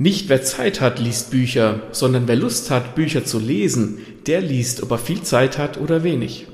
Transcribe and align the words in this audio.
Nicht 0.00 0.28
wer 0.28 0.44
Zeit 0.44 0.80
hat, 0.80 1.00
liest 1.00 1.32
Bücher, 1.32 1.82
sondern 1.90 2.28
wer 2.28 2.36
Lust 2.36 2.70
hat, 2.70 2.94
Bücher 2.94 3.24
zu 3.24 3.40
lesen, 3.40 3.98
der 4.28 4.40
liest, 4.40 4.80
ob 4.84 4.92
er 4.92 4.98
viel 4.98 5.22
Zeit 5.22 5.58
hat 5.58 5.76
oder 5.76 6.04
wenig. 6.04 6.46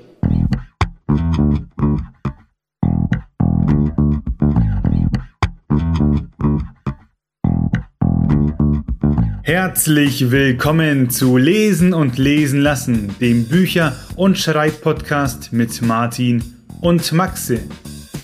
Herzlich 9.43 10.31
willkommen 10.31 11.11
zu 11.11 11.37
Lesen 11.37 11.93
und 11.93 12.17
Lesen 12.17 12.63
lassen, 12.63 13.15
dem 13.21 13.45
Bücher- 13.45 13.95
und 14.17 14.39
Schreibpodcast 14.39 15.53
mit 15.53 15.83
Martin 15.83 16.43
und 16.81 17.13
Maxe. 17.13 17.61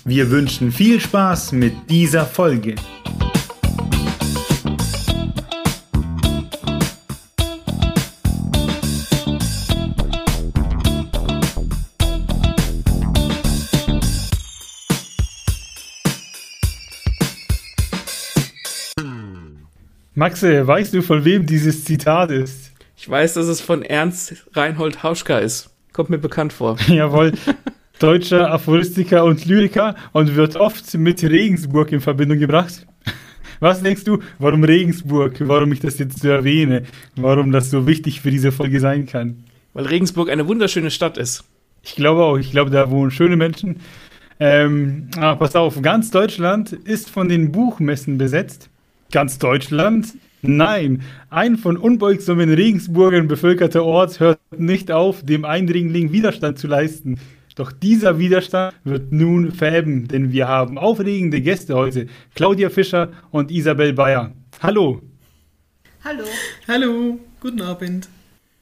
Wir 0.03 0.31
wünschen 0.31 0.71
viel 0.71 0.99
Spaß 0.99 1.51
mit 1.51 1.73
dieser 1.91 2.25
Folge. 2.25 2.73
Maxe, 20.21 20.67
weißt 20.67 20.93
du, 20.93 21.01
von 21.01 21.25
wem 21.25 21.47
dieses 21.47 21.83
Zitat 21.83 22.29
ist? 22.29 22.73
Ich 22.95 23.09
weiß, 23.09 23.33
dass 23.33 23.47
es 23.47 23.59
von 23.59 23.81
Ernst 23.81 24.45
Reinhold 24.53 25.01
Hauschka 25.01 25.39
ist. 25.39 25.71
Kommt 25.93 26.11
mir 26.11 26.19
bekannt 26.19 26.53
vor. 26.53 26.77
Jawohl. 26.87 27.33
Deutscher 27.97 28.51
Aphoristiker 28.51 29.25
und 29.25 29.45
Lyriker 29.45 29.95
und 30.13 30.35
wird 30.35 30.57
oft 30.57 30.93
mit 30.93 31.23
Regensburg 31.23 31.91
in 31.91 32.01
Verbindung 32.01 32.37
gebracht. 32.37 32.85
Was 33.59 33.81
denkst 33.81 34.03
du, 34.03 34.19
warum 34.37 34.63
Regensburg, 34.63 35.37
warum 35.39 35.71
ich 35.71 35.79
das 35.79 35.97
jetzt 35.97 36.19
so 36.19 36.29
erwähne, 36.29 36.83
warum 37.15 37.51
das 37.51 37.71
so 37.71 37.87
wichtig 37.87 38.21
für 38.21 38.29
diese 38.29 38.51
Folge 38.51 38.79
sein 38.79 39.07
kann? 39.07 39.45
Weil 39.73 39.87
Regensburg 39.87 40.29
eine 40.29 40.47
wunderschöne 40.47 40.91
Stadt 40.91 41.17
ist. 41.17 41.45
Ich 41.81 41.95
glaube 41.95 42.21
auch, 42.21 42.37
ich 42.37 42.51
glaube, 42.51 42.69
da 42.69 42.91
wohnen 42.91 43.09
schöne 43.09 43.37
Menschen. 43.37 43.77
Ähm, 44.39 45.07
ah, 45.17 45.33
pass 45.33 45.55
auf, 45.55 45.81
ganz 45.81 46.11
Deutschland 46.11 46.73
ist 46.73 47.09
von 47.09 47.27
den 47.27 47.51
Buchmessen 47.51 48.19
besetzt. 48.19 48.69
Ganz 49.11 49.37
Deutschland? 49.39 50.13
Nein, 50.41 51.01
ein 51.29 51.57
von 51.57 51.75
unbeugsamen 51.75 52.51
Regensburgern 52.51 53.27
bevölkerter 53.27 53.83
Ort 53.83 54.21
hört 54.21 54.39
nicht 54.57 54.89
auf, 54.89 55.23
dem 55.23 55.43
Eindringling 55.43 56.13
Widerstand 56.13 56.57
zu 56.57 56.67
leisten. 56.67 57.19
Doch 57.55 57.73
dieser 57.73 58.17
Widerstand 58.19 58.73
wird 58.85 59.11
nun 59.11 59.51
verheben, 59.51 60.07
denn 60.07 60.31
wir 60.31 60.47
haben 60.47 60.77
aufregende 60.77 61.41
Gäste 61.41 61.75
heute. 61.75 62.07
Claudia 62.35 62.69
Fischer 62.69 63.11
und 63.31 63.51
Isabel 63.51 63.91
Bayer. 63.91 64.31
Hallo. 64.61 65.01
Hallo. 66.05 66.23
Hallo, 66.67 67.19
guten 67.41 67.61
Abend. 67.61 68.07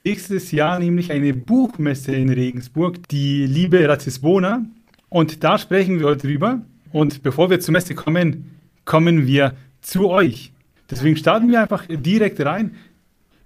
Nächstes 0.04 0.52
Jahr 0.52 0.80
nämlich 0.80 1.12
eine 1.12 1.36
Buchmesse 1.36 2.14
in 2.16 2.30
Regensburg, 2.30 3.08
die 3.10 3.46
liebe 3.46 3.88
Ratisbona. 3.88 4.66
Und 5.10 5.44
da 5.44 5.60
sprechen 5.60 6.00
wir 6.00 6.08
heute 6.08 6.28
drüber. 6.28 6.62
Und 6.92 7.22
bevor 7.22 7.52
wir 7.52 7.60
zur 7.60 7.74
Messe 7.74 7.94
kommen, 7.94 8.58
kommen 8.86 9.28
wir 9.28 9.54
zu 9.82 10.10
euch. 10.10 10.52
Deswegen 10.90 11.18
starten 11.18 11.50
wir 11.50 11.62
einfach 11.62 11.86
direkt 11.88 12.40
rein. 12.42 12.76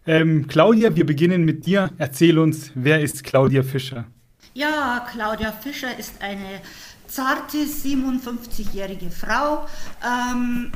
Ähm, 0.06 0.48
Claudia, 0.48 0.96
wir 0.96 1.06
beginnen 1.06 1.46
mit 1.46 1.66
dir. 1.66 1.92
Erzähl 1.98 2.38
uns, 2.38 2.72
wer 2.76 3.02
ist 3.02 3.24
Claudia 3.24 3.64
Fischer? 3.64 4.06
Ja, 4.54 5.06
Claudia 5.12 5.52
Fischer 5.52 5.98
ist 5.98 6.22
eine 6.22 6.62
zarte 7.08 7.58
57-jährige 7.58 9.10
Frau. 9.12 9.68
Ähm, 10.04 10.72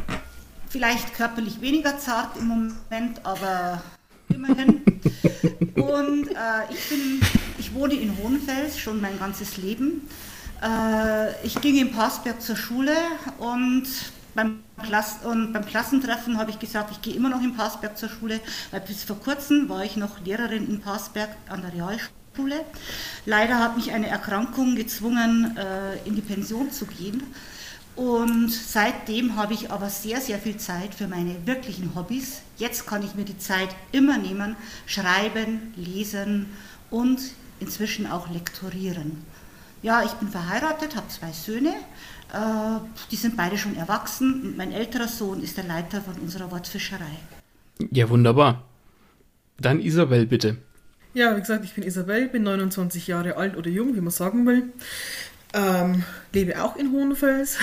vielleicht 0.70 1.14
körperlich 1.14 1.62
weniger 1.62 1.98
zart 1.98 2.38
im 2.38 2.48
Moment, 2.48 3.26
aber 3.26 3.82
immerhin. 4.30 4.82
Und 5.76 6.30
äh, 6.30 6.74
ich, 6.74 6.90
bin, 6.90 7.22
ich 7.58 7.74
wohne 7.74 7.96
in 7.96 8.18
Hohenfels 8.18 8.80
schon 8.80 9.02
mein 9.02 9.18
ganzes 9.20 9.58
Leben. 9.58 10.08
Äh, 10.62 11.46
ich 11.46 11.60
ging 11.62 11.78
in 11.78 11.92
Passberg 11.92 12.42
zur 12.42 12.56
Schule 12.56 12.96
und 13.40 13.86
beim, 14.38 14.60
Klass 14.84 15.18
und 15.24 15.52
beim 15.52 15.66
Klassentreffen 15.66 16.38
habe 16.38 16.52
ich 16.52 16.60
gesagt, 16.60 16.92
ich 16.92 17.02
gehe 17.02 17.16
immer 17.16 17.30
noch 17.30 17.42
in 17.42 17.58
Passberg 17.58 17.98
zur 17.98 18.08
Schule, 18.08 18.40
weil 18.70 18.82
bis 18.82 19.04
vor 19.04 19.20
kurzem 19.20 19.68
war 19.68 19.84
ich 19.84 19.98
noch 19.98 20.24
Lehrerin 20.24 20.70
in 20.70 20.80
Passberg 20.80 21.30
an 21.50 21.64
der 21.64 21.74
Realschule. 21.74 22.64
Leider 23.26 23.60
hat 23.60 23.76
mich 23.76 23.92
eine 23.92 24.08
Erkrankung 24.08 24.76
gezwungen, 24.76 25.58
äh, 25.58 25.98
in 26.08 26.16
die 26.16 26.22
Pension 26.22 26.72
zu 26.72 26.86
gehen. 26.86 27.24
Und 27.96 28.52
seitdem 28.52 29.36
habe 29.36 29.56
ich 29.56 29.72
aber 29.72 29.90
sehr, 29.90 30.22
sehr 30.22 30.38
viel 30.38 30.58
Zeit 30.58 30.94
für 30.94 31.08
meine 31.08 31.48
wirklichen 31.48 31.96
Hobbys. 31.96 32.42
Jetzt 32.58 32.86
kann 32.86 33.02
ich 33.02 33.16
mir 33.16 33.26
die 33.26 33.40
Zeit 33.40 33.70
immer 33.92 34.20
nehmen, 34.20 34.56
schreiben, 34.86 35.74
lesen 35.76 36.46
und 36.92 37.20
inzwischen 37.60 38.06
auch 38.06 38.30
lektorieren. 38.30 39.26
Ja, 39.82 40.04
ich 40.04 40.12
bin 40.14 40.28
verheiratet, 40.28 40.96
habe 40.96 41.08
zwei 41.08 41.32
Söhne. 41.32 41.74
Äh, 42.34 42.80
die 43.12 43.16
sind 43.16 43.38
beide 43.38 43.58
schon 43.58 43.76
erwachsen 43.76 44.42
und 44.44 44.58
mein 44.58 44.72
älterer 44.72 45.08
Sohn 45.08 45.42
ist 45.42 45.58
der 45.58 45.64
Leiter 45.64 46.02
von 46.02 46.16
unserer 46.16 46.52
Wortfischerei. 46.52 47.20
Ja, 47.92 48.10
wunderbar. 48.10 48.64
Dann 49.60 49.80
Isabel, 49.80 50.26
bitte. 50.26 50.58
Ja, 51.14 51.36
wie 51.36 51.40
gesagt, 51.40 51.64
ich 51.66 51.74
bin 51.74 51.84
Isabel, 51.84 52.28
bin 52.28 52.44
29 52.44 53.08
Jahre 53.08 53.38
alt 53.38 53.58
oder 53.58 53.70
jung, 53.70 53.96
wie 53.96 54.02
man 54.02 54.12
sagen 54.12 54.46
will. 54.46 54.64
Ähm, 55.54 56.04
lebe 56.34 56.62
auch 56.62 56.76
in 56.76 56.92
Hohenfels. 56.92 57.58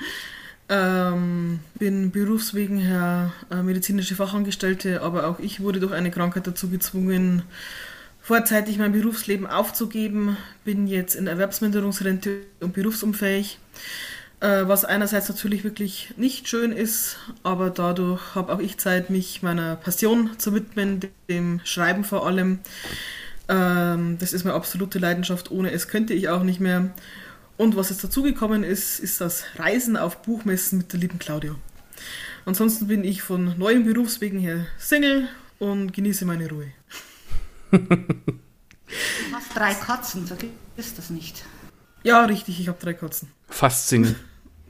ähm, 0.68 1.60
bin 1.78 2.10
berufswegen 2.10 2.78
her 2.78 3.32
äh, 3.50 3.62
medizinische 3.62 4.14
Fachangestellte, 4.14 5.02
aber 5.02 5.26
auch 5.26 5.40
ich 5.40 5.60
wurde 5.60 5.80
durch 5.80 5.92
eine 5.92 6.10
Krankheit 6.10 6.46
dazu 6.46 6.70
gezwungen, 6.70 7.42
vorzeitig 8.26 8.76
mein 8.76 8.90
Berufsleben 8.90 9.46
aufzugeben. 9.46 10.36
Bin 10.64 10.88
jetzt 10.88 11.14
in 11.14 11.28
Erwerbsminderungsrente 11.28 12.40
und 12.58 12.72
berufsunfähig. 12.74 13.60
Äh, 14.40 14.66
was 14.66 14.84
einerseits 14.84 15.28
natürlich 15.28 15.62
wirklich 15.62 16.12
nicht 16.16 16.48
schön 16.48 16.72
ist, 16.72 17.18
aber 17.44 17.70
dadurch 17.70 18.34
habe 18.34 18.52
auch 18.52 18.58
ich 18.58 18.78
Zeit, 18.78 19.10
mich 19.10 19.44
meiner 19.44 19.76
Passion 19.76 20.30
zu 20.38 20.52
widmen, 20.54 21.00
dem 21.28 21.60
Schreiben 21.62 22.02
vor 22.02 22.26
allem. 22.26 22.58
Ähm, 23.48 24.18
das 24.18 24.32
ist 24.32 24.42
meine 24.42 24.56
absolute 24.56 24.98
Leidenschaft. 24.98 25.52
Ohne 25.52 25.70
es 25.70 25.86
könnte 25.86 26.12
ich 26.12 26.28
auch 26.28 26.42
nicht 26.42 26.58
mehr. 26.58 26.90
Und 27.56 27.76
was 27.76 27.90
jetzt 27.90 28.02
dazugekommen 28.02 28.64
ist, 28.64 28.98
ist 28.98 29.20
das 29.20 29.44
Reisen 29.56 29.96
auf 29.96 30.22
Buchmessen 30.22 30.78
mit 30.78 30.92
der 30.92 30.98
lieben 30.98 31.20
Claudia. 31.20 31.54
Ansonsten 32.44 32.88
bin 32.88 33.04
ich 33.04 33.22
von 33.22 33.56
neuen 33.56 33.84
Berufswegen 33.84 34.40
her 34.40 34.66
Single 34.78 35.28
und 35.60 35.92
genieße 35.92 36.24
meine 36.24 36.50
Ruhe. 36.50 36.72
Du 37.70 39.34
hast 39.34 39.54
drei 39.54 39.74
Katzen, 39.74 40.26
vergiss 40.26 40.94
das 40.94 41.10
nicht. 41.10 41.44
Ja, 42.02 42.24
richtig, 42.24 42.60
ich 42.60 42.68
habe 42.68 42.78
drei 42.80 42.94
Katzen. 42.94 43.28
Fast 43.48 43.88
Single. 43.88 44.16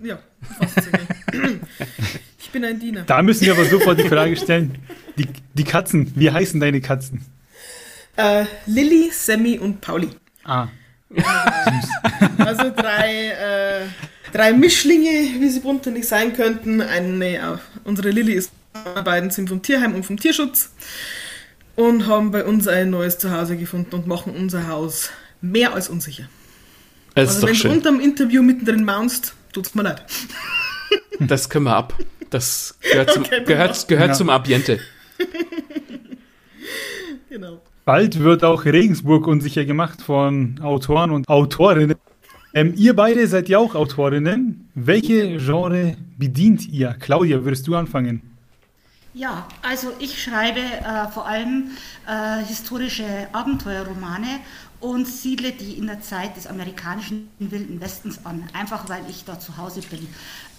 Ja, 0.02 0.18
fast 0.58 0.82
Single. 0.82 1.60
ich 2.38 2.50
bin 2.50 2.64
ein 2.64 2.78
Diener. 2.78 3.02
Da 3.02 3.22
müssen 3.22 3.46
wir 3.46 3.52
aber 3.52 3.64
sofort 3.64 3.98
die 3.98 4.08
Frage 4.08 4.36
stellen: 4.36 4.78
Die, 5.18 5.28
die 5.54 5.64
Katzen, 5.64 6.12
wie 6.16 6.30
heißen 6.30 6.60
deine 6.60 6.80
Katzen? 6.80 7.24
Äh, 8.16 8.46
Lilly, 8.66 9.10
Sammy 9.12 9.58
und 9.58 9.80
Pauli. 9.80 10.08
Ah. 10.44 10.68
also 12.38 12.70
drei, 12.70 13.30
äh, 13.30 13.86
drei 14.32 14.52
Mischlinge, 14.52 15.40
wie 15.40 15.48
sie 15.48 15.60
bunter 15.60 15.90
nicht 15.90 16.08
sein 16.08 16.32
könnten. 16.32 16.80
Eine, 16.80 17.36
äh, 17.36 17.58
unsere 17.84 18.10
Lilly 18.10 18.32
ist, 18.32 18.50
beiden 19.04 19.30
sind 19.30 19.48
vom 19.48 19.62
Tierheim 19.62 19.94
und 19.94 20.04
vom 20.04 20.18
Tierschutz 20.18 20.70
und 21.76 22.06
haben 22.06 22.30
bei 22.30 22.44
uns 22.44 22.66
ein 22.66 22.90
neues 22.90 23.18
Zuhause 23.18 23.56
gefunden 23.56 23.94
und 23.94 24.06
machen 24.06 24.34
unser 24.34 24.66
Haus 24.66 25.10
mehr 25.40 25.74
als 25.74 25.88
unsicher. 25.88 26.24
Das 27.14 27.36
also 27.36 27.46
wenn 27.46 27.54
schön. 27.54 27.70
du 27.70 27.76
unterm 27.76 28.00
Interview 28.00 28.42
mittendrin 28.42 28.84
maunst, 28.84 29.34
tut's 29.52 29.74
mir 29.74 29.82
leid. 29.82 30.02
Das 31.18 31.48
können 31.48 31.64
wir 31.64 31.74
ab. 31.74 31.94
Das 32.28 32.76
gehört 32.80 33.10
zum, 33.10 33.22
okay, 33.24 33.42
gehört, 33.44 33.88
gehört 33.88 34.08
ja. 34.08 34.14
zum 34.14 34.28
Ambiente. 34.28 34.78
genau. 37.30 37.62
Bald 37.86 38.20
wird 38.20 38.44
auch 38.44 38.66
Regensburg 38.66 39.26
unsicher 39.26 39.64
gemacht 39.64 40.02
von 40.02 40.60
Autoren 40.62 41.10
und 41.10 41.28
Autorinnen. 41.28 41.96
Ähm, 42.52 42.74
ihr 42.76 42.94
beide 42.94 43.26
seid 43.28 43.48
ja 43.48 43.58
auch 43.58 43.74
Autorinnen. 43.74 44.68
Welche 44.74 45.38
Genre 45.38 45.96
bedient 46.18 46.68
ihr? 46.68 46.94
Claudia, 47.00 47.44
würdest 47.44 47.66
du 47.66 47.74
anfangen? 47.74 48.35
Ja, 49.16 49.48
also 49.62 49.94
ich 49.98 50.22
schreibe 50.22 50.60
äh, 50.60 51.08
vor 51.08 51.26
allem 51.26 51.70
äh, 52.06 52.44
historische 52.44 53.28
Abenteuerromane 53.32 54.40
und 54.78 55.06
siedle 55.06 55.52
die 55.52 55.78
in 55.78 55.86
der 55.86 56.02
Zeit 56.02 56.36
des 56.36 56.46
amerikanischen 56.46 57.30
Wilden 57.38 57.80
Westens 57.80 58.26
an, 58.26 58.44
einfach 58.52 58.90
weil 58.90 59.00
ich 59.08 59.24
da 59.24 59.40
zu 59.40 59.56
Hause 59.56 59.80
bin. 59.80 60.06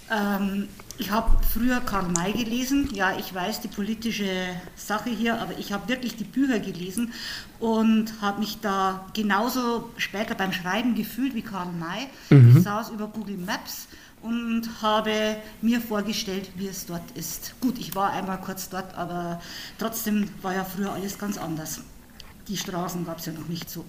Ähm, 0.09 0.69
ich 0.97 1.11
habe 1.11 1.37
früher 1.45 1.81
Karl 1.81 2.07
May 2.09 2.31
gelesen, 2.31 2.89
ja, 2.95 3.15
ich 3.15 3.31
weiß 3.31 3.61
die 3.61 3.67
politische 3.67 4.47
Sache 4.75 5.11
hier, 5.11 5.39
aber 5.39 5.55
ich 5.59 5.71
habe 5.71 5.87
wirklich 5.87 6.15
die 6.15 6.23
Bücher 6.23 6.59
gelesen 6.59 7.13
und 7.59 8.11
habe 8.21 8.39
mich 8.39 8.59
da 8.59 9.05
genauso 9.13 9.91
später 9.97 10.33
beim 10.33 10.51
Schreiben 10.51 10.95
gefühlt 10.95 11.35
wie 11.35 11.43
Karl 11.43 11.71
May. 11.73 12.07
Mhm. 12.31 12.57
Ich 12.57 12.63
saß 12.63 12.89
über 12.89 13.05
Google 13.05 13.37
Maps 13.37 13.87
und 14.27 14.81
habe 14.81 15.37
mir 15.61 15.79
vorgestellt, 15.79 16.49
wie 16.55 16.67
es 16.67 16.85
dort 16.85 17.11
ist. 17.15 17.55
Gut, 17.61 17.77
ich 17.79 17.95
war 17.95 18.11
einmal 18.11 18.39
kurz 18.41 18.69
dort, 18.69 18.93
aber 18.95 19.41
trotzdem 19.77 20.29
war 20.41 20.53
ja 20.53 20.65
früher 20.65 20.91
alles 20.91 21.17
ganz 21.17 21.37
anders. 21.37 21.81
Die 22.47 22.57
Straßen 22.57 23.05
gab 23.05 23.19
es 23.19 23.25
ja 23.25 23.33
noch 23.33 23.47
nicht 23.47 23.69
so. 23.69 23.85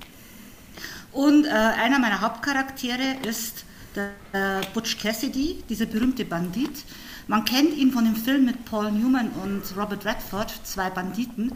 Und 1.13 1.45
äh, 1.47 1.51
einer 1.51 1.99
meiner 1.99 2.21
Hauptcharaktere 2.21 3.17
ist 3.27 3.65
der 3.97 4.11
äh, 4.33 4.65
Butch 4.75 4.99
Cassidy, 4.99 5.65
dieser 5.69 5.87
berühmte 5.87 6.25
Bandit. 6.25 6.85
Man 7.27 7.45
kennt 7.45 7.75
ihn 7.75 7.91
von 7.91 8.05
dem 8.05 8.17
Film 8.17 8.45
mit 8.45 8.65
Paul 8.65 8.93
Newman 8.93 9.31
und 9.43 9.63
Robert 9.77 10.05
Redford, 10.05 10.53
zwei 10.65 10.89
Banditen. 10.91 11.53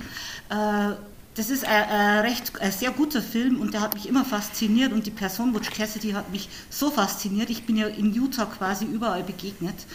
Äh, 0.49 0.93
das 1.34 1.49
ist 1.49 1.64
ein, 1.64 1.84
ein, 1.84 2.19
recht, 2.20 2.61
ein 2.61 2.73
sehr 2.73 2.90
guter 2.90 3.23
Film 3.23 3.61
und 3.61 3.73
der 3.73 3.81
hat 3.81 3.94
mich 3.94 4.08
immer 4.08 4.25
fasziniert 4.25 4.93
und 4.93 5.06
die 5.06 5.11
Person 5.11 5.52
Butch 5.52 5.70
Cassidy 5.70 6.12
hat 6.12 6.31
mich 6.31 6.49
so 6.69 6.90
fasziniert. 6.90 7.49
Ich 7.49 7.64
bin 7.64 7.76
ja 7.76 7.87
in 7.87 8.12
Utah 8.12 8.46
quasi 8.46 8.84
überall 8.84 9.23
begegnet 9.23 9.87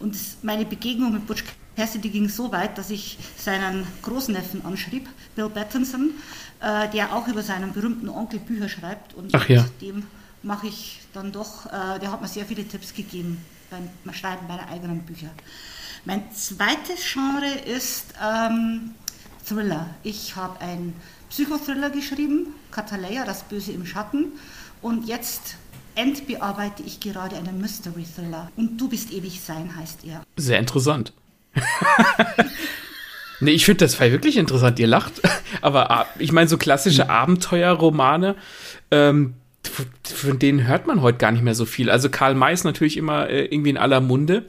und 0.00 0.14
das, 0.14 0.38
meine 0.42 0.64
Begegnung 0.64 1.12
mit 1.12 1.26
Butch 1.26 1.44
Cassidy 1.76 2.08
ging 2.08 2.28
so 2.28 2.50
weit, 2.50 2.78
dass 2.78 2.90
ich 2.90 3.18
seinen 3.36 3.86
Großneffen 4.02 4.64
anschrieb, 4.64 5.08
Bill 5.34 5.50
Battinson, 5.50 6.12
äh, 6.60 6.88
der 6.88 7.14
auch 7.14 7.28
über 7.28 7.42
seinen 7.42 7.72
berühmten 7.72 8.08
Onkel 8.08 8.40
Bücher 8.40 8.68
schreibt 8.68 9.12
und 9.14 9.34
Ach 9.34 9.46
ja. 9.48 9.66
dem 9.82 10.04
mache 10.42 10.68
ich 10.68 11.00
dann 11.12 11.32
doch, 11.32 11.66
äh, 11.66 11.98
der 11.98 12.12
hat 12.12 12.22
mir 12.22 12.28
sehr 12.28 12.46
viele 12.46 12.66
Tipps 12.66 12.94
gegeben 12.94 13.44
beim 13.70 14.14
Schreiben 14.14 14.46
meiner 14.46 14.68
eigenen 14.68 15.00
Bücher. 15.02 15.28
Mein 16.06 16.22
zweites 16.32 17.04
Genre 17.12 17.50
ist 17.66 18.14
ähm, 18.22 18.94
Thriller. 19.46 19.90
Ich 20.02 20.36
habe 20.36 20.60
einen 20.60 20.94
Psychothriller 21.30 21.90
geschrieben, 21.90 22.48
Kataleya, 22.70 23.24
das 23.24 23.44
Böse 23.44 23.72
im 23.72 23.86
Schatten. 23.86 24.32
Und 24.82 25.06
jetzt 25.06 25.56
endbearbeite 25.94 26.82
ich 26.82 27.00
gerade 27.00 27.36
einen 27.36 27.60
Mystery 27.60 28.04
Thriller. 28.04 28.50
Und 28.56 28.78
Du 28.78 28.88
bist 28.88 29.12
ewig 29.12 29.40
sein 29.40 29.74
heißt 29.76 30.00
er. 30.04 30.22
Sehr 30.36 30.58
interessant. 30.58 31.12
nee, 33.40 33.52
ich 33.52 33.64
finde 33.64 33.84
das 33.84 33.94
Fall 33.94 34.12
wirklich 34.12 34.36
interessant. 34.36 34.78
Ihr 34.78 34.86
lacht. 34.86 35.14
Aber 35.62 35.90
ah, 35.90 36.06
ich 36.18 36.32
meine, 36.32 36.48
so 36.48 36.58
klassische 36.58 37.08
Abenteuerromane, 37.08 38.36
ähm, 38.90 39.34
von 40.04 40.38
denen 40.38 40.66
hört 40.66 40.86
man 40.86 41.02
heute 41.02 41.18
gar 41.18 41.32
nicht 41.32 41.42
mehr 41.42 41.54
so 41.54 41.64
viel. 41.64 41.90
Also 41.90 42.08
Karl 42.10 42.34
May 42.34 42.52
ist 42.52 42.64
natürlich 42.64 42.96
immer 42.96 43.28
äh, 43.28 43.46
irgendwie 43.46 43.70
in 43.70 43.78
aller 43.78 44.00
Munde. 44.00 44.46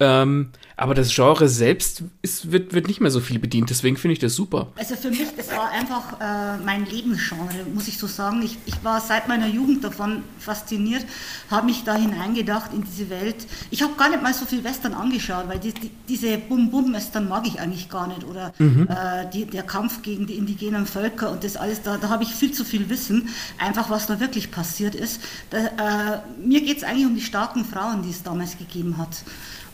Ähm, 0.00 0.50
aber 0.82 0.94
das 0.94 1.14
Genre 1.14 1.48
selbst 1.48 2.02
ist, 2.22 2.50
wird, 2.50 2.74
wird 2.74 2.88
nicht 2.88 3.00
mehr 3.00 3.12
so 3.12 3.20
viel 3.20 3.38
bedient, 3.38 3.70
deswegen 3.70 3.96
finde 3.96 4.14
ich 4.14 4.18
das 4.18 4.34
super. 4.34 4.72
Also 4.74 4.96
für 4.96 5.10
mich, 5.10 5.28
das 5.36 5.52
war 5.52 5.70
einfach 5.70 6.20
äh, 6.20 6.60
mein 6.64 6.86
Lebensgenre, 6.86 7.64
muss 7.72 7.86
ich 7.86 7.98
so 7.98 8.08
sagen. 8.08 8.42
Ich, 8.42 8.58
ich 8.66 8.82
war 8.82 9.00
seit 9.00 9.28
meiner 9.28 9.46
Jugend 9.46 9.84
davon 9.84 10.24
fasziniert, 10.40 11.06
habe 11.52 11.66
mich 11.66 11.84
da 11.84 11.94
hineingedacht 11.94 12.74
in 12.74 12.82
diese 12.82 13.10
Welt. 13.10 13.46
Ich 13.70 13.80
habe 13.80 13.92
gar 13.94 14.10
nicht 14.10 14.24
mal 14.24 14.34
so 14.34 14.44
viel 14.44 14.64
Western 14.64 14.92
angeschaut, 14.92 15.44
weil 15.46 15.60
die, 15.60 15.72
die, 15.72 15.92
diese 16.08 16.36
Bum-Bum-Western 16.36 17.28
mag 17.28 17.46
ich 17.46 17.60
eigentlich 17.60 17.88
gar 17.88 18.08
nicht. 18.08 18.24
Oder 18.24 18.52
mhm. 18.58 18.88
äh, 18.90 19.30
die, 19.32 19.46
der 19.46 19.62
Kampf 19.62 20.02
gegen 20.02 20.26
die 20.26 20.34
indigenen 20.34 20.86
Völker 20.86 21.30
und 21.30 21.44
das 21.44 21.56
alles, 21.56 21.82
da, 21.82 21.96
da 21.96 22.08
habe 22.08 22.24
ich 22.24 22.34
viel 22.34 22.50
zu 22.50 22.64
viel 22.64 22.90
Wissen, 22.90 23.28
einfach 23.56 23.88
was 23.88 24.08
da 24.08 24.18
wirklich 24.18 24.50
passiert 24.50 24.96
ist. 24.96 25.20
Da, 25.50 25.58
äh, 25.58 26.20
mir 26.44 26.60
geht 26.60 26.78
es 26.78 26.82
eigentlich 26.82 27.06
um 27.06 27.14
die 27.14 27.20
starken 27.20 27.64
Frauen, 27.64 28.02
die 28.02 28.10
es 28.10 28.24
damals 28.24 28.58
gegeben 28.58 28.98
hat 28.98 29.22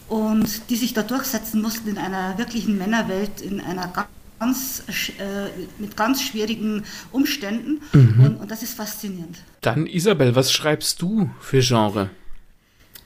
und 0.09 0.71
die 0.71 0.77
sich 0.77 0.95
da 0.95 1.03
durchsetzen 1.03 1.61
mussten 1.61 1.89
in 1.89 1.99
einer 1.99 2.39
wirklichen 2.39 2.79
Männerwelt, 2.79 3.41
in 3.41 3.61
einer 3.61 3.93
ganz, 4.39 4.83
äh, 5.19 5.49
mit 5.79 5.97
ganz 5.97 6.23
schwierigen 6.23 6.85
Umständen. 7.13 7.81
Mhm. 7.93 8.25
Und, 8.25 8.37
und 8.37 8.51
das 8.51 8.63
ist 8.63 8.75
faszinierend. 8.75 9.39
Dann 9.61 9.87
Isabel, 9.87 10.35
was 10.35 10.53
schreibst 10.53 11.03
du 11.03 11.31
für 11.41 11.61
Genre? 11.61 12.11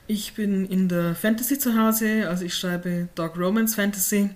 Ich 0.06 0.34
bin 0.34 0.66
in 0.66 0.88
der 0.88 1.14
Fantasy 1.14 1.58
zu 1.58 1.76
Hause, 1.76 2.28
also 2.28 2.44
ich 2.44 2.54
schreibe 2.54 3.08
Dark 3.14 3.36
Romance 3.36 3.76
Fantasy 3.76 4.30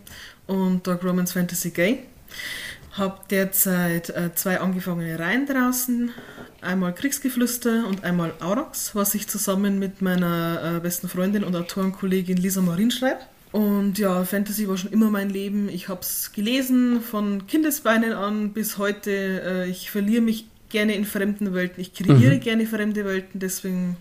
und 0.46 0.86
Dark 0.86 1.04
Romance 1.04 1.32
Fantasy 1.32 1.70
Gay. 1.70 2.04
Habe 2.92 3.20
derzeit 3.30 4.08
äh, 4.10 4.34
zwei 4.34 4.58
angefangene 4.58 5.18
Reihen 5.18 5.44
draußen. 5.46 6.12
Einmal 6.66 6.94
Kriegsgeflüster 6.94 7.86
und 7.86 8.04
einmal 8.04 8.34
Aurox, 8.40 8.94
was 8.94 9.14
ich 9.14 9.28
zusammen 9.28 9.78
mit 9.78 10.02
meiner 10.02 10.76
äh, 10.76 10.80
besten 10.80 11.08
Freundin 11.08 11.44
und 11.44 11.54
Autorenkollegin 11.54 12.36
Lisa 12.36 12.60
Marin 12.60 12.90
schreibe. 12.90 13.20
Und 13.52 13.98
ja, 13.98 14.24
Fantasy 14.24 14.68
war 14.68 14.76
schon 14.76 14.92
immer 14.92 15.08
mein 15.08 15.30
Leben. 15.30 15.68
Ich 15.68 15.88
habe 15.88 16.00
es 16.00 16.32
gelesen 16.32 17.00
von 17.00 17.46
Kindesbeinen 17.46 18.12
an 18.12 18.52
bis 18.52 18.76
heute. 18.76 19.10
Äh, 19.10 19.70
ich 19.70 19.90
verliere 19.90 20.20
mich 20.20 20.46
gerne 20.68 20.94
in 20.94 21.04
fremden 21.04 21.54
Welten. 21.54 21.80
Ich 21.80 21.94
kreiere 21.94 22.34
mhm. 22.34 22.40
gerne 22.40 22.66
fremde 22.66 23.04
Welten. 23.04 23.40
Deswegen 23.40 23.96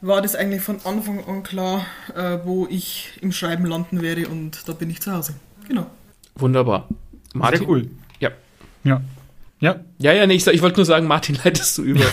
war 0.00 0.22
das 0.22 0.36
eigentlich 0.36 0.62
von 0.62 0.80
Anfang 0.84 1.24
an 1.24 1.42
klar, 1.42 1.84
äh, 2.14 2.38
wo 2.44 2.66
ich 2.70 3.10
im 3.20 3.32
Schreiben 3.32 3.66
landen 3.66 4.00
werde. 4.00 4.28
Und 4.28 4.68
da 4.68 4.72
bin 4.72 4.88
ich 4.88 5.00
zu 5.00 5.12
Hause. 5.12 5.34
Genau. 5.66 5.86
Wunderbar. 6.36 6.88
Martin? 7.34 7.58
Sehr 7.58 7.68
cool. 7.68 7.90
Ja. 8.20 8.30
Ja. 8.84 9.02
Ja, 9.60 9.80
ja, 9.98 10.26
nee, 10.26 10.34
ich, 10.34 10.46
ich 10.46 10.62
wollte 10.62 10.78
nur 10.78 10.86
sagen, 10.86 11.06
Martin, 11.06 11.38
leitest 11.44 11.78
du 11.78 11.82
über. 11.82 12.04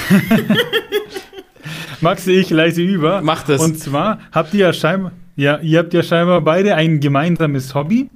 Max, 2.02 2.28
ich 2.28 2.50
leite 2.50 2.82
über. 2.82 3.22
Mach 3.22 3.44
das. 3.44 3.62
Und 3.62 3.80
zwar 3.80 4.20
habt 4.32 4.54
ihr 4.54 4.68
ja 4.68 4.74
scheinbar, 4.74 5.12
ja, 5.36 5.60
ihr 5.60 5.80
habt 5.80 5.94
ja 5.94 6.04
scheinbar 6.04 6.42
beide 6.42 6.76
ein 6.76 7.00
gemeinsames 7.00 7.74
Hobby 7.76 8.10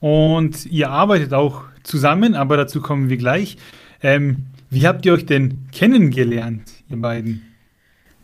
und 0.00 0.66
ihr 0.66 0.90
arbeitet 0.90 1.32
auch 1.32 1.62
zusammen, 1.82 2.34
aber 2.34 2.56
dazu 2.56 2.80
kommen 2.80 3.08
wir 3.08 3.16
gleich. 3.16 3.56
Ähm, 4.02 4.46
wie 4.70 4.86
habt 4.86 5.06
ihr 5.06 5.12
euch 5.12 5.26
denn 5.26 5.68
kennengelernt, 5.72 6.70
ihr 6.88 7.00
beiden? 7.00 7.42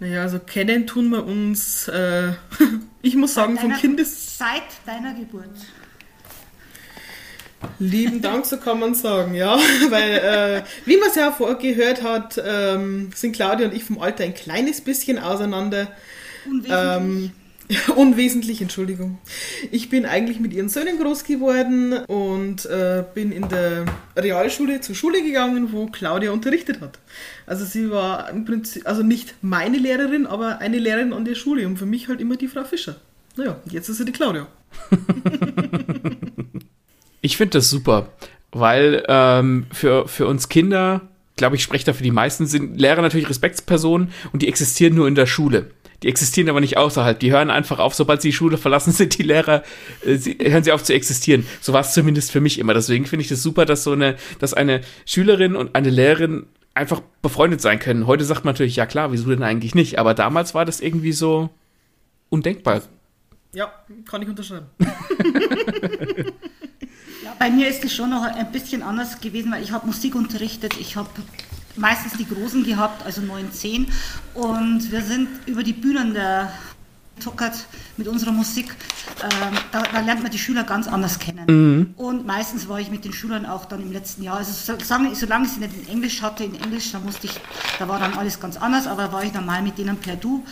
Naja, 0.00 0.22
also 0.22 0.40
kennen 0.40 0.86
tun 0.86 1.10
wir 1.10 1.24
uns, 1.24 1.86
äh, 1.88 2.32
ich 3.02 3.14
muss 3.14 3.34
sagen, 3.34 3.56
vom 3.56 3.72
Kindes... 3.74 4.38
Seit 4.38 4.62
deiner 4.84 5.14
Geburt. 5.14 5.50
Lieben 7.78 8.22
Dank, 8.22 8.46
so 8.46 8.56
kann 8.56 8.78
man 8.78 8.94
sagen, 8.94 9.34
ja. 9.34 9.58
Weil, 9.90 10.12
äh, 10.12 10.62
wie 10.84 10.96
man 10.96 11.08
es 11.08 11.16
ja 11.16 11.30
vorgehört 11.32 12.02
hat, 12.02 12.40
ähm, 12.44 13.10
sind 13.14 13.34
Claudia 13.34 13.66
und 13.66 13.74
ich 13.74 13.84
vom 13.84 14.00
Alter 14.00 14.24
ein 14.24 14.34
kleines 14.34 14.80
bisschen 14.80 15.18
auseinander. 15.18 15.88
Unwesentlich. 16.46 16.72
Ähm, 16.72 17.30
unwesentlich, 17.96 18.60
Entschuldigung. 18.60 19.18
Ich 19.70 19.88
bin 19.88 20.06
eigentlich 20.06 20.40
mit 20.40 20.52
ihren 20.52 20.68
Söhnen 20.68 20.98
groß 20.98 21.24
geworden 21.24 21.94
und 22.06 22.66
äh, 22.66 23.04
bin 23.14 23.32
in 23.32 23.48
der 23.48 23.84
Realschule 24.16 24.80
zur 24.80 24.94
Schule 24.94 25.22
gegangen, 25.22 25.72
wo 25.72 25.86
Claudia 25.86 26.32
unterrichtet 26.32 26.80
hat. 26.80 26.98
Also 27.46 27.64
sie 27.64 27.90
war 27.90 28.30
im 28.30 28.44
Prinzip, 28.44 28.86
also 28.86 29.02
nicht 29.02 29.34
meine 29.42 29.78
Lehrerin, 29.78 30.26
aber 30.26 30.58
eine 30.58 30.78
Lehrerin 30.78 31.12
an 31.12 31.24
der 31.24 31.34
Schule 31.34 31.66
und 31.66 31.78
für 31.78 31.86
mich 31.86 32.08
halt 32.08 32.20
immer 32.20 32.36
die 32.36 32.48
Frau 32.48 32.64
Fischer. 32.64 32.96
Naja, 33.36 33.58
jetzt 33.70 33.88
ist 33.88 33.98
sie 33.98 34.04
die 34.04 34.12
Claudia. 34.12 34.46
Ich 37.22 37.36
finde 37.36 37.58
das 37.58 37.70
super, 37.70 38.08
weil 38.50 39.05
ähm, 39.08 39.67
für, 39.72 40.08
für 40.08 40.26
uns 40.26 40.48
Kinder, 40.48 41.02
glaube 41.36 41.55
ich, 41.55 41.62
spreche 41.62 41.86
da 41.86 41.93
für 41.93 42.02
die 42.02 42.10
meisten, 42.10 42.46
sind 42.46 42.79
Lehrer 42.79 43.00
natürlich 43.00 43.31
Respektspersonen 43.31 44.12
und 44.32 44.43
die 44.43 44.48
existieren 44.48 44.96
nur 44.96 45.06
in 45.06 45.14
der 45.14 45.26
Schule. 45.26 45.70
Die 46.02 46.08
existieren 46.08 46.48
aber 46.48 46.60
nicht 46.60 46.76
außerhalb. 46.76 47.17
Die 47.20 47.31
hören 47.31 47.50
einfach 47.50 47.79
auf, 47.79 47.94
sobald 47.94 48.22
sie 48.22 48.31
die 48.31 48.34
Schule 48.34 48.58
verlassen, 48.58 48.93
sind 48.93 49.17
die 49.17 49.22
Lehrer, 49.22 49.62
äh, 50.05 50.17
sie, 50.17 50.36
hören 50.41 50.64
sie 50.64 50.72
auf 50.72 50.82
zu 50.82 50.93
existieren. 50.93 51.46
So 51.60 51.72
war 51.72 51.82
es 51.82 51.94
zumindest 51.94 52.32
für 52.32 52.41
mich 52.41 52.58
immer. 52.58 52.74
Deswegen 52.74 53.06
finde 53.06 53.22
ich 53.22 53.29
das 53.29 53.41
super, 53.41 53.67
dass 53.67 53.84
so 53.84 53.93
eine, 53.93 54.17
dass 54.41 54.52
eine 54.52 54.81
Schülerin 55.06 55.55
und 55.55 55.76
eine 55.76 55.91
Lehrerin 55.91 56.46
einfach 56.74 57.02
befreundet 57.22 57.60
sein 57.60 57.79
können. 57.79 58.08
Heute 58.08 58.24
sagt 58.24 58.44
man 58.44 58.55
natürlich, 58.55 58.74
ja 58.74 58.86
klar, 58.86 59.12
wieso 59.12 59.31
denn 59.31 59.44
eigentlich 59.44 59.76
nicht? 59.76 60.00
Aber 60.00 60.14
damals 60.14 60.55
war 60.55 60.64
das 60.64 60.81
irgendwie 60.81 61.12
so 61.12 61.50
undenkbar. 62.31 62.82
Ja, 63.55 63.72
kann 64.06 64.22
ich 64.22 64.29
unterschreiben. 64.29 64.67
Bei 67.43 67.51
mir 67.51 67.67
ist 67.67 67.84
es 67.84 67.93
schon 67.93 68.11
noch 68.11 68.22
ein 68.22 68.53
bisschen 68.53 68.84
anders 68.84 69.20
gewesen, 69.20 69.51
weil 69.51 69.65
ich 69.65 69.72
habe 69.72 69.84
Musik 69.84 70.15
unterrichtet. 70.15 70.77
Ich 70.79 70.94
habe 70.94 71.08
meistens 71.75 72.13
die 72.13 72.25
Großen 72.25 72.63
gehabt, 72.63 73.05
also 73.05 73.20
9, 73.20 73.51
10. 73.51 73.89
Und 74.34 74.93
wir 74.93 75.03
sind 75.03 75.27
über 75.46 75.65
die 75.65 75.72
Bühnen 75.72 76.15
der 76.15 76.53
tuckert 77.20 77.67
mit 77.96 78.06
unserer 78.06 78.31
Musik, 78.31 78.75
ähm, 79.22 79.58
da, 79.72 79.82
da, 79.82 80.01
lernt 80.01 80.22
man 80.22 80.31
die 80.31 80.39
Schüler 80.39 80.63
ganz 80.63 80.87
anders 80.87 81.19
kennen. 81.19 81.46
Mhm. 81.49 81.94
Und 81.96 82.27
meistens 82.27 82.69
war 82.69 82.79
ich 82.79 82.91
mit 82.93 83.05
den 83.05 83.13
Schülern 83.13 83.44
auch 83.44 83.65
dann 83.65 83.82
im 83.82 83.91
letzten 83.91 84.22
Jahr, 84.22 84.37
also 84.37 84.53
solange, 84.53 85.15
solange 85.17 85.46
ich 85.46 85.53
sie 85.53 85.61
nicht 85.61 85.75
in 85.77 85.89
Englisch 85.89 86.22
hatte, 86.22 86.44
in 86.44 86.55
Englisch, 86.55 86.93
da 86.93 87.01
musste 87.01 87.27
ich, 87.27 87.41
da 87.79 87.89
war 87.89 87.99
dann 87.99 88.15
alles 88.15 88.39
ganz 88.39 88.56
anders, 88.56 88.87
aber 88.87 89.13
war 89.13 89.25
ich 89.25 89.32
dann 89.32 89.46
mal 89.46 89.63
mit 89.63 89.79
denen 89.79 89.96
per 89.96 90.15
Du. 90.15 90.44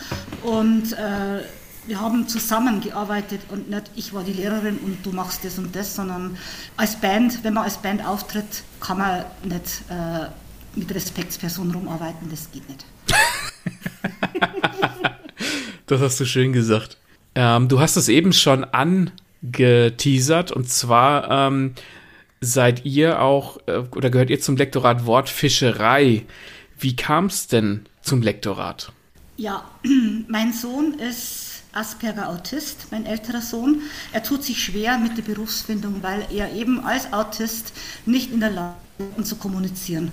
Und 0.43 0.91
äh, 0.93 1.41
wir 1.87 1.99
haben 1.99 2.27
zusammengearbeitet 2.27 3.41
und 3.49 3.69
nicht 3.69 3.91
ich 3.95 4.13
war 4.13 4.23
die 4.23 4.33
Lehrerin 4.33 4.77
und 4.77 5.05
du 5.05 5.11
machst 5.11 5.43
das 5.43 5.57
und 5.57 5.75
das, 5.75 5.95
sondern 5.95 6.37
als 6.77 6.99
Band, 6.99 7.43
wenn 7.43 7.53
man 7.53 7.63
als 7.63 7.77
Band 7.77 8.05
auftritt, 8.05 8.63
kann 8.79 8.99
man 8.99 9.25
nicht 9.43 9.83
äh, 9.89 10.27
mit 10.75 10.93
Respektspersonen 10.93 11.73
rumarbeiten, 11.73 12.29
das 12.29 12.49
geht 12.51 12.67
nicht. 12.69 12.85
das 15.87 16.01
hast 16.01 16.19
du 16.19 16.25
schön 16.25 16.53
gesagt. 16.53 16.97
Ähm, 17.35 17.67
du 17.67 17.79
hast 17.79 17.97
es 17.97 18.09
eben 18.09 18.33
schon 18.33 18.63
angeteasert 18.63 20.51
und 20.51 20.69
zwar 20.69 21.29
ähm, 21.29 21.73
seid 22.41 22.85
ihr 22.85 23.21
auch 23.21 23.57
äh, 23.67 23.83
oder 23.95 24.09
gehört 24.09 24.29
ihr 24.29 24.39
zum 24.39 24.55
Lektorat 24.55 25.05
Wortfischerei. 25.05 26.25
Wie 26.77 26.95
kam 26.95 27.25
es 27.25 27.47
denn 27.47 27.85
zum 28.01 28.21
Lektorat? 28.21 28.91
Ja, 29.37 29.63
mein 30.27 30.53
Sohn 30.53 30.95
ist 30.95 31.50
Asperger 31.73 32.29
Autist, 32.29 32.87
mein 32.91 33.05
älterer 33.05 33.41
Sohn. 33.41 33.81
Er 34.11 34.23
tut 34.23 34.43
sich 34.43 34.63
schwer 34.63 34.97
mit 34.97 35.17
der 35.17 35.23
Berufsfindung, 35.23 36.03
weil 36.03 36.25
er 36.31 36.53
eben 36.53 36.83
als 36.83 37.13
Autist 37.13 37.73
nicht 38.05 38.31
in 38.31 38.39
der 38.39 38.51
Lage 38.51 38.75
ist 39.17 39.27
zu 39.27 39.35
kommunizieren. 39.35 40.11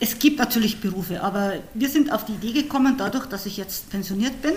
Es 0.00 0.18
gibt 0.18 0.38
natürlich 0.38 0.80
Berufe, 0.80 1.22
aber 1.22 1.54
wir 1.74 1.88
sind 1.88 2.12
auf 2.12 2.24
die 2.24 2.34
Idee 2.34 2.52
gekommen, 2.52 2.94
dadurch, 2.96 3.26
dass 3.26 3.46
ich 3.46 3.56
jetzt 3.56 3.90
pensioniert 3.90 4.40
bin 4.42 4.52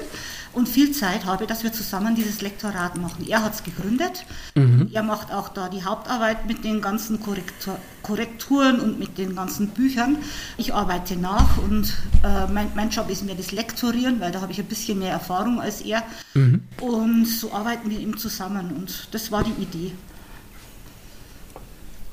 und 0.53 0.69
viel 0.69 0.91
Zeit 0.91 1.25
habe, 1.25 1.47
dass 1.47 1.63
wir 1.63 1.73
zusammen 1.73 2.13
dieses 2.15 2.41
Lektorat 2.41 2.97
machen. 2.97 3.25
Er 3.27 3.43
hat 3.43 3.55
es 3.55 3.63
gegründet. 3.63 4.23
Mhm. 4.53 4.89
Er 4.93 5.01
macht 5.01 5.31
auch 5.31 5.49
da 5.49 5.69
die 5.69 5.83
Hauptarbeit 5.83 6.45
mit 6.45 6.63
den 6.63 6.81
ganzen 6.81 7.19
Korrektur 7.19 7.77
Korrekturen 8.03 8.79
und 8.79 8.97
mit 8.97 9.19
den 9.19 9.35
ganzen 9.35 9.67
Büchern. 9.69 10.17
Ich 10.57 10.73
arbeite 10.73 11.15
nach 11.15 11.59
und 11.59 11.93
äh, 12.23 12.51
mein, 12.51 12.71
mein, 12.75 12.89
Job 12.89 13.11
ist 13.11 13.23
mehr 13.23 13.35
das 13.35 13.51
Lektorieren, 13.51 14.19
weil 14.19 14.31
da 14.31 14.41
habe 14.41 14.51
ich 14.51 14.59
ein 14.59 14.65
bisschen 14.65 14.97
mehr 14.97 15.11
Erfahrung 15.11 15.61
als 15.61 15.81
er. 15.81 16.03
Mhm. 16.33 16.63
Und 16.79 17.25
so 17.25 17.53
arbeiten 17.53 17.91
wir 17.91 17.99
eben 17.99 18.17
zusammen 18.17 18.71
und 18.75 19.07
das 19.11 19.31
war 19.31 19.43
die 19.43 19.61
Idee. 19.61 19.91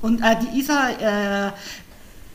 Und 0.01 0.21
äh, 0.21 0.35
die 0.39 0.59
Isa 0.59 0.89
äh, 0.91 1.51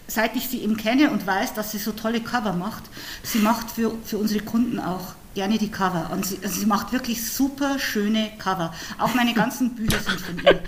seit 0.07 0.37
ich 0.37 0.49
sie 0.49 0.63
eben 0.63 0.77
kenne 0.77 1.11
und 1.11 1.27
weiß, 1.27 1.55
dass 1.55 1.73
sie 1.73 1.79
so 1.79 1.93
tolle 1.93 2.21
Cover 2.21 2.53
macht, 2.53 2.85
sie 3.23 3.39
macht 3.39 3.71
für, 3.71 3.93
für 4.05 4.19
unsere 4.19 4.45
Kunden 4.45 4.79
auch 4.79 5.15
gerne 5.35 5.59
die 5.59 5.71
Cover. 5.71 6.11
Und 6.13 6.25
sie, 6.27 6.39
also 6.43 6.61
sie 6.61 6.67
macht 6.67 6.93
wirklich 6.93 7.31
super 7.31 7.79
schöne 7.79 8.31
Cover. 8.39 8.73
Auch 8.99 9.15
meine 9.15 9.35
ganzen 9.35 9.75
Bücher 9.75 9.99
sind 9.99 10.21
von 10.21 10.39
ihr. 10.45 10.61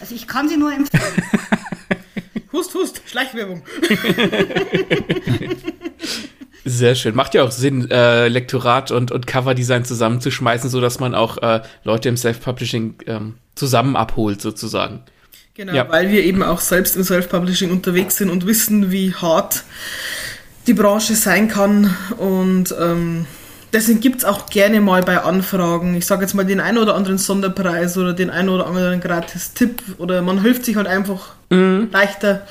Also 0.00 0.14
ich 0.14 0.26
kann 0.26 0.48
sie 0.48 0.56
nur 0.56 0.72
empfehlen. 0.72 1.22
Hust, 2.52 2.74
hust, 2.74 3.00
Schleichwerbung. 3.06 3.62
Sehr 6.66 6.94
schön. 6.94 7.14
Macht 7.14 7.32
ja 7.34 7.44
auch 7.44 7.50
Sinn, 7.50 7.90
äh, 7.90 8.28
Lektorat 8.28 8.90
und, 8.90 9.10
und 9.10 9.26
Coverdesign 9.26 9.86
zusammenzuschmeißen, 9.86 10.68
sodass 10.68 11.00
man 11.00 11.14
auch 11.14 11.38
äh, 11.38 11.62
Leute 11.82 12.10
im 12.10 12.18
Self-Publishing 12.18 12.96
ähm, 13.06 13.34
zusammen 13.54 13.96
abholt, 13.96 14.42
sozusagen. 14.42 15.02
Genau, 15.54 15.74
ja. 15.74 15.88
weil 15.90 16.10
wir 16.10 16.24
eben 16.24 16.42
auch 16.42 16.60
selbst 16.60 16.96
im 16.96 17.04
Self-Publishing 17.04 17.70
unterwegs 17.70 18.16
sind 18.16 18.30
und 18.30 18.46
wissen, 18.46 18.90
wie 18.90 19.14
hart 19.14 19.64
die 20.66 20.72
Branche 20.72 21.14
sein 21.14 21.48
kann. 21.48 21.94
Und 22.16 22.74
ähm, 22.80 23.26
deswegen 23.72 24.00
gibt 24.00 24.20
es 24.20 24.24
auch 24.24 24.46
gerne 24.46 24.80
mal 24.80 25.02
bei 25.02 25.22
Anfragen, 25.22 25.94
ich 25.94 26.06
sage 26.06 26.22
jetzt 26.22 26.34
mal 26.34 26.44
den 26.44 26.60
einen 26.60 26.78
oder 26.78 26.94
anderen 26.94 27.18
Sonderpreis 27.18 27.98
oder 27.98 28.14
den 28.14 28.30
einen 28.30 28.48
oder 28.48 28.66
anderen 28.66 29.00
Gratis-Tipp 29.00 29.82
oder 29.98 30.22
man 30.22 30.40
hilft 30.40 30.64
sich 30.64 30.76
halt 30.76 30.86
einfach 30.86 31.34
mhm. 31.50 31.88
leichter. 31.92 32.46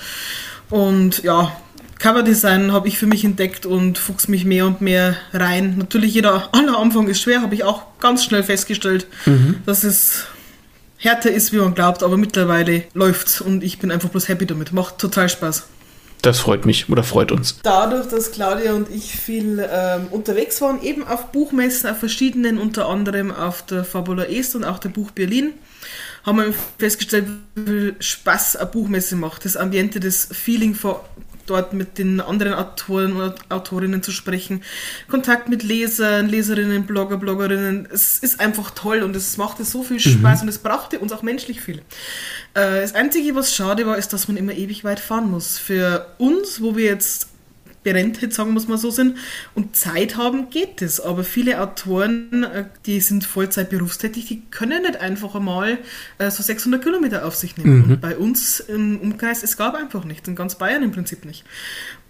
Und 0.70 1.24
ja, 1.24 1.52
Coverdesign 1.98 2.72
habe 2.72 2.88
ich 2.88 3.00
für 3.00 3.08
mich 3.08 3.26
entdeckt 3.26 3.66
und 3.66 3.98
fuchs 3.98 4.28
mich 4.28 4.46
mehr 4.46 4.68
und 4.68 4.82
mehr 4.82 5.16
rein. 5.34 5.76
Natürlich, 5.78 6.14
jeder 6.14 6.50
aller 6.52 6.78
Anfang 6.78 7.08
ist 7.08 7.22
schwer, 7.22 7.42
habe 7.42 7.56
ich 7.56 7.64
auch 7.64 7.84
ganz 8.00 8.24
schnell 8.24 8.44
festgestellt, 8.44 9.08
mhm. 9.26 9.58
dass 9.66 9.84
es 9.84 10.28
härter 11.02 11.32
ist, 11.32 11.52
wie 11.52 11.58
man 11.58 11.74
glaubt, 11.74 12.04
aber 12.04 12.16
mittlerweile 12.16 12.84
läuft's 12.94 13.42
und 13.42 13.64
ich 13.64 13.80
bin 13.80 13.92
einfach 13.92 14.10
bloß 14.10 14.30
happy 14.30 14.46
damit. 14.46 14.72
Macht 14.72 15.00
total 15.00 15.28
Spaß. 15.28 15.64
Das 16.22 16.40
freut 16.40 16.68
mich 16.68 16.88
oder 16.90 17.04
freut 17.04 17.32
uns. 17.32 17.58
Dadurch, 17.64 18.08
dass 18.08 18.32
Claudia 18.32 18.74
und 18.74 18.88
ich 18.92 19.16
viel 19.16 19.68
ähm, 19.68 20.08
unterwegs 20.12 20.62
waren, 20.62 20.80
eben 20.84 21.06
auf 21.08 21.32
Buchmessen, 21.32 21.90
auf 21.90 21.98
verschiedenen, 21.98 22.60
unter 22.60 22.88
anderem 22.88 23.32
auf 23.32 23.66
der 23.66 23.84
Fabula 23.84 24.26
Est 24.26 24.54
und 24.56 24.64
auch 24.64 24.78
der 24.78 24.90
Buch 24.90 25.10
Berlin, 25.10 25.54
haben 26.24 26.38
wir 26.38 26.54
festgestellt, 26.78 27.26
wie 27.56 27.66
viel 27.66 27.96
Spaß 28.00 28.58
eine 28.58 28.68
Buchmesse 28.70 29.16
macht. 29.16 29.46
Das 29.46 29.58
Ambiente, 29.58 30.00
das 30.00 30.28
Feeling 30.32 30.76
vor 30.76 31.10
dort 31.52 31.74
mit 31.74 31.98
den 31.98 32.22
anderen 32.22 32.54
Autoren 32.54 33.14
und 33.14 33.36
Autorinnen 33.50 34.02
zu 34.02 34.12
sprechen. 34.12 34.64
Kontakt 35.10 35.50
mit 35.50 35.64
Lesern, 35.64 36.28
Leserinnen, 36.30 36.86
Blogger, 36.86 37.18
Bloggerinnen. 37.18 37.88
Es 37.92 38.18
ist 38.18 38.40
einfach 38.40 38.72
toll 38.72 39.04
und 39.04 39.16
es 39.16 39.38
machte 39.38 39.66
so 39.66 39.84
viel 39.84 40.00
Spaß 40.00 40.40
mhm. 40.40 40.44
und 40.44 40.50
es 40.50 40.60
brauchte 40.60 41.00
uns 41.00 41.12
auch 41.12 41.24
menschlich 41.24 41.62
viel. 41.62 41.80
Äh, 42.54 42.82
das 42.82 42.96
Einzige, 42.96 43.36
was 43.36 43.54
schade 43.54 43.86
war, 43.86 43.98
ist, 43.98 44.14
dass 44.14 44.28
man 44.28 44.38
immer 44.38 44.54
ewig 44.54 44.84
weit 44.84 45.00
fahren 45.00 45.30
muss. 45.30 45.58
Für 45.58 46.14
uns, 46.18 46.62
wo 46.62 46.76
wir 46.76 46.86
jetzt 46.86 47.31
berentet, 47.84 48.34
sagen 48.34 48.54
wir 48.54 48.62
mal 48.68 48.78
so 48.78 48.92
sind, 48.92 49.18
und 49.56 49.76
Zeit 49.76 50.18
haben, 50.18 50.50
geht 50.50 50.82
es. 50.82 51.00
Aber 51.00 51.24
viele 51.24 51.62
Autoren, 51.62 52.44
äh, 52.44 52.66
die 52.86 53.00
sind 53.00 53.26
Vollzeit 53.26 53.70
berufstätig, 53.70 54.26
die 54.28 54.42
können 54.52 54.84
nicht 54.84 54.98
einfach 54.98 55.36
einmal 55.36 55.80
äh, 56.18 56.30
so 56.30 56.44
600 56.44 56.82
Kilometer 56.82 57.26
auf 57.26 57.36
sich 57.36 57.58
nehmen. 57.58 57.78
Mhm. 57.78 57.92
Und 57.92 58.02
bei 58.02 58.18
uns 58.18 58.60
im 58.60 59.00
Umkreis, 59.00 59.44
es 59.44 59.58
gab 59.58 59.76
einfach 59.76 60.06
nichts, 60.06 60.28
in 60.28 60.36
ganz 60.36 60.56
Bayern 60.56 60.84
im 60.84 60.92
Prinzip 60.92 61.26
nicht. 61.26 61.44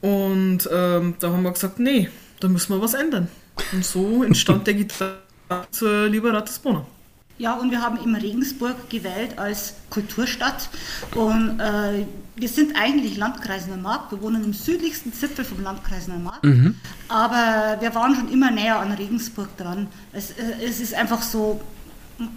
Und 0.02 0.70
ähm, 0.72 1.16
da 1.20 1.32
haben 1.32 1.44
wir 1.44 1.52
gesagt, 1.52 1.80
nee, 1.80 2.10
da 2.40 2.48
müssen 2.48 2.74
wir 2.74 2.82
was 2.82 2.94
ändern. 2.94 3.28
Und 3.72 3.86
so 3.86 4.24
entstand 4.24 4.68
der 4.68 4.74
Gitarre 4.74 5.20
zur 5.72 6.08
Liberatus 6.08 6.60
Bona. 6.60 6.86
Ja, 7.38 7.54
und 7.56 7.72
wir 7.72 7.82
haben 7.82 7.98
eben 7.98 8.16
Regensburg 8.16 8.90
gewählt 8.90 9.40
als 9.40 9.76
Kulturstadt. 9.90 10.70
Und 11.16 11.60
äh, 11.60 12.06
wir 12.36 12.48
sind 12.48 12.76
eigentlich 12.76 13.18
Landkreis 13.18 13.68
Neumarkt. 13.68 14.12
Wir 14.12 14.22
wohnen 14.22 14.44
im 14.44 14.54
südlichsten 14.54 15.12
Zipfel 15.14 15.44
vom 15.44 15.64
Landkreis 15.64 16.08
Neumarkt. 16.08 16.44
Mhm. 16.44 16.76
Aber 17.08 17.78
wir 17.80 17.96
waren 17.96 18.16
schon 18.16 18.32
immer 18.32 18.52
näher 18.52 18.80
an 18.80 18.92
Regensburg 18.92 19.56
dran. 19.58 19.88
Es, 20.14 20.32
äh, 20.32 20.44
es 20.64 20.80
ist 20.80 20.94
einfach 20.94 21.22
so, 21.22 21.62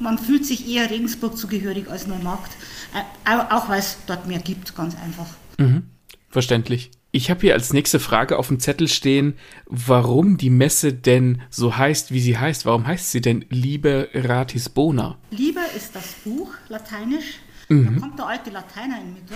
man 0.00 0.18
fühlt 0.18 0.46
sich 0.46 0.68
eher 0.68 0.90
Regensburg 0.90 1.36
zugehörig 1.36 1.90
als 1.90 2.06
Neumarkt. 2.06 2.52
Äh, 2.94 3.36
auch 3.50 3.68
weil 3.68 3.80
es 3.80 3.98
dort 4.06 4.26
mehr 4.26 4.38
gibt, 4.38 4.74
ganz 4.74 4.94
einfach. 4.96 5.26
Mhm. 5.58 5.84
Verständlich. 6.30 6.90
Ich 7.16 7.30
habe 7.30 7.42
hier 7.42 7.54
als 7.54 7.73
nächste 7.73 8.00
Frage 8.00 8.37
auf 8.40 8.49
dem 8.49 8.59
Zettel 8.59 8.88
stehen, 8.88 9.35
warum 9.66 10.37
die 10.37 10.50
Messe 10.50 10.92
denn 10.92 11.42
so 11.49 11.76
heißt, 11.76 12.11
wie 12.11 12.18
sie 12.18 12.38
heißt. 12.38 12.66
Warum 12.66 12.88
heißt 12.88 13.12
sie 13.12 13.21
denn 13.21 13.44
Liebe 13.50 14.09
Ratisbona? 14.12 15.16
Liebe 15.30 15.61
ist 15.76 15.94
das 15.94 16.14
Buch, 16.25 16.50
lateinisch. 16.68 17.38
Mhm. 17.68 17.94
Da 17.94 18.00
kommt 18.00 18.18
der 18.18 18.26
alte 18.26 18.50
Lateiner 18.50 18.99
in 19.00 19.14
Mitte. 19.14 19.35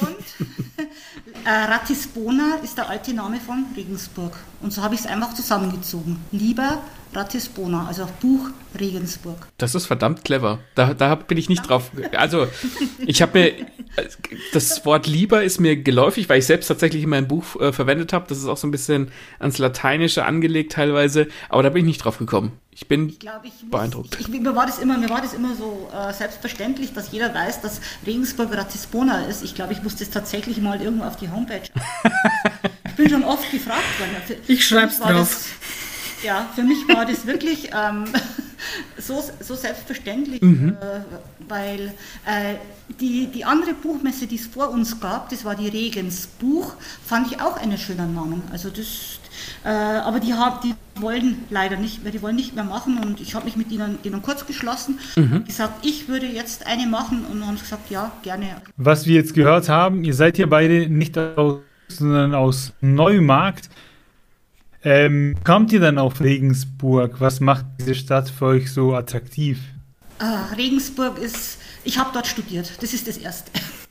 Und 0.00 0.46
äh, 1.44 1.50
Ratisbona 1.50 2.56
ist 2.62 2.76
der 2.78 2.88
alte 2.88 3.14
Name 3.14 3.40
von 3.40 3.66
Regensburg. 3.76 4.36
Und 4.60 4.72
so 4.72 4.82
habe 4.82 4.94
ich 4.94 5.00
es 5.00 5.06
einfach 5.06 5.34
zusammengezogen. 5.34 6.18
Lieber 6.32 6.82
Ratisbona, 7.14 7.86
also 7.86 8.06
Buch 8.20 8.50
Regensburg. 8.78 9.46
Das 9.56 9.74
ist 9.74 9.86
verdammt 9.86 10.24
clever. 10.24 10.58
Da, 10.74 10.94
da 10.94 11.14
bin 11.14 11.38
ich 11.38 11.48
nicht 11.48 11.68
drauf. 11.68 11.90
Also, 12.14 12.46
ich 13.06 13.22
habe 13.22 13.38
mir. 13.38 13.52
Das 14.52 14.84
Wort 14.84 15.06
lieber 15.06 15.42
ist 15.42 15.58
mir 15.58 15.76
geläufig, 15.76 16.28
weil 16.28 16.38
ich 16.38 16.46
selbst 16.46 16.68
tatsächlich 16.68 17.02
in 17.02 17.08
meinem 17.08 17.26
Buch 17.26 17.58
äh, 17.60 17.72
verwendet 17.72 18.12
habe. 18.12 18.26
Das 18.28 18.38
ist 18.38 18.46
auch 18.46 18.56
so 18.56 18.66
ein 18.66 18.70
bisschen 18.70 19.10
ans 19.38 19.58
Lateinische 19.58 20.24
angelegt 20.24 20.72
teilweise. 20.72 21.28
Aber 21.48 21.62
da 21.62 21.70
bin 21.70 21.80
ich 21.80 21.86
nicht 21.86 22.04
drauf 22.04 22.18
gekommen. 22.18 22.52
Ich 22.80 22.86
bin 22.86 23.08
ich 23.08 23.18
glaub, 23.18 23.44
ich 23.44 23.60
muss, 23.60 23.72
beeindruckt. 23.72 24.20
Ich, 24.20 24.28
mir, 24.28 24.54
war 24.54 24.64
das 24.64 24.78
immer, 24.78 24.96
mir 24.98 25.10
war 25.10 25.20
das 25.20 25.34
immer 25.34 25.52
so 25.56 25.90
äh, 25.92 26.12
selbstverständlich, 26.12 26.92
dass 26.92 27.10
jeder 27.10 27.34
weiß, 27.34 27.60
dass 27.60 27.80
Regensburg 28.06 28.56
Ratisbona 28.56 29.24
ist. 29.24 29.42
Ich 29.42 29.56
glaube, 29.56 29.72
ich 29.72 29.82
muss 29.82 29.96
das 29.96 30.10
tatsächlich 30.10 30.58
mal 30.58 30.80
irgendwo 30.80 31.04
auf 31.04 31.16
die 31.16 31.28
Homepage. 31.28 31.62
ich 32.86 32.94
bin 32.94 33.10
schon 33.10 33.24
oft 33.24 33.50
gefragt 33.50 33.82
worden. 33.98 34.38
Ich 34.46 34.64
schreibe 34.64 34.92
es 34.92 35.00
drauf. 35.00 35.10
Das, 35.10 35.46
ja, 36.22 36.48
für 36.54 36.62
mich 36.62 36.86
war 36.86 37.04
das 37.04 37.26
wirklich 37.26 37.70
ähm, 37.74 38.04
so, 38.98 39.22
so 39.40 39.54
selbstverständlich, 39.54 40.42
mhm. 40.42 40.76
äh, 40.80 41.00
weil 41.48 41.92
äh, 42.26 42.56
die, 43.00 43.26
die 43.26 43.44
andere 43.44 43.74
Buchmesse, 43.74 44.26
die 44.26 44.36
es 44.36 44.46
vor 44.46 44.70
uns 44.70 45.00
gab, 45.00 45.28
das 45.30 45.44
war 45.44 45.54
die 45.54 45.68
Regens 45.68 46.26
Buch, 46.26 46.74
fand 47.04 47.30
ich 47.30 47.40
auch 47.40 47.56
einen 47.56 47.78
schönen 47.78 48.14
Namen. 48.14 48.42
Also 48.52 48.70
das, 48.70 49.20
äh, 49.64 49.68
aber 49.68 50.20
die, 50.20 50.34
haben, 50.34 50.58
die 50.64 50.74
wollen 51.00 51.44
leider 51.50 51.76
nicht 51.76 52.02
mehr, 52.02 52.12
die 52.12 52.22
wollen 52.22 52.36
nicht 52.36 52.54
mehr 52.54 52.64
machen 52.64 52.98
und 52.98 53.20
ich 53.20 53.34
habe 53.34 53.44
mich 53.44 53.56
mit 53.56 53.70
ihnen, 53.70 53.98
ihnen 54.02 54.22
kurz 54.22 54.46
geschlossen 54.46 54.98
mhm. 55.16 55.44
gesagt, 55.44 55.86
ich 55.86 56.08
würde 56.08 56.26
jetzt 56.26 56.66
eine 56.66 56.86
machen 56.86 57.24
und 57.30 57.46
haben 57.46 57.58
gesagt, 57.58 57.90
ja, 57.90 58.12
gerne. 58.22 58.56
Was 58.76 59.06
wir 59.06 59.14
jetzt 59.14 59.34
gehört 59.34 59.68
haben, 59.68 60.04
ihr 60.04 60.14
seid 60.14 60.36
hier 60.36 60.48
beide 60.48 60.88
nicht 60.88 61.16
aus, 61.18 61.60
sondern 61.88 62.34
aus 62.34 62.72
Neumarkt. 62.80 63.70
Ähm, 64.84 65.34
kommt 65.44 65.72
ihr 65.72 65.80
dann 65.80 65.98
auf 65.98 66.20
Regensburg? 66.20 67.20
Was 67.20 67.40
macht 67.40 67.66
diese 67.80 67.94
Stadt 67.94 68.30
für 68.30 68.46
euch 68.46 68.72
so 68.72 68.94
attraktiv? 68.94 69.58
Ah, 70.20 70.46
Regensburg 70.56 71.18
ist, 71.18 71.58
ich 71.84 71.98
habe 71.98 72.10
dort 72.12 72.26
studiert, 72.26 72.72
das 72.80 72.92
ist 72.92 73.06
das 73.08 73.16
Erste. 73.18 73.50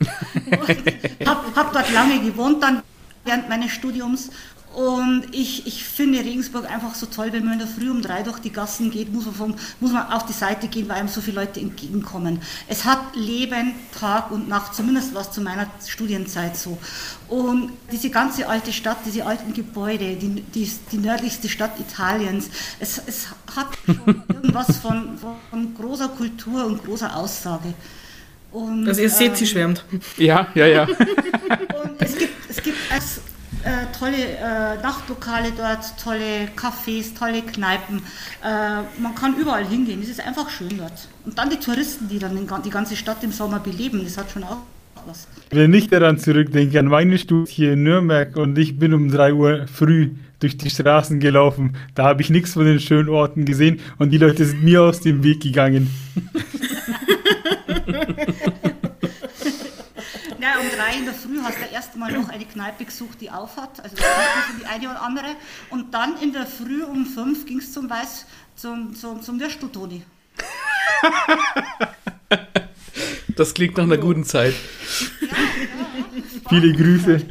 ich 1.18 1.26
habe 1.26 1.54
hab 1.54 1.72
dort 1.72 1.92
lange 1.92 2.20
gewohnt, 2.20 2.62
dann 2.62 2.82
während 3.24 3.48
meines 3.48 3.72
Studiums 3.72 4.30
und 4.78 5.24
ich, 5.32 5.66
ich 5.66 5.82
finde 5.82 6.20
Regensburg 6.20 6.70
einfach 6.70 6.94
so 6.94 7.06
toll, 7.06 7.32
wenn 7.32 7.42
man 7.42 7.54
in 7.54 7.58
der 7.58 7.66
Früh 7.66 7.90
um 7.90 8.00
drei 8.00 8.22
durch 8.22 8.38
die 8.38 8.52
Gassen 8.52 8.92
geht, 8.92 9.12
muss 9.12 9.24
man, 9.24 9.34
vom, 9.34 9.54
muss 9.80 9.90
man 9.90 10.06
auf 10.12 10.24
die 10.24 10.32
Seite 10.32 10.68
gehen, 10.68 10.88
weil 10.88 10.98
einem 10.98 11.08
so 11.08 11.20
viele 11.20 11.40
Leute 11.40 11.58
entgegenkommen. 11.58 12.40
Es 12.68 12.84
hat 12.84 13.00
Leben, 13.16 13.72
Tag 13.98 14.30
und 14.30 14.48
Nacht, 14.48 14.76
zumindest 14.76 15.14
war 15.14 15.22
es 15.22 15.32
zu 15.32 15.40
meiner 15.40 15.66
Studienzeit 15.84 16.56
so. 16.56 16.78
Und 17.26 17.72
diese 17.90 18.08
ganze 18.10 18.48
alte 18.48 18.72
Stadt, 18.72 18.98
diese 19.04 19.26
alten 19.26 19.52
Gebäude, 19.52 20.14
die, 20.14 20.42
die, 20.42 20.70
die 20.92 20.98
nördlichste 20.98 21.48
Stadt 21.48 21.72
Italiens, 21.80 22.48
es, 22.78 23.02
es 23.04 23.26
hat 23.56 23.76
schon 23.84 24.22
irgendwas 24.32 24.76
von, 24.76 25.18
von 25.18 25.74
großer 25.74 26.10
Kultur 26.10 26.64
und 26.64 26.84
großer 26.84 27.16
Aussage. 27.16 27.74
Und, 28.52 28.86
also 28.86 29.00
ihr 29.00 29.10
seht, 29.10 29.30
ähm, 29.30 29.34
sie 29.34 29.46
schwärmt. 29.48 29.84
Ja, 30.18 30.46
ja, 30.54 30.66
ja. 30.66 30.82
und 31.82 32.00
es 32.00 32.16
gibt, 32.16 32.48
es 32.48 32.62
gibt 32.62 32.78
als 32.92 33.20
äh, 33.64 33.87
tolle 33.98 34.16
äh, 34.16 34.76
Nachtlokale 34.82 35.52
dort, 35.56 35.96
tolle 36.02 36.48
Cafés, 36.56 37.16
tolle 37.18 37.42
Kneipen. 37.42 38.02
Äh, 38.44 38.82
man 39.00 39.14
kann 39.14 39.36
überall 39.36 39.66
hingehen, 39.66 40.00
es 40.02 40.08
ist 40.08 40.24
einfach 40.24 40.48
schön 40.50 40.78
dort. 40.78 41.08
Und 41.24 41.38
dann 41.38 41.50
die 41.50 41.58
Touristen, 41.58 42.08
die 42.08 42.18
dann 42.18 42.38
die 42.64 42.70
ganze 42.70 42.96
Stadt 42.96 43.22
im 43.22 43.32
Sommer 43.32 43.60
beleben, 43.60 44.02
das 44.04 44.16
hat 44.16 44.30
schon 44.30 44.44
auch 44.44 44.58
was. 45.06 45.28
Wenn 45.50 45.72
ich 45.74 45.88
daran 45.88 46.18
zurückdenke, 46.18 46.78
an 46.78 46.86
meine 46.86 47.18
Studie 47.18 47.50
hier 47.50 47.72
in 47.72 47.82
Nürnberg 47.82 48.36
und 48.36 48.56
ich 48.58 48.78
bin 48.78 48.94
um 48.94 49.10
3 49.10 49.32
Uhr 49.32 49.66
früh 49.66 50.10
durch 50.40 50.56
die 50.56 50.70
Straßen 50.70 51.20
gelaufen, 51.20 51.76
da 51.94 52.04
habe 52.04 52.22
ich 52.22 52.30
nichts 52.30 52.52
von 52.52 52.64
den 52.64 52.80
schönen 52.80 53.08
Orten 53.08 53.44
gesehen 53.44 53.80
und 53.98 54.10
die 54.10 54.18
Leute 54.18 54.44
sind 54.44 54.62
mir 54.62 54.82
aus 54.82 55.00
dem 55.00 55.24
Weg 55.24 55.40
gegangen. 55.40 55.90
Ja, 60.48 60.60
um 60.60 60.66
drei 60.70 60.96
in 60.96 61.04
der 61.04 61.12
Früh 61.12 61.42
hast 61.42 61.58
du 61.58 61.66
erst 61.70 61.96
mal 61.96 62.10
noch 62.10 62.30
eine 62.30 62.46
Kneipe 62.46 62.86
gesucht, 62.86 63.20
die 63.20 63.30
aufhat, 63.30 63.80
also 63.80 63.96
die 64.58 64.64
eine 64.64 64.90
oder 64.90 65.02
andere. 65.02 65.36
Und 65.68 65.92
dann 65.92 66.16
in 66.22 66.32
der 66.32 66.46
Früh 66.46 66.82
um 66.84 67.04
fünf 67.04 67.44
ging 67.44 67.58
es 67.58 67.72
zum 67.72 67.90
Weiß, 67.90 68.24
zum, 68.56 68.94
zum, 68.94 69.20
zum 69.20 69.38
Würsteltoni. 69.38 70.02
Das 73.36 73.52
klingt 73.52 73.76
nach 73.76 73.84
einer 73.84 73.98
guten 73.98 74.24
Zeit. 74.24 74.54
Ja, 75.20 75.28
ja. 75.28 76.22
Viele 76.48 76.72
Grüße. 76.72 77.26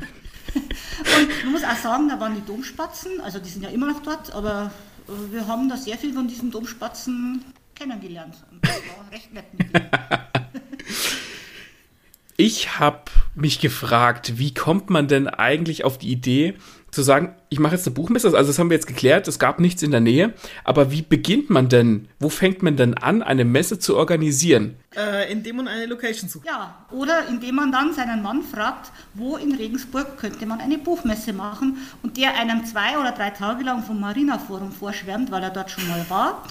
Und 0.53 1.43
man 1.43 1.51
muss 1.53 1.63
auch 1.63 1.75
sagen, 1.75 2.09
da 2.09 2.19
waren 2.19 2.35
die 2.35 2.45
Domspatzen, 2.45 3.19
also 3.21 3.39
die 3.39 3.49
sind 3.49 3.63
ja 3.63 3.69
immer 3.69 3.87
noch 3.87 4.03
dort, 4.03 4.31
aber 4.33 4.71
äh, 5.07 5.33
wir 5.33 5.47
haben 5.47 5.67
da 5.69 5.75
sehr 5.75 5.97
viel 5.97 6.13
von 6.13 6.27
diesen 6.27 6.51
Domspatzen 6.51 7.43
kennengelernt. 7.73 8.35
Das 8.61 8.71
war 8.71 9.11
recht 9.11 9.33
nett 9.33 9.51
mit 9.53 9.73
denen. 9.73 9.89
Ich 12.39 12.77
habe 12.77 13.01
mich 13.33 13.59
gefragt, 13.59 14.37
wie 14.37 14.53
kommt 14.53 14.91
man 14.91 15.07
denn 15.07 15.27
eigentlich 15.27 15.83
auf 15.83 15.97
die 15.97 16.11
Idee 16.11 16.53
zu 16.91 17.01
sagen, 17.01 17.35
ich 17.49 17.57
mache 17.57 17.73
jetzt 17.73 17.87
eine 17.87 17.95
Buchmesse? 17.95 18.27
Also 18.27 18.51
das 18.51 18.59
haben 18.59 18.69
wir 18.69 18.75
jetzt 18.75 18.85
geklärt, 18.85 19.27
es 19.27 19.39
gab 19.39 19.59
nichts 19.59 19.81
in 19.81 19.89
der 19.89 20.01
Nähe, 20.01 20.35
aber 20.63 20.91
wie 20.91 21.01
beginnt 21.01 21.49
man 21.49 21.67
denn, 21.67 22.09
wo 22.19 22.29
fängt 22.29 22.61
man 22.61 22.77
denn 22.77 22.93
an, 22.93 23.23
eine 23.23 23.43
Messe 23.43 23.79
zu 23.79 23.97
organisieren? 23.97 24.75
Äh, 24.95 25.31
indem 25.31 25.55
man 25.55 25.67
eine 25.67 25.87
Location 25.87 26.29
sucht. 26.29 26.45
Ja, 26.45 26.85
oder 26.91 27.27
indem 27.27 27.55
man 27.55 27.71
dann 27.71 27.95
seinen 27.95 28.21
Mann 28.21 28.43
fragt, 28.43 28.91
wo 29.15 29.37
in 29.37 29.55
Regensburg 29.55 30.19
könnte 30.19 30.45
man 30.45 30.61
eine 30.61 30.77
Buchmesse 30.77 31.33
machen 31.33 31.79
und 32.03 32.17
der 32.17 32.35
einem 32.39 32.65
zwei 32.65 32.99
oder 32.99 33.13
drei 33.13 33.31
Tage 33.31 33.63
lang 33.63 33.81
vom 33.81 33.99
Marina 33.99 34.37
Forum 34.37 34.71
vorschwärmt, 34.71 35.31
weil 35.31 35.41
er 35.41 35.49
dort 35.49 35.71
schon 35.71 35.87
mal 35.87 36.05
war. 36.07 36.43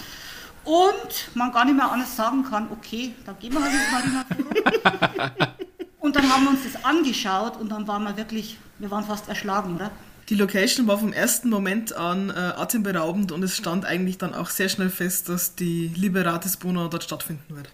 Und 0.65 1.31
man 1.35 1.53
gar 1.53 1.65
nicht 1.65 1.77
mehr 1.77 1.93
anders 1.93 2.17
sagen 2.17 2.43
kann, 2.43 2.67
okay, 2.73 3.15
dann 3.25 3.39
gehen 3.39 3.53
wir 3.53 3.63
halt 3.63 3.73
ins 3.73 3.93
Marina 3.93 4.25
Forum. 4.35 5.49
Und 6.07 6.15
dann 6.15 6.33
haben 6.33 6.45
wir 6.45 6.51
uns 6.51 6.61
das 6.63 6.85
angeschaut 6.85 7.57
und 7.61 7.69
dann 7.73 7.89
waren 7.89 8.05
wir 8.05 8.17
wirklich, 8.17 8.59
wir 8.79 8.93
waren 8.93 9.03
fast 9.03 9.29
erschlagen, 9.29 9.75
oder? 9.75 9.91
Die 10.29 10.37
Location 10.37 10.87
war 10.87 10.99
vom 10.99 11.13
ersten 11.13 11.51
Moment 11.51 11.97
an 11.97 12.31
äh, 12.31 12.35
atemberaubend 12.35 13.33
und 13.33 13.43
es 13.43 13.57
stand 13.57 13.85
eigentlich 13.85 14.17
dann 14.17 14.33
auch 14.33 14.49
sehr 14.51 14.69
schnell 14.69 14.89
fest, 14.89 15.29
dass 15.29 15.57
die 15.57 15.91
Liberatis 15.97 16.59
Bona 16.59 16.87
dort 16.87 17.03
stattfinden 17.03 17.57
wird. 17.57 17.71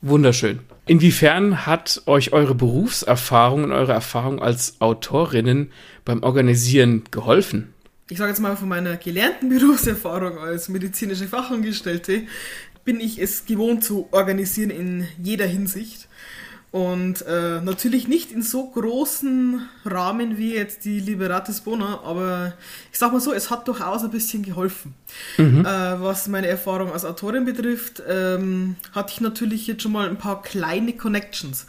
Wunderschön. 0.00 0.58
Inwiefern 0.86 1.64
hat 1.64 2.02
euch 2.06 2.32
eure 2.32 2.56
Berufserfahrung 2.56 3.62
und 3.62 3.70
eure 3.70 3.92
Erfahrung 3.92 4.42
als 4.42 4.80
Autorinnen 4.80 5.70
beim 6.04 6.24
Organisieren 6.24 7.04
geholfen? 7.12 7.72
Ich 8.10 8.18
sage 8.18 8.30
jetzt 8.30 8.40
mal 8.40 8.56
von 8.56 8.68
meiner 8.68 8.96
gelernten 8.96 9.48
Berufserfahrung 9.56 10.38
als 10.38 10.68
medizinische 10.68 11.28
Fachangestellte 11.28 12.22
bin 12.84 12.98
ich 12.98 13.20
es 13.20 13.44
gewohnt 13.44 13.84
zu 13.84 14.08
organisieren 14.10 14.70
in 14.70 15.06
jeder 15.22 15.46
Hinsicht. 15.46 16.08
Und 16.72 17.22
äh, 17.22 17.60
natürlich 17.62 18.06
nicht 18.06 18.32
in 18.32 18.42
so 18.42 18.68
großen 18.68 19.66
Rahmen 19.84 20.36
wie 20.36 20.54
jetzt 20.54 20.84
die 20.84 21.00
Liberatis 21.00 21.60
Bona, 21.62 22.00
aber 22.04 22.54
ich 22.92 22.98
sag 22.98 23.12
mal 23.12 23.20
so, 23.20 23.32
es 23.32 23.50
hat 23.50 23.66
durchaus 23.68 24.02
ein 24.02 24.10
bisschen 24.10 24.42
geholfen. 24.42 24.94
Mhm. 25.38 25.60
Äh, 25.60 26.00
was 26.02 26.28
meine 26.28 26.48
Erfahrung 26.48 26.92
als 26.92 27.04
Autorin 27.04 27.44
betrifft, 27.44 28.02
ähm, 28.06 28.76
hatte 28.92 29.12
ich 29.14 29.20
natürlich 29.20 29.66
jetzt 29.66 29.82
schon 29.82 29.92
mal 29.92 30.08
ein 30.08 30.18
paar 30.18 30.42
kleine 30.42 30.92
Connections. 30.92 31.66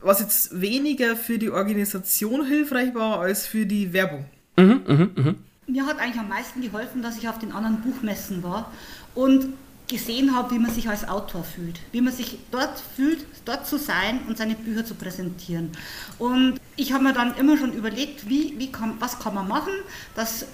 Was 0.00 0.20
jetzt 0.20 0.60
weniger 0.60 1.16
für 1.16 1.38
die 1.38 1.50
Organisation 1.50 2.46
hilfreich 2.46 2.94
war 2.94 3.20
als 3.20 3.46
für 3.46 3.66
die 3.66 3.92
Werbung. 3.92 4.26
Mhm, 4.56 4.82
mh, 4.86 5.08
mh. 5.16 5.34
Mir 5.66 5.86
hat 5.86 5.98
eigentlich 5.98 6.20
am 6.20 6.28
meisten 6.28 6.62
geholfen, 6.62 7.02
dass 7.02 7.18
ich 7.18 7.28
auf 7.28 7.38
den 7.38 7.52
anderen 7.52 7.80
Buchmessen 7.80 8.42
war 8.42 8.72
und 9.14 9.48
gesehen 9.88 10.36
habe, 10.36 10.54
wie 10.54 10.58
man 10.58 10.70
sich 10.70 10.88
als 10.88 11.08
Autor 11.08 11.42
fühlt, 11.42 11.80
wie 11.92 12.00
man 12.00 12.12
sich 12.12 12.38
dort 12.50 12.82
fühlt, 12.94 13.24
dort 13.44 13.66
zu 13.66 13.78
sein 13.78 14.20
und 14.28 14.36
seine 14.36 14.54
Bücher 14.54 14.84
zu 14.84 14.94
präsentieren. 14.94 15.70
Und 16.18 16.60
ich 16.76 16.92
habe 16.92 17.04
mir 17.04 17.14
dann 17.14 17.34
immer 17.36 17.56
schon 17.56 17.72
überlegt, 17.72 18.28
wie, 18.28 18.54
wie 18.58 18.70
kann, 18.70 18.94
was 19.00 19.18
kann 19.18 19.34
man 19.34 19.48
machen, 19.48 19.72
dass 20.14 20.46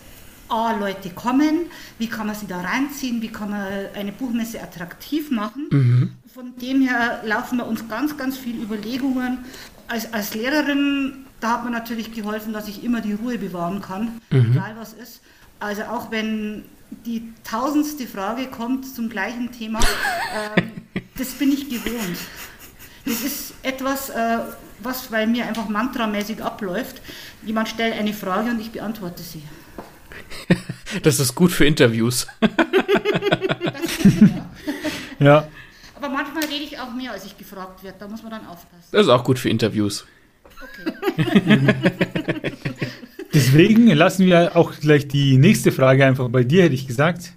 A, 0.48 0.72
Leute 0.72 1.10
kommen, 1.10 1.66
wie 1.98 2.06
kann 2.06 2.26
man 2.26 2.36
sie 2.36 2.46
da 2.46 2.60
reinziehen, 2.60 3.22
wie 3.22 3.28
kann 3.28 3.50
man 3.50 3.66
eine 3.94 4.12
Buchmesse 4.12 4.62
attraktiv 4.62 5.30
machen. 5.30 5.68
Mhm. 5.70 6.12
Von 6.32 6.56
dem 6.58 6.82
her 6.82 7.22
laufen 7.24 7.58
bei 7.58 7.64
uns 7.64 7.88
ganz, 7.88 8.16
ganz 8.16 8.36
viele 8.36 8.62
Überlegungen. 8.62 9.38
Als, 9.88 10.12
als 10.12 10.34
Lehrerin, 10.34 11.24
da 11.40 11.54
hat 11.54 11.64
mir 11.64 11.70
natürlich 11.70 12.12
geholfen, 12.12 12.52
dass 12.52 12.68
ich 12.68 12.84
immer 12.84 13.00
die 13.00 13.14
Ruhe 13.14 13.38
bewahren 13.38 13.80
kann, 13.80 14.20
mhm. 14.30 14.52
egal 14.52 14.76
was 14.78 14.92
ist. 14.92 15.20
Also 15.60 15.82
auch 15.84 16.10
wenn 16.10 16.64
die 17.04 17.32
tausendste 17.44 18.06
Frage 18.06 18.46
kommt 18.46 18.86
zum 18.94 19.08
gleichen 19.08 19.52
Thema. 19.52 19.80
Ähm, 20.56 20.72
das 21.16 21.32
bin 21.32 21.52
ich 21.52 21.68
gewohnt. 21.68 22.18
Das 23.04 23.20
ist 23.20 23.54
etwas, 23.62 24.10
äh, 24.10 24.38
was 24.80 25.08
bei 25.08 25.26
mir 25.26 25.46
einfach 25.46 25.68
mantramäßig 25.68 26.42
abläuft. 26.42 27.02
Jemand 27.44 27.68
stellt 27.68 27.94
eine 27.94 28.14
Frage 28.14 28.50
und 28.50 28.60
ich 28.60 28.70
beantworte 28.70 29.22
sie. 29.22 29.42
Das 31.02 31.18
ist 31.18 31.34
gut 31.34 31.50
für 31.50 31.64
Interviews. 31.64 32.28
Ja. 35.18 35.48
Aber 35.94 36.08
manchmal 36.08 36.44
rede 36.44 36.64
ich 36.64 36.78
auch 36.78 36.92
mehr, 36.92 37.12
als 37.12 37.24
ich 37.24 37.38
gefragt 37.38 37.82
werde. 37.82 37.96
Da 37.98 38.08
muss 38.08 38.22
man 38.22 38.32
dann 38.32 38.46
aufpassen. 38.46 38.88
Das 38.90 39.02
ist 39.02 39.08
auch 39.08 39.24
gut 39.24 39.38
für 39.38 39.48
Interviews. 39.48 40.04
Okay. 40.60 40.92
Deswegen 43.34 43.88
lassen 43.88 44.26
wir 44.26 44.56
auch 44.56 44.72
gleich 44.78 45.08
die 45.08 45.36
nächste 45.38 45.72
Frage 45.72 46.06
einfach 46.06 46.28
bei 46.28 46.44
dir, 46.44 46.62
hätte 46.62 46.74
ich 46.74 46.86
gesagt. 46.86 47.32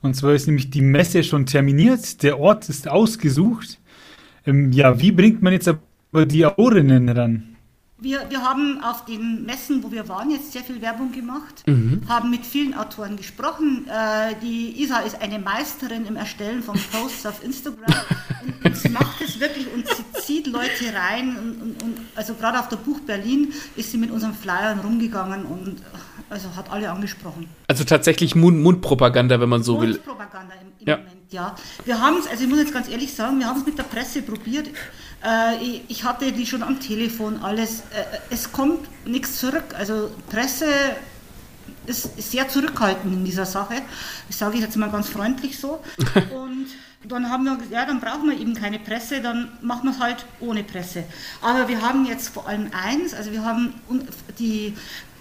Und 0.00 0.14
zwar 0.14 0.34
ist 0.34 0.46
nämlich 0.46 0.70
die 0.70 0.80
Messe 0.80 1.24
schon 1.24 1.46
terminiert, 1.46 2.22
der 2.22 2.38
Ort 2.38 2.68
ist 2.68 2.88
ausgesucht. 2.88 3.80
Ähm, 4.46 4.72
ja, 4.72 5.00
wie 5.00 5.10
bringt 5.10 5.42
man 5.42 5.52
jetzt 5.52 5.68
aber 5.68 6.26
die 6.26 6.46
Autorinnen 6.46 7.08
ran? 7.08 7.51
Wir, 8.02 8.28
wir 8.30 8.42
haben 8.42 8.82
auf 8.82 9.04
den 9.04 9.44
Messen, 9.44 9.84
wo 9.84 9.92
wir 9.92 10.08
waren, 10.08 10.30
jetzt 10.32 10.50
sehr 10.52 10.62
viel 10.62 10.82
Werbung 10.82 11.12
gemacht, 11.12 11.62
mhm. 11.66 12.02
haben 12.08 12.30
mit 12.30 12.44
vielen 12.44 12.74
Autoren 12.74 13.16
gesprochen. 13.16 13.86
Äh, 13.88 14.34
die 14.42 14.82
Isa 14.82 14.98
ist 15.00 15.22
eine 15.22 15.38
Meisterin 15.38 16.04
im 16.06 16.16
Erstellen 16.16 16.64
von 16.64 16.76
Posts 16.90 17.26
auf 17.26 17.44
Instagram 17.44 17.94
und, 18.44 18.66
und, 18.66 18.76
sie 18.76 18.88
macht 18.88 19.20
es 19.20 19.38
wirklich 19.38 19.72
und 19.72 19.86
sie 19.86 20.20
zieht 20.20 20.48
Leute 20.48 20.92
rein. 20.92 21.36
Und, 21.36 21.62
und, 21.62 21.82
und 21.82 21.98
also 22.16 22.34
gerade 22.34 22.58
auf 22.58 22.68
der 22.68 22.76
Buch 22.76 22.98
Berlin 23.00 23.52
ist 23.76 23.92
sie 23.92 23.98
mit 23.98 24.10
unseren 24.10 24.34
Flyern 24.34 24.80
rumgegangen 24.80 25.44
und 25.44 25.76
also 26.28 26.56
hat 26.56 26.72
alle 26.72 26.90
angesprochen. 26.90 27.48
Also 27.68 27.84
tatsächlich 27.84 28.34
Mund 28.34 28.58
Mundpropaganda, 28.58 29.38
wenn 29.38 29.48
man 29.48 29.62
so 29.62 29.80
will. 29.80 29.90
Mundpropaganda 29.90 30.54
im, 30.54 30.68
im 30.80 30.88
ja. 30.88 30.96
Moment, 30.96 31.32
ja. 31.32 31.54
Wir 31.84 32.00
haben 32.00 32.16
es, 32.18 32.26
also 32.26 32.42
ich 32.42 32.50
muss 32.50 32.58
jetzt 32.58 32.72
ganz 32.72 32.88
ehrlich 32.88 33.12
sagen, 33.14 33.38
wir 33.38 33.46
haben 33.46 33.60
es 33.60 33.66
mit 33.66 33.78
der 33.78 33.84
Presse 33.84 34.22
probiert. 34.22 34.68
Äh, 35.24 35.80
ich 35.88 36.04
hatte 36.04 36.32
die 36.32 36.46
schon 36.46 36.62
am 36.62 36.80
Telefon, 36.80 37.42
alles. 37.42 37.80
Äh, 37.80 38.04
es 38.30 38.52
kommt 38.52 38.88
nichts 39.06 39.38
zurück. 39.38 39.74
Also 39.76 40.10
Presse 40.30 40.66
ist 41.86 42.30
sehr 42.30 42.48
zurückhaltend 42.48 43.12
in 43.12 43.24
dieser 43.24 43.46
Sache. 43.46 43.82
Das 44.28 44.38
sage 44.38 44.56
ich 44.56 44.60
jetzt 44.60 44.76
mal 44.76 44.90
ganz 44.90 45.08
freundlich 45.08 45.58
so. 45.58 45.82
Und 46.34 46.66
dann 47.04 47.28
haben 47.28 47.44
wir 47.44 47.54
gesagt, 47.56 47.72
ja, 47.72 47.84
dann 47.84 48.00
brauchen 48.00 48.30
wir 48.30 48.38
eben 48.38 48.54
keine 48.54 48.78
Presse, 48.78 49.20
dann 49.20 49.48
machen 49.60 49.84
wir 49.84 49.90
es 49.90 49.98
halt 49.98 50.24
ohne 50.40 50.62
Presse. 50.62 51.04
Aber 51.40 51.66
wir 51.66 51.82
haben 51.82 52.06
jetzt 52.06 52.28
vor 52.28 52.46
allem 52.46 52.70
eins, 52.72 53.12
also 53.12 53.32
wir 53.32 53.44
haben 53.44 53.74
die 54.38 54.74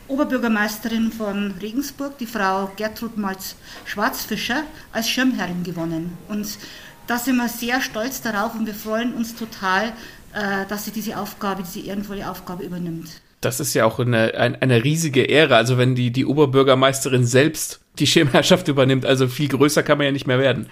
Oberbürgermeisterin 0.07 1.11
von 1.11 1.53
Regensburg, 1.61 2.17
die 2.17 2.27
Frau 2.27 2.71
Gertrud 2.75 3.17
Malz-Schwarzfischer, 3.17 4.63
als 4.91 5.09
Schirmherrin 5.09 5.63
gewonnen. 5.63 6.17
Und 6.27 6.57
da 7.07 7.17
sind 7.17 7.37
wir 7.37 7.49
sehr 7.49 7.81
stolz 7.81 8.21
darauf 8.21 8.55
und 8.55 8.65
wir 8.65 8.73
freuen 8.73 9.13
uns 9.13 9.35
total, 9.35 9.93
äh, 10.33 10.65
dass 10.67 10.85
sie 10.85 10.91
diese 10.91 11.17
Aufgabe, 11.17 11.63
diese 11.63 11.85
ehrenvolle 11.85 12.29
Aufgabe 12.29 12.63
übernimmt. 12.63 13.09
Das 13.41 13.59
ist 13.59 13.73
ja 13.73 13.85
auch 13.85 13.99
eine, 13.99 14.35
eine, 14.35 14.61
eine 14.61 14.83
riesige 14.83 15.23
Ehre, 15.23 15.55
also 15.55 15.77
wenn 15.77 15.95
die, 15.95 16.11
die 16.11 16.25
Oberbürgermeisterin 16.25 17.25
selbst 17.25 17.81
die 17.99 18.07
Schirmherrschaft 18.07 18.67
übernimmt, 18.67 19.05
also 19.05 19.27
viel 19.27 19.49
größer 19.49 19.83
kann 19.83 19.97
man 19.97 20.05
ja 20.05 20.11
nicht 20.11 20.27
mehr 20.27 20.39
werden. 20.39 20.67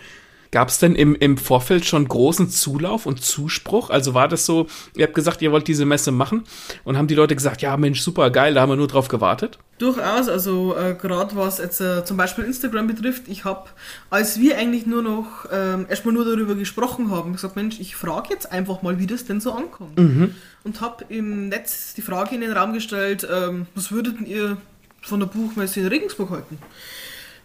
Gab 0.52 0.70
es 0.70 0.80
denn 0.80 0.96
im, 0.96 1.16
im 1.16 1.38
Vorfeld 1.38 1.86
schon 1.86 2.08
großen 2.08 2.50
Zulauf 2.50 3.06
und 3.06 3.22
Zuspruch? 3.24 3.92
Also 3.92 4.16
war 4.16 4.28
das 4.28 4.46
so, 4.48 4.68
ihr 4.96 5.06
habt 5.06 5.14
gesagt, 5.14 5.42
ihr 5.44 5.52
wollt 5.52 5.68
diese 5.68 5.86
Messe 5.86 6.12
machen 6.12 6.44
und 6.84 6.98
haben 6.98 7.08
die 7.08 7.16
Leute 7.16 7.36
gesagt, 7.36 7.62
ja 7.62 7.78
Mensch, 7.78 8.02
super 8.02 8.32
geil, 8.32 8.56
da 8.56 8.62
haben 8.62 8.70
wir 8.70 8.76
nur 8.76 8.88
drauf 8.88 9.10
gewartet? 9.10 9.60
Durchaus, 9.78 10.28
also 10.28 10.76
äh, 10.76 10.96
gerade 11.00 11.36
was 11.36 11.60
jetzt 11.60 11.80
äh, 11.82 12.04
zum 12.04 12.18
Beispiel 12.18 12.46
Instagram 12.46 12.88
betrifft, 12.88 13.28
ich 13.28 13.46
habe, 13.46 13.70
als 14.10 14.40
wir 14.40 14.58
eigentlich 14.58 14.88
nur 14.88 15.04
noch 15.04 15.46
ähm, 15.52 15.86
erstmal 15.88 16.16
nur 16.16 16.26
darüber 16.26 16.56
gesprochen 16.56 17.12
haben, 17.12 17.34
gesagt, 17.34 17.56
Mensch, 17.56 17.80
ich 17.80 17.96
frage 17.96 18.30
jetzt 18.32 18.52
einfach 18.52 18.82
mal, 18.82 18.98
wie 18.98 19.08
das 19.08 19.26
denn 19.26 19.40
so 19.42 19.54
ankommt. 19.54 20.00
Mhm. 20.00 20.36
Und 20.64 20.82
habe 20.82 21.06
im 21.10 21.48
Netz 21.48 21.94
die 21.94 22.02
Frage 22.02 22.36
in 22.36 22.42
den 22.42 22.52
Raum 22.52 22.74
gestellt, 22.74 23.26
ähm, 23.32 23.68
was 23.76 23.92
würdet 23.92 24.20
ihr 24.22 24.58
von 25.02 25.20
der 25.20 25.28
Buchmesse 25.28 25.80
in 25.82 25.88
Regensburg 25.88 26.32
halten. 26.32 26.58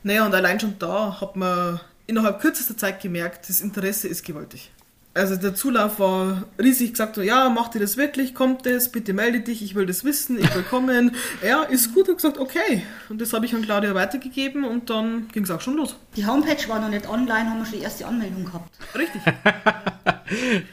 Naja, 0.02 0.26
und 0.26 0.34
allein 0.34 0.60
schon 0.60 0.74
da 0.78 1.20
hat 1.20 1.36
man 1.36 1.80
innerhalb 2.06 2.40
kürzester 2.40 2.76
Zeit 2.76 3.00
gemerkt, 3.02 3.48
das 3.48 3.60
Interesse 3.60 4.08
ist 4.08 4.24
gewaltig. 4.24 4.70
Also 5.16 5.36
der 5.36 5.54
Zulauf 5.54 6.00
war 6.00 6.42
riesig, 6.60 6.90
gesagt, 6.90 7.16
ja, 7.18 7.48
macht 7.48 7.76
ihr 7.76 7.80
das 7.80 7.96
wirklich, 7.96 8.34
kommt 8.34 8.66
das, 8.66 8.90
bitte 8.90 9.12
melde 9.12 9.40
dich, 9.40 9.62
ich 9.62 9.76
will 9.76 9.86
das 9.86 10.02
wissen, 10.02 10.36
ich 10.36 10.52
will 10.56 10.64
kommen. 10.64 11.14
ja, 11.46 11.62
ist 11.62 11.94
gut, 11.94 12.08
und 12.08 12.16
gesagt, 12.16 12.36
okay. 12.36 12.82
Und 13.08 13.20
das 13.20 13.32
habe 13.32 13.46
ich 13.46 13.54
an 13.54 13.62
Claudia 13.62 13.94
weitergegeben 13.94 14.64
und 14.64 14.90
dann 14.90 15.28
ging 15.28 15.44
es 15.44 15.52
auch 15.52 15.60
schon 15.60 15.76
los. 15.76 15.94
Die 16.16 16.26
Homepage 16.26 16.68
war 16.68 16.80
noch 16.80 16.88
nicht 16.88 17.08
online, 17.08 17.48
haben 17.48 17.58
wir 17.58 17.64
schon 17.64 17.78
die 17.78 17.84
erste 17.84 18.06
Anmeldung 18.06 18.44
gehabt. 18.44 18.76
Richtig. 18.96 19.22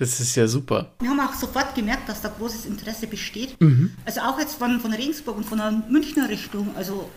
Das 0.00 0.18
ist 0.18 0.34
ja 0.34 0.46
super. 0.46 0.92
Wir 1.00 1.10
haben 1.10 1.20
auch 1.20 1.34
sofort 1.34 1.74
gemerkt, 1.74 2.08
dass 2.08 2.22
da 2.22 2.30
großes 2.30 2.64
Interesse 2.64 3.06
besteht. 3.06 3.60
Mhm. 3.60 3.92
Also 4.06 4.22
auch 4.22 4.38
jetzt 4.38 4.54
von, 4.54 4.80
von 4.80 4.94
Regensburg 4.94 5.36
und 5.36 5.44
von 5.44 5.58
der 5.58 5.72
Münchner 5.90 6.30
Richtung. 6.30 6.74
Also 6.74 7.10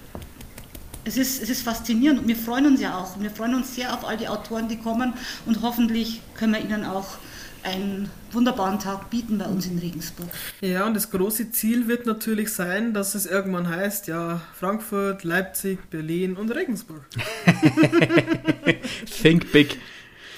es 1.06 1.18
ist, 1.18 1.42
es 1.44 1.50
ist 1.50 1.64
faszinierend 1.64 2.22
und 2.22 2.28
wir 2.28 2.36
freuen 2.36 2.66
uns 2.66 2.82
ja 2.82 2.98
auch. 2.98 3.20
Wir 3.20 3.30
freuen 3.32 3.56
uns 3.56 3.76
sehr 3.76 3.94
auf 3.94 4.06
all 4.06 4.18
die 4.18 4.28
Autoren, 4.28 4.70
die 4.70 4.78
kommen 4.78 5.14
und 5.46 5.62
hoffentlich 5.62 6.22
können 6.36 6.54
wir 6.54 6.62
ihnen 6.62 6.86
auch 6.86 7.18
einen 7.64 8.10
wunderbaren 8.32 8.78
Tag 8.80 9.10
bieten 9.10 9.38
bei 9.38 9.46
uns 9.46 9.66
in 9.68 9.78
Regensburg. 9.80 10.28
Ja, 10.62 10.86
und 10.86 10.96
das 10.96 11.12
große 11.12 11.52
Ziel 11.52 11.88
wird 11.88 12.06
natürlich 12.06 12.52
sein, 12.52 12.94
dass 12.94 13.16
es 13.16 13.26
irgendwann 13.26 13.70
heißt, 13.70 14.08
ja, 14.08 14.42
Frankfurt, 14.54 15.24
Leipzig, 15.24 15.80
Berlin 15.90 16.36
und 16.36 16.52
Regensburg. 16.54 17.06
Think 19.22 19.52
big. 19.52 19.80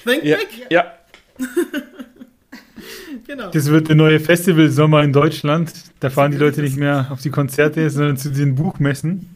Think 0.04 0.24
Ja. 0.24 0.36
big? 0.36 0.66
ja. 0.70 0.84
Genau. 3.26 3.50
Das 3.50 3.66
wird 3.66 3.88
der 3.88 3.96
neue 3.96 4.20
Festivalsommer 4.20 5.02
in 5.02 5.12
Deutschland. 5.12 5.72
Da 5.98 6.10
fahren 6.10 6.30
die 6.30 6.36
Leute 6.36 6.62
nicht 6.62 6.76
mehr 6.76 7.08
auf 7.10 7.22
die 7.22 7.30
Konzerte, 7.30 7.90
sondern 7.90 8.16
zu 8.16 8.30
den 8.30 8.54
Buchmessen. 8.54 9.35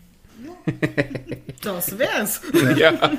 Das 1.63 1.99
wär's. 1.99 2.41
ja. 2.77 2.93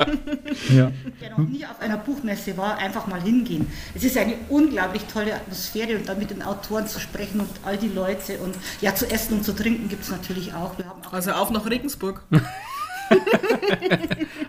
Ja. 0.76 0.92
Wer 1.20 1.30
noch 1.30 1.38
nie 1.48 1.64
auf 1.66 1.80
einer 1.80 1.98
Buchmesse 1.98 2.58
war, 2.58 2.78
einfach 2.80 3.06
mal 3.06 3.22
hingehen. 3.22 3.68
Es 3.94 4.04
ist 4.04 4.18
eine 4.18 4.34
unglaublich 4.50 5.04
tolle 5.04 5.36
Atmosphäre 5.36 5.96
und 5.98 6.10
dann 6.10 6.18
mit 6.18 6.32
den 6.32 6.42
Autoren 6.42 6.88
zu 6.88 7.00
sprechen 7.00 7.40
und 7.42 7.50
all 7.64 7.78
die 7.78 7.90
Leute 7.90 8.38
und 8.40 8.56
ja, 8.82 8.96
zu 8.96 9.10
essen 9.12 9.38
und 9.38 9.44
zu 9.44 9.54
trinken 9.54 9.90
gibt 9.90 10.04
es 10.04 10.10
natürlich 10.12 10.54
auch. 10.54 10.76
Wir 10.80 10.86
haben 10.88 11.02
auch 11.06 11.14
Also 11.14 11.32
auf 11.32 11.52
nach 11.52 11.70
Regensburg. 11.70 12.24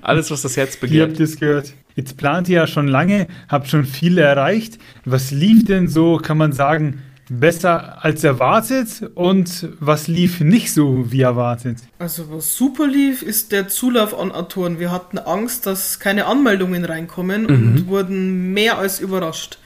Alles, 0.01 0.31
was 0.31 0.43
das 0.43 0.57
Herz 0.57 0.75
Ihr 0.77 0.81
begehrt. 0.81 1.11
habt 1.11 1.21
es 1.21 1.39
gehört. 1.39 1.73
Jetzt 1.95 2.17
plant 2.17 2.49
ihr 2.49 2.57
ja 2.57 2.67
schon 2.67 2.89
lange, 2.89 3.27
habt 3.49 3.69
schon 3.69 3.85
viel 3.85 4.19
erreicht. 4.19 4.79
Was 5.05 5.31
lief 5.31 5.65
denn 5.65 5.89
so, 5.89 6.17
kann 6.17 6.39
man 6.39 6.53
sagen, 6.53 7.03
besser 7.39 8.05
als 8.05 8.25
erwartet 8.25 9.11
und 9.15 9.69
was 9.81 10.09
lief 10.09 10.41
nicht 10.41 10.73
so 10.73 11.11
wie 11.11 11.23
erwartet? 11.23 11.79
Also 11.99 12.31
was 12.31 12.57
super 12.57 12.87
lief, 12.87 13.23
ist 13.23 13.53
der 13.53 13.69
Zulauf 13.69 14.19
an 14.19 14.33
Autoren. 14.33 14.79
Wir 14.79 14.91
hatten 14.91 15.19
Angst, 15.19 15.67
dass 15.67 15.99
keine 15.99 16.27
Anmeldungen 16.27 16.85
reinkommen 16.85 17.47
und 17.47 17.87
wurden 17.87 18.53
mehr 18.53 18.79
als 18.79 19.01
überrascht. 19.01 19.59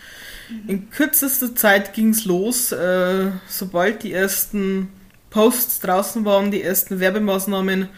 In 0.68 0.90
kürzester 0.90 1.54
Zeit 1.54 1.92
ging's 1.92 2.24
los, 2.24 2.70
äh, 2.70 3.30
sobald 3.48 4.04
die 4.04 4.12
ersten 4.12 4.88
Posts 5.30 5.80
draußen 5.80 6.24
waren, 6.24 6.50
die 6.50 6.62
ersten 6.62 7.00
Werbemaßnahmen, 7.00 7.88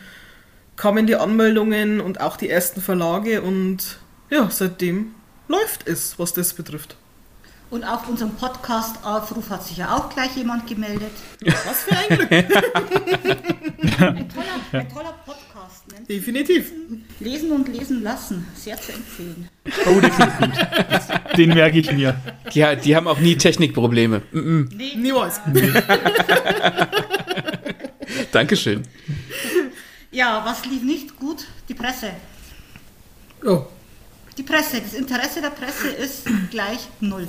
kamen 0.76 1.07
die 1.07 1.16
Anmeldungen 1.16 2.00
und 2.00 2.20
auch 2.20 2.37
die 2.37 2.48
ersten 2.48 2.81
Verlage 2.81 3.42
und 3.42 3.98
ja, 4.31 4.48
seitdem 4.50 5.14
läuft 5.48 5.87
es, 5.87 6.18
was 6.18 6.33
das 6.33 6.54
betrifft. 6.54 6.96
Und 7.70 7.85
auf 7.85 8.09
unserem 8.09 8.35
Podcast-Aufruf 8.35 9.50
hat 9.50 9.62
sich 9.64 9.76
ja 9.76 9.94
auch 9.94 10.09
gleich 10.09 10.35
jemand 10.37 10.66
gemeldet. 10.66 11.11
Was 11.42 11.83
für 11.83 11.94
ein 11.96 12.09
Glück! 12.16 12.31
Ein 14.00 14.28
toller, 14.28 14.61
ein 14.72 14.88
toller 14.88 15.12
Podcast. 15.26 15.87
nennt 15.92 16.07
sich 16.07 16.16
Definitiv. 16.18 16.72
Lesen 17.20 17.52
und 17.52 17.68
lesen 17.68 18.02
lassen. 18.02 18.46
Sehr 18.54 18.81
zu 18.81 18.92
empfehlen. 18.92 19.48
Oh, 19.87 20.00
der 20.00 20.09
klingt 20.11 20.38
gut. 20.38 20.50
Den 21.37 21.50
merke 21.50 21.78
ich 21.78 21.92
mir. 21.92 22.18
Ja, 22.52 22.74
die 22.74 22.96
haben 22.96 23.07
auch 23.07 23.18
nie 23.18 23.37
Technikprobleme. 23.37 24.22
Mm 24.33 24.38
-mm. 24.38 24.74
Nee, 24.74 24.94
Niemals. 24.96 25.38
Dankeschön. 28.33 28.83
Ja, 30.11 30.42
was 30.44 30.64
lief 30.64 30.83
nicht 30.83 31.18
gut? 31.18 31.44
Die 31.68 31.74
Presse. 31.74 32.12
Oh. 33.44 33.66
Die 34.38 34.42
Presse, 34.42 34.81
das 34.81 34.94
Interesse 34.94 35.42
der 35.42 35.50
Presse 35.50 35.88
ist 35.88 36.22
gleich 36.50 36.88
null. 37.00 37.28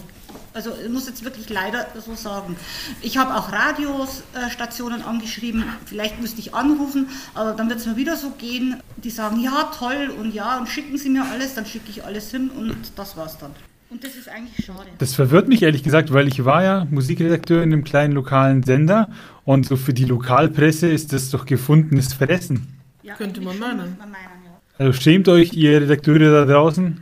Also 0.53 0.71
ich 0.83 0.89
muss 0.89 1.07
jetzt 1.07 1.23
wirklich 1.23 1.49
leider 1.49 1.87
so 2.03 2.15
sagen. 2.15 2.55
Ich 3.01 3.17
habe 3.17 3.35
auch 3.35 3.51
Radiostationen 3.51 5.03
angeschrieben, 5.03 5.63
vielleicht 5.85 6.19
müsste 6.19 6.39
ich 6.39 6.53
anrufen, 6.53 7.07
aber 7.35 7.53
dann 7.53 7.69
wird 7.69 7.79
es 7.79 7.85
mir 7.85 7.97
wieder 7.97 8.15
so 8.15 8.31
gehen, 8.31 8.77
die 8.97 9.11
sagen, 9.11 9.39
ja 9.39 9.71
toll 9.77 10.11
und 10.19 10.33
ja 10.33 10.57
und 10.57 10.67
schicken 10.67 10.97
Sie 10.97 11.09
mir 11.09 11.23
alles, 11.25 11.53
dann 11.53 11.65
schicke 11.65 11.89
ich 11.89 12.03
alles 12.03 12.31
hin 12.31 12.49
und 12.49 12.75
das 12.95 13.15
war's 13.15 13.37
dann. 13.37 13.51
Und 13.91 14.03
das 14.03 14.15
ist 14.15 14.29
eigentlich 14.29 14.65
schade. 14.65 14.87
Das 14.99 15.15
verwirrt 15.15 15.47
mich 15.47 15.63
ehrlich 15.63 15.81
gesagt, 15.81 16.13
weil 16.13 16.27
ich 16.27 16.45
war 16.45 16.63
ja 16.63 16.87
Musikredakteur 16.91 17.63
in 17.63 17.73
einem 17.73 17.83
kleinen 17.83 18.13
lokalen 18.13 18.61
Sender 18.63 19.09
und 19.45 19.65
so 19.65 19.77
für 19.77 19.93
die 19.93 20.05
Lokalpresse 20.05 20.87
ist 20.87 21.11
das 21.11 21.31
doch 21.31 21.45
gefundenes 21.45 22.13
Fressen. 22.13 22.79
Ja, 23.01 23.15
Könnte 23.15 23.41
man 23.41 23.57
meinen. 23.57 23.77
muss 23.77 23.97
man 23.97 24.11
meinen 24.11 24.45
ja. 24.45 24.59
Also 24.77 24.93
schämt 24.93 25.27
euch, 25.27 25.53
ihr 25.53 25.81
Redakteure 25.81 26.45
da 26.45 26.53
draußen. 26.53 27.01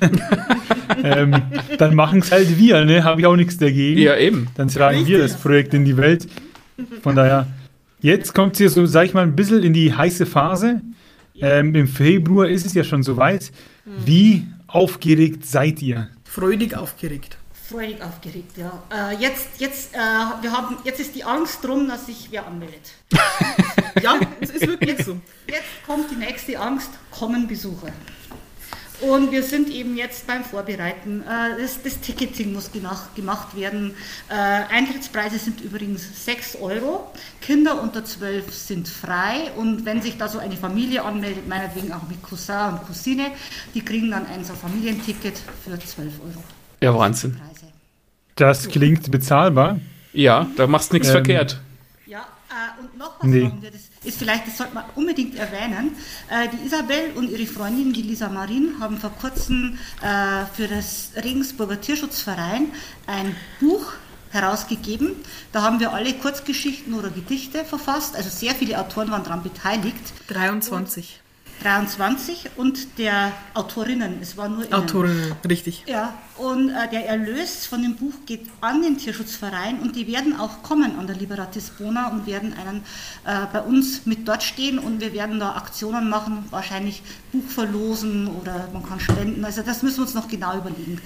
ähm, 1.06 1.42
dann 1.78 1.94
machen 1.94 2.20
es 2.20 2.32
halt 2.32 2.58
wir, 2.58 2.84
ne? 2.84 3.04
Habe 3.04 3.20
ich 3.20 3.26
auch 3.26 3.36
nichts 3.36 3.58
dagegen. 3.58 4.00
Ja, 4.00 4.16
eben. 4.16 4.48
Dann 4.56 4.68
tragen 4.68 5.06
wir 5.06 5.18
das 5.18 5.36
Projekt 5.36 5.74
in 5.74 5.84
die 5.84 5.96
Welt. 5.96 6.28
Von 7.02 7.16
daher, 7.16 7.46
jetzt 8.00 8.34
kommt 8.34 8.60
es 8.60 8.74
so, 8.74 8.86
sag 8.86 9.06
ich 9.06 9.14
mal, 9.14 9.22
ein 9.22 9.36
bisschen 9.36 9.62
in 9.62 9.72
die 9.72 9.94
heiße 9.94 10.26
Phase. 10.26 10.80
Ähm, 11.40 11.74
Im 11.74 11.88
Februar 11.88 12.48
ist 12.48 12.66
es 12.66 12.74
ja 12.74 12.84
schon 12.84 13.02
soweit. 13.02 13.52
Wie 13.84 14.46
aufgeregt 14.66 15.46
seid 15.46 15.80
ihr? 15.82 16.08
Freudig 16.24 16.76
aufgeregt. 16.76 17.38
Freudig 17.68 18.00
aufgeregt, 18.00 18.52
ja. 18.56 18.82
Äh, 18.90 19.16
jetzt, 19.20 19.48
jetzt, 19.58 19.94
äh, 19.94 19.98
wir 19.98 20.52
haben, 20.52 20.76
jetzt 20.84 21.00
ist 21.00 21.14
die 21.14 21.24
Angst 21.24 21.64
drum, 21.64 21.88
dass 21.88 22.06
sich 22.06 22.28
wer 22.30 22.46
anmeldet. 22.46 22.92
Ja, 24.02 24.20
es 24.40 24.50
ist 24.50 24.66
wirklich 24.66 25.02
so. 25.04 25.18
Jetzt 25.46 25.64
kommt 25.86 26.10
die 26.10 26.16
nächste 26.16 26.58
Angst, 26.60 26.90
kommen 27.10 27.48
Besucher. 27.48 27.88
Und 29.00 29.30
wir 29.30 29.42
sind 29.42 29.68
eben 29.68 29.96
jetzt 29.96 30.26
beim 30.26 30.42
Vorbereiten. 30.42 31.22
Äh, 31.22 31.60
Das, 31.60 31.82
das 31.82 32.00
Ticketing 32.00 32.52
muss 32.54 32.72
genach, 32.72 33.14
gemacht 33.14 33.54
werden. 33.56 33.94
Äh, 34.30 34.34
Eintrittspreise 34.34 35.38
sind 35.38 35.60
übrigens 35.60 36.24
6 36.24 36.56
Euro. 36.62 37.12
Kinder 37.42 37.80
unter 37.82 38.04
12 38.04 38.52
sind 38.54 38.88
frei. 38.88 39.50
Und 39.56 39.84
wenn 39.84 40.00
sich 40.00 40.16
da 40.16 40.28
so 40.28 40.38
eine 40.38 40.56
Familie 40.56 41.04
anmeldet, 41.04 41.46
meinetwegen 41.46 41.92
auch 41.92 42.08
mit 42.08 42.22
Cousin 42.22 42.72
und 42.72 42.86
Cousine, 42.86 43.32
die 43.74 43.82
kriegen 43.84 44.10
dann 44.10 44.26
ein 44.26 44.44
so 44.44 44.54
Familienticket 44.54 45.34
für 45.64 45.78
12 45.78 46.12
Euro. 46.20 46.42
Ja, 46.80 46.94
Wahnsinn. 46.96 47.38
Das 48.34 48.68
klingt 48.68 49.10
bezahlbar. 49.10 49.78
Ja, 50.12 50.46
da 50.56 50.66
machst 50.66 50.90
du 50.90 50.94
nichts 50.94 51.08
Ähm, 51.08 51.14
verkehrt. 51.14 51.60
Ja, 52.06 52.20
äh, 52.50 52.80
und 52.80 52.96
noch 52.96 53.18
was 53.18 53.26
Nee. 53.28 53.44
machen 53.44 53.62
wir, 53.62 53.70
das 53.70 53.85
ist 54.06 54.18
vielleicht, 54.18 54.46
das 54.46 54.58
sollte 54.58 54.74
man 54.74 54.84
unbedingt 54.94 55.36
erwähnen. 55.36 55.96
Äh, 56.30 56.48
die 56.48 56.66
Isabel 56.66 57.12
und 57.16 57.30
ihre 57.30 57.46
Freundin, 57.46 57.92
die 57.92 58.02
Lisa 58.02 58.28
Marin, 58.28 58.76
haben 58.80 58.98
vor 58.98 59.10
kurzem 59.10 59.78
äh, 60.02 60.46
für 60.54 60.68
das 60.68 61.10
Regensburger 61.16 61.80
Tierschutzverein 61.80 62.72
ein 63.06 63.36
Buch 63.60 63.92
herausgegeben. 64.30 65.16
Da 65.52 65.62
haben 65.62 65.80
wir 65.80 65.92
alle 65.92 66.12
Kurzgeschichten 66.14 66.94
oder 66.94 67.10
Gedichte 67.10 67.64
verfasst, 67.64 68.16
also 68.16 68.28
sehr 68.28 68.54
viele 68.54 68.78
Autoren 68.78 69.10
waren 69.10 69.24
daran 69.24 69.42
beteiligt. 69.42 70.12
23 70.28 71.20
23 71.62 72.50
und 72.56 72.98
der 72.98 73.32
Autorinnen, 73.54 74.18
es 74.20 74.36
war 74.36 74.48
nur 74.48 74.64
innen. 74.64 74.74
Autorinnen, 74.74 75.32
richtig. 75.48 75.84
Ja, 75.86 76.14
und 76.36 76.70
äh, 76.70 76.88
der 76.90 77.08
Erlös 77.08 77.66
von 77.66 77.82
dem 77.82 77.96
Buch 77.96 78.12
geht 78.26 78.42
an 78.60 78.82
den 78.82 78.98
Tierschutzverein 78.98 79.80
und 79.80 79.96
die 79.96 80.06
werden 80.06 80.38
auch 80.38 80.62
kommen 80.62 80.98
an 80.98 81.06
der 81.06 81.16
Liberatis 81.16 81.70
Bona 81.70 82.08
und 82.08 82.26
werden 82.26 82.54
einen 82.54 82.82
äh, 83.24 83.46
bei 83.52 83.60
uns 83.62 84.06
mit 84.06 84.28
dort 84.28 84.42
stehen 84.42 84.78
und 84.78 85.00
wir 85.00 85.12
werden 85.12 85.40
da 85.40 85.56
Aktionen 85.56 86.10
machen, 86.10 86.44
wahrscheinlich 86.50 87.02
Buch 87.32 87.48
verlosen 87.48 88.28
oder 88.28 88.68
man 88.72 88.82
kann 88.82 89.00
spenden. 89.00 89.44
Also 89.44 89.62
das 89.62 89.82
müssen 89.82 89.98
wir 89.98 90.02
uns 90.02 90.14
noch 90.14 90.28
genau 90.28 90.58
überlegen. 90.58 91.00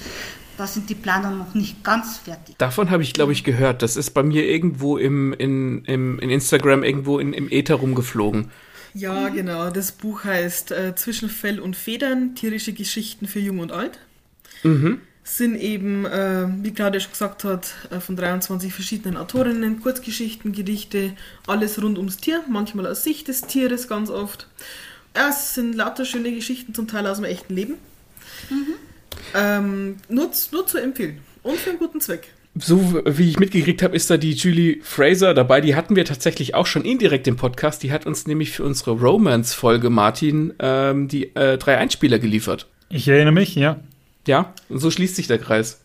Da 0.57 0.67
sind 0.67 0.91
die 0.91 0.95
Planungen 0.95 1.39
noch 1.39 1.55
nicht 1.55 1.83
ganz 1.83 2.19
fertig. 2.19 2.57
Davon 2.59 2.91
habe 2.91 3.03
ich, 3.03 3.15
glaube 3.15 3.33
ich, 3.33 3.45
gehört. 3.45 3.81
Das 3.81 3.97
ist 3.97 4.11
bei 4.11 4.23
mir 4.23 4.47
irgendwo 4.47 4.99
im, 4.99 5.33
in, 5.33 5.85
im, 5.87 6.19
in 6.19 6.29
Instagram 6.29 6.83
irgendwo 6.83 7.19
in, 7.19 7.33
im 7.33 7.51
Äther 7.51 7.77
rumgeflogen. 7.77 8.51
Ja, 8.95 9.29
genau. 9.29 9.71
Das 9.71 9.93
Buch 9.93 10.25
heißt 10.25 10.73
äh, 10.73 10.95
Zwischen 10.95 11.29
Fell 11.29 11.61
und 11.61 11.77
Federn, 11.77 12.35
tierische 12.35 12.73
Geschichten 12.73 13.27
für 13.27 13.41
Jung 13.41 13.61
und 13.61 13.73
Alt. 13.73 13.99
Sind 15.23 15.57
eben, 15.57 16.07
äh, 16.07 16.49
wie 16.63 16.73
Claudia 16.73 17.01
schon 17.01 17.13
gesagt 17.13 17.45
hat, 17.45 17.73
äh, 17.91 18.01
von 18.01 18.17
23 18.17 18.73
verschiedenen 18.73 19.17
Autorinnen, 19.17 19.81
Kurzgeschichten, 19.81 20.53
Gedichte, 20.53 21.13
alles 21.47 21.81
rund 21.81 21.99
ums 21.99 22.17
Tier, 22.17 22.43
manchmal 22.49 22.87
aus 22.87 23.05
Sicht 23.05 23.29
des 23.29 23.43
Tieres 23.43 23.87
ganz 23.87 24.11
oft. 24.11 24.49
Ja, 25.15 25.29
es 25.29 25.55
sind 25.55 25.75
lauter 25.75 26.05
schöne 26.05 26.33
Geschichten, 26.33 26.75
zum 26.75 26.89
Teil 26.89 27.07
aus 27.07 27.19
dem 27.19 27.25
echten 27.25 27.55
Leben. 27.55 27.75
Ähm, 29.35 29.97
nur, 30.09 30.31
nur 30.53 30.67
zu 30.67 30.79
empfehlen. 30.79 31.19
Und 31.43 31.59
für 31.59 31.71
einen 31.71 31.79
guten 31.79 32.01
Zweck. 32.01 32.29
So 32.61 33.03
wie 33.05 33.29
ich 33.29 33.39
mitgekriegt 33.39 33.83
habe, 33.83 33.97
ist 33.97 34.11
da 34.11 34.17
die 34.17 34.33
Julie 34.33 34.79
Fraser 34.83 35.35
dabei. 35.35 35.61
Die 35.61 35.75
hatten 35.75 35.97
wir 35.97 36.05
tatsächlich 36.05 36.55
auch 36.55 36.67
schon 36.67 36.85
indirekt 36.85 37.27
im 37.27 37.37
Podcast. 37.37 37.83
Die 37.83 37.93
hat 37.93 38.07
uns 38.07 38.27
nämlich 38.27 38.53
für 38.53 38.65
unsere 38.65 38.93
Romance-Folge, 38.93 39.91
Martin, 39.91 40.55
ähm, 40.59 41.09
die 41.09 41.35
äh, 41.37 41.59
drei 41.59 41.79
Einspieler 41.79 42.19
geliefert. 42.19 42.69
Ich 42.89 43.09
erinnere 43.09 43.33
mich, 43.33 43.55
ja. 43.55 43.81
Ja, 44.27 44.55
und 44.69 44.79
so 44.79 44.91
schließt 44.91 45.17
sich 45.17 45.27
der 45.27 45.39
Kreis. 45.39 45.81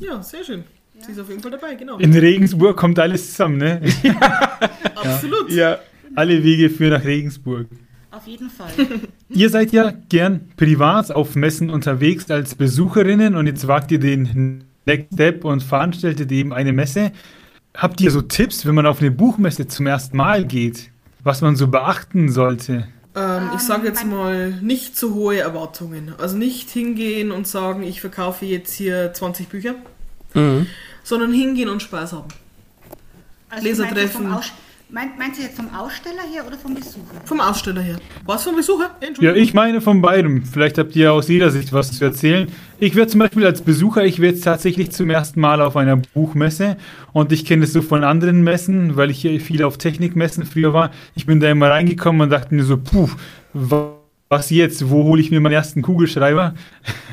Ja, 0.00 0.22
sehr 0.22 0.44
schön. 0.44 0.64
Sie 1.06 1.12
ist 1.12 1.20
auf 1.20 1.28
jeden 1.28 1.40
Fall 1.40 1.52
dabei, 1.52 1.74
genau. 1.74 1.98
In 1.98 2.12
Regensburg 2.16 2.76
kommt 2.76 2.98
alles 2.98 3.30
zusammen, 3.30 3.58
ne? 3.58 3.80
Absolut. 4.96 5.50
ja, 5.50 5.78
alle 6.14 6.42
Wege 6.42 6.70
führen 6.70 6.90
nach 6.90 7.04
Regensburg. 7.04 7.66
Auf 8.10 8.26
jeden 8.26 8.50
Fall. 8.50 8.72
Ihr 9.28 9.50
seid 9.50 9.70
ja 9.72 9.92
gern 10.08 10.48
privat 10.56 11.12
auf 11.12 11.36
Messen 11.36 11.70
unterwegs 11.70 12.30
als 12.30 12.54
Besucherinnen 12.54 13.36
und 13.36 13.46
jetzt 13.46 13.68
wagt 13.68 13.92
ihr 13.92 14.00
den 14.00 14.64
Next 14.88 15.12
Step 15.14 15.44
und 15.44 15.62
veranstaltet 15.62 16.32
eben 16.32 16.52
eine 16.52 16.72
Messe. 16.72 17.12
Habt 17.76 18.00
ihr 18.00 18.10
so 18.10 18.22
Tipps, 18.22 18.66
wenn 18.66 18.74
man 18.74 18.86
auf 18.86 19.00
eine 19.00 19.10
Buchmesse 19.10 19.68
zum 19.68 19.86
ersten 19.86 20.16
Mal 20.16 20.44
geht, 20.44 20.90
was 21.22 21.42
man 21.42 21.54
so 21.54 21.68
beachten 21.68 22.30
sollte? 22.32 22.88
Ähm, 23.14 23.50
ich 23.54 23.60
sage 23.60 23.86
jetzt 23.86 24.04
mal, 24.06 24.50
nicht 24.62 24.96
zu 24.96 25.14
hohe 25.14 25.38
Erwartungen. 25.38 26.14
Also 26.18 26.36
nicht 26.36 26.70
hingehen 26.70 27.30
und 27.30 27.46
sagen, 27.46 27.82
ich 27.82 28.00
verkaufe 28.00 28.46
jetzt 28.46 28.72
hier 28.74 29.12
20 29.12 29.48
Bücher, 29.48 29.74
Mhm. 30.34 30.66
sondern 31.04 31.32
hingehen 31.32 31.68
und 31.68 31.82
Spaß 31.82 32.12
haben. 32.14 32.28
Also 33.50 33.64
Lesertreffen. 33.64 34.28
Meinst 34.28 34.52
meint, 34.90 35.18
meinst 35.18 35.38
du 35.38 35.42
jetzt 35.42 35.56
vom 35.56 35.72
Aussteller 35.74 36.22
her 36.32 36.44
oder 36.46 36.56
vom 36.58 36.74
Besucher? 36.74 37.20
Vom 37.24 37.40
Aussteller 37.40 37.80
her. 37.82 37.96
Was 38.24 38.44
vom 38.44 38.56
Besucher? 38.56 38.90
Ja, 39.00 39.08
Entschuldigung. 39.08 39.42
ich 39.42 39.54
meine 39.54 39.80
von 39.80 40.00
beidem. 40.00 40.44
Vielleicht 40.44 40.78
habt 40.78 40.94
ihr 40.96 41.12
aus 41.12 41.28
jeder 41.28 41.50
Sicht 41.50 41.72
was 41.72 41.92
zu 41.92 42.04
erzählen. 42.04 42.48
Ich 42.80 42.94
werde 42.94 43.10
zum 43.10 43.20
Beispiel 43.20 43.44
als 43.44 43.62
Besucher, 43.62 44.04
ich 44.04 44.20
werde 44.20 44.34
jetzt 44.36 44.44
tatsächlich 44.44 44.90
zum 44.92 45.10
ersten 45.10 45.40
Mal 45.40 45.60
auf 45.60 45.76
einer 45.76 45.96
Buchmesse 45.96 46.76
und 47.12 47.32
ich 47.32 47.44
kenne 47.44 47.62
das 47.62 47.72
so 47.72 47.82
von 47.82 48.04
anderen 48.04 48.42
Messen, 48.42 48.96
weil 48.96 49.10
ich 49.10 49.20
hier 49.20 49.38
viel 49.40 49.62
auf 49.64 49.78
Technikmessen 49.78 50.44
früher 50.44 50.72
war. 50.72 50.90
Ich 51.14 51.26
bin 51.26 51.40
da 51.40 51.50
immer 51.50 51.70
reingekommen 51.70 52.22
und 52.22 52.30
dachte 52.30 52.54
mir 52.54 52.64
so, 52.64 52.76
puh, 52.78 53.08
wa- 53.52 53.94
was 54.30 54.50
jetzt? 54.50 54.90
Wo 54.90 55.04
hole 55.04 55.20
ich 55.22 55.30
mir 55.30 55.40
meinen 55.40 55.54
ersten 55.54 55.80
Kugelschreiber? 55.82 56.54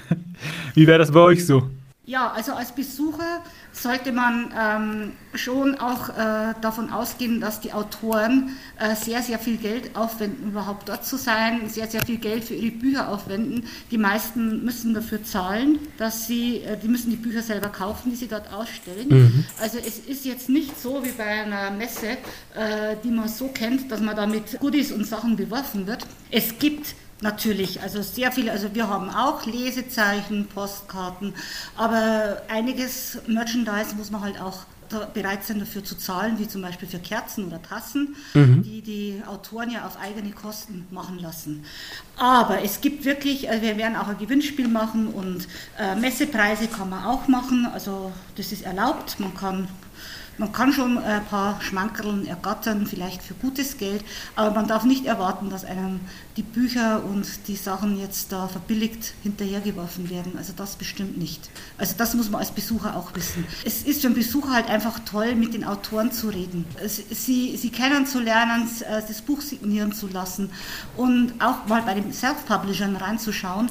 Wie 0.75 0.85
wäre 0.85 0.99
das 0.99 1.11
bei 1.11 1.21
euch 1.21 1.45
so? 1.45 1.69
Ja, 2.08 2.32
also 2.32 2.54
als 2.54 2.72
Besucher 2.72 3.41
sollte 3.72 4.12
man 4.12 4.54
ähm, 4.56 5.12
schon 5.34 5.76
auch 5.76 6.10
äh, 6.10 6.54
davon 6.62 6.91
ausgehen, 6.91 7.41
dass 7.41 7.62
die 7.62 7.74
Autoren 7.74 8.56
äh, 8.78 8.96
sehr, 8.96 9.24
sehr 9.24 9.39
viel 9.39 9.58
Geld 9.58 9.96
aufwenden, 9.96 10.50
überhaupt 10.50 10.88
dort 10.88 11.04
zu 11.04 11.18
sein, 11.18 11.68
sehr, 11.68 11.88
sehr 11.88 12.06
viel 12.06 12.18
Geld 12.18 12.44
für 12.44 12.54
ihre 12.54 12.76
Bücher 12.76 13.10
aufwenden. 13.10 13.65
Die 13.89 13.98
meisten 13.98 14.63
müssen 14.63 14.94
dafür 14.94 15.24
zahlen, 15.24 15.80
dass 15.98 16.28
sie, 16.28 16.60
äh, 16.60 16.78
die 16.78 16.88
müssen 16.88 17.10
die 17.10 17.15
Bücher 17.15 17.41
selber 17.41 17.70
kaufen, 17.70 18.12
die 18.12 18.15
sie 18.15 18.28
dort 18.28 18.54
ausstellen. 18.54 19.46
Also 19.60 19.80
es 19.80 19.98
ist 19.98 20.26
jetzt 20.26 20.48
nicht 20.48 20.80
so 20.80 21.04
wie 21.04 21.12
bei 21.12 21.26
einer 21.26 21.72
Messe, 21.72 22.10
äh, 22.54 22.96
die 23.04 23.10
man 23.10 23.30
so 23.30 23.48
kennt, 23.48 23.91
dass 23.91 24.00
man 24.00 24.15
da 24.15 24.28
mit 24.28 24.60
Goodies 24.60 24.91
und 24.91 25.06
Sachen 25.08 25.36
beworfen 25.36 25.88
wird. 25.88 26.06
Es 26.30 26.60
gibt 26.60 26.94
Natürlich, 27.21 27.82
also 27.82 28.01
sehr 28.01 28.32
viele, 28.32 28.51
also 28.51 28.75
wir 28.75 28.89
haben 28.89 29.10
auch 29.10 29.45
Lesezeichen, 29.45 30.47
Postkarten, 30.47 31.34
aber 31.78 32.41
einiges 32.49 33.19
Merchandise 33.25 33.95
muss 33.95 34.12
man 34.12 34.21
halt 34.21 34.39
auch 34.41 34.65
bereit 35.13 35.43
sein 35.43 35.60
dafür 35.60 35.84
zu 35.84 35.97
zahlen, 35.97 36.38
wie 36.38 36.47
zum 36.47 36.62
Beispiel 36.62 36.88
für 36.88 36.99
Kerzen 36.99 37.45
oder 37.47 37.62
Tassen, 37.62 38.15
die 38.36 38.82
die 38.82 39.21
Autoren 39.25 39.71
ja 39.71 39.86
auf 39.86 39.97
eigene 39.99 40.32
Kosten 40.32 40.86
machen 40.91 41.17
lassen. 41.19 41.63
Aber 42.17 42.62
es 42.63 42.82
gibt 42.82 43.04
wirklich, 43.06 43.49
also 43.49 43.62
wir 43.63 43.78
werden 43.78 43.95
auch 43.95 44.08
ein 44.08 44.17
Gewinnspiel 44.17 44.67
machen 44.67 45.08
und 45.08 45.47
äh, 45.80 45.95
Messepreise 45.95 46.67
kann 46.67 46.89
man 46.89 47.04
auch 47.04 47.28
machen, 47.28 47.65
also 47.73 48.12
das 48.36 48.51
ist 48.51 48.63
erlaubt, 48.63 49.19
man 49.19 49.34
kann 49.36 49.67
man 50.38 50.52
kann 50.52 50.74
schon 50.74 50.98
ein 50.98 51.24
paar 51.26 51.62
Schmankerln 51.62 52.26
ergattern, 52.26 52.86
vielleicht 52.86 53.21
für 53.21 53.34
gutes 53.36 53.78
Geld, 53.78 54.04
aber 54.36 54.52
man 54.52 54.67
darf 54.67 54.84
nicht 54.84 55.06
erwarten, 55.06 55.50
dass 55.50 55.65
einem 55.65 56.02
die 56.38 56.43
Bücher 56.43 57.04
und 57.06 57.26
die 57.48 57.56
Sachen 57.56 58.00
jetzt 58.00 58.32
da 58.32 58.48
verbilligt 58.48 59.13
hinterhergeworfen 59.24 60.10
werden. 60.10 60.38
Also 60.38 60.54
das 60.56 60.76
bestimmt 60.76 61.17
nicht. 61.17 61.50
Also 61.78 61.95
das 61.98 62.13
muss 62.13 62.30
man 62.30 62.41
als 62.41 62.52
Besucher 62.52 62.95
auch 62.95 63.15
wissen. 63.15 63.45
Es 63.63 63.84
ist 63.84 64.02
für 64.02 64.08
einen 64.08 64.15
Besucher 64.15 64.52
halt 64.52 64.69
einfach 64.69 65.00
toll, 65.00 65.36
mit 65.36 65.54
den 65.54 65.63
Autoren 65.63 66.12
zu 66.12 66.30
reden, 66.30 66.65
sie, 67.12 67.56
sie 67.58 67.69
kennenzulernen, 67.69 68.69
äh, 68.82 69.02
das 69.08 69.21
Buch 69.21 69.41
signieren 69.41 69.93
zu 69.93 70.08
lassen 70.08 70.50
und 70.98 71.34
auch 71.39 71.67
mal 71.67 71.82
bei 71.84 71.93
den 71.93 72.12
Self-Publishern 72.12 72.95
reinzuschauen. 72.95 73.69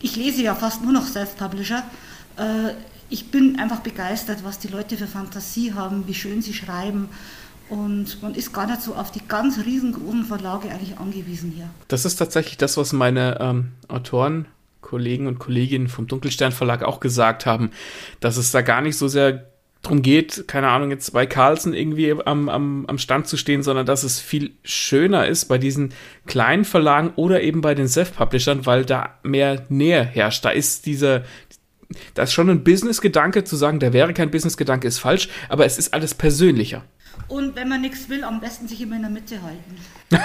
Ich 0.00 0.16
lese 0.16 0.42
ja 0.42 0.54
fast 0.54 0.82
nur 0.82 0.92
noch 0.92 1.06
Self-Publisher. 1.06 1.82
Ich 3.10 3.30
bin 3.30 3.58
einfach 3.58 3.80
begeistert, 3.80 4.44
was 4.44 4.58
die 4.58 4.68
Leute 4.68 4.96
für 4.96 5.08
Fantasie 5.08 5.74
haben, 5.74 6.06
wie 6.06 6.14
schön 6.14 6.42
sie 6.42 6.54
schreiben. 6.54 7.08
Und 7.68 8.22
man 8.22 8.34
ist 8.34 8.52
gar 8.52 8.66
nicht 8.66 8.82
so 8.82 8.94
auf 8.94 9.10
die 9.10 9.26
ganz 9.26 9.58
riesengroßen 9.64 10.24
Verlage 10.24 10.70
eigentlich 10.70 10.98
angewiesen 10.98 11.52
hier. 11.54 11.70
Das 11.88 12.04
ist 12.04 12.16
tatsächlich 12.16 12.56
das, 12.56 12.76
was 12.76 12.92
meine 12.92 13.38
ähm, 13.40 13.72
Autoren, 13.88 14.46
Kollegen 14.80 15.26
und 15.26 15.38
Kolleginnen 15.38 15.88
vom 15.88 16.06
Dunkelstern 16.06 16.52
Verlag 16.52 16.82
auch 16.82 17.00
gesagt 17.00 17.46
haben, 17.46 17.70
dass 18.20 18.36
es 18.36 18.50
da 18.50 18.62
gar 18.62 18.80
nicht 18.80 18.96
so 18.96 19.08
sehr 19.08 19.50
drum 19.82 20.02
geht, 20.02 20.44
keine 20.46 20.68
Ahnung, 20.68 20.90
jetzt 20.90 21.12
bei 21.12 21.26
Carlsen 21.26 21.72
irgendwie 21.72 22.12
am, 22.12 22.48
am, 22.48 22.86
am 22.86 22.98
Stand 22.98 23.26
zu 23.26 23.36
stehen, 23.36 23.62
sondern 23.62 23.86
dass 23.86 24.02
es 24.02 24.20
viel 24.20 24.52
schöner 24.62 25.26
ist 25.26 25.46
bei 25.46 25.56
diesen 25.56 25.94
kleinen 26.26 26.64
Verlagen 26.64 27.12
oder 27.16 27.42
eben 27.42 27.60
bei 27.62 27.74
den 27.74 27.88
Self-Publishern, 27.88 28.66
weil 28.66 28.84
da 28.84 29.18
mehr 29.22 29.64
Nähe 29.70 30.04
herrscht. 30.04 30.44
Da 30.44 30.50
ist 30.50 30.84
dieser, 30.84 31.22
da 32.14 32.22
ist 32.22 32.32
schon 32.32 32.50
ein 32.50 32.64
Business-Gedanke 32.64 33.44
zu 33.44 33.56
sagen, 33.56 33.80
der 33.80 33.92
wäre 33.92 34.14
kein 34.14 34.30
Business-Gedanke, 34.30 34.88
ist 34.88 34.98
falsch, 34.98 35.28
aber 35.48 35.66
es 35.66 35.78
ist 35.78 35.92
alles 35.94 36.14
persönlicher. 36.14 36.84
Und 37.28 37.56
wenn 37.56 37.68
man 37.68 37.80
nichts 37.80 38.08
will, 38.08 38.24
am 38.24 38.40
besten 38.40 38.66
sich 38.68 38.80
immer 38.80 38.96
in 38.96 39.02
der 39.02 39.10
Mitte 39.10 39.40
halten. 39.42 39.76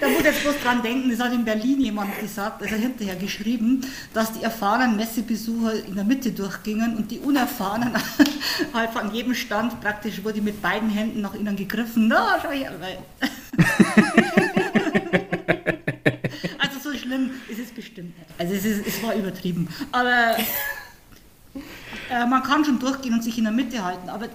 da 0.00 0.08
muss 0.08 0.18
ich 0.18 0.24
jetzt 0.24 0.42
bloß 0.42 0.54
dran 0.62 0.82
denken, 0.82 1.10
das 1.10 1.20
hat 1.20 1.32
in 1.32 1.44
Berlin 1.44 1.80
jemand 1.80 2.18
gesagt, 2.18 2.62
also 2.62 2.74
hinterher 2.74 3.16
geschrieben, 3.16 3.86
dass 4.12 4.32
die 4.32 4.42
erfahrenen 4.42 4.96
Messebesucher 4.96 5.84
in 5.84 5.94
der 5.94 6.04
Mitte 6.04 6.32
durchgingen 6.32 6.96
und 6.96 7.10
die 7.10 7.18
unerfahrenen 7.18 7.92
halt 8.74 8.90
von 8.90 9.12
jedem 9.14 9.34
Stand 9.34 9.80
praktisch 9.80 10.24
wurde 10.24 10.40
mit 10.40 10.60
beiden 10.60 10.90
Händen 10.90 11.20
nach 11.20 11.34
ihnen 11.34 11.56
gegriffen. 11.56 12.08
Na, 12.08 12.38
schau 12.42 12.50
her. 12.50 12.72
Also 17.10 17.22
schlimm 17.22 17.30
ist 17.48 17.58
es 17.58 17.70
bestimmt 17.70 18.18
nicht. 18.18 18.30
Also 18.38 18.54
es, 18.54 18.64
ist, 18.64 18.86
es 18.86 19.02
war 19.02 19.14
übertrieben. 19.14 19.68
Aber 19.92 20.36
äh, 22.10 22.26
man 22.26 22.42
kann 22.42 22.64
schon 22.64 22.78
durchgehen 22.78 23.14
und 23.14 23.24
sich 23.24 23.38
in 23.38 23.44
der 23.44 23.52
Mitte 23.52 23.84
halten, 23.84 24.08
aber 24.08 24.26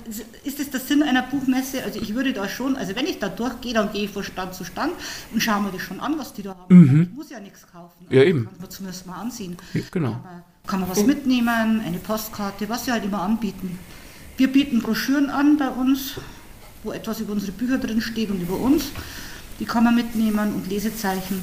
ist 0.43 0.59
das 0.59 0.69
der 0.69 0.79
Sinn 0.79 1.03
einer 1.03 1.23
Buchmesse? 1.23 1.83
Also 1.83 2.01
ich 2.01 2.13
würde 2.15 2.33
da 2.33 2.47
schon, 2.47 2.75
also 2.75 2.95
wenn 2.95 3.05
ich 3.05 3.19
da 3.19 3.29
durchgehe, 3.29 3.73
dann 3.73 3.91
gehe 3.91 4.05
ich 4.05 4.11
von 4.11 4.23
Stand 4.23 4.53
zu 4.53 4.63
Stand 4.63 4.93
und 5.33 5.41
schaue 5.41 5.61
mir 5.61 5.71
das 5.71 5.81
schon 5.81 5.99
an, 5.99 6.17
was 6.17 6.33
die 6.33 6.43
da 6.43 6.55
haben. 6.55 7.09
Ich 7.11 7.15
muss 7.15 7.29
ja 7.29 7.39
nichts 7.39 7.65
kaufen. 7.71 8.05
Ja, 8.09 8.23
eben. 8.23 8.45
Kann 8.45 8.59
man 8.59 8.69
zumindest 8.69 9.07
mal 9.07 9.21
ansehen. 9.21 9.57
Ja, 9.73 9.81
genau. 9.91 10.09
Aber 10.09 10.43
kann 10.67 10.79
man 10.79 10.89
was 10.89 11.05
mitnehmen, 11.05 11.81
eine 11.85 11.97
Postkarte, 11.99 12.67
was 12.69 12.85
sie 12.85 12.91
halt 12.91 13.05
immer 13.05 13.21
anbieten. 13.21 13.77
Wir 14.37 14.51
bieten 14.51 14.81
Broschüren 14.81 15.29
an 15.29 15.57
bei 15.57 15.69
uns, 15.69 16.15
wo 16.83 16.91
etwas 16.91 17.19
über 17.19 17.33
unsere 17.33 17.51
Bücher 17.51 17.77
drin 17.77 18.01
steht 18.01 18.29
und 18.29 18.41
über 18.41 18.57
uns. 18.57 18.85
Die 19.59 19.65
kann 19.65 19.83
man 19.85 19.95
mitnehmen 19.95 20.53
und 20.53 20.67
Lesezeichen. 20.67 21.41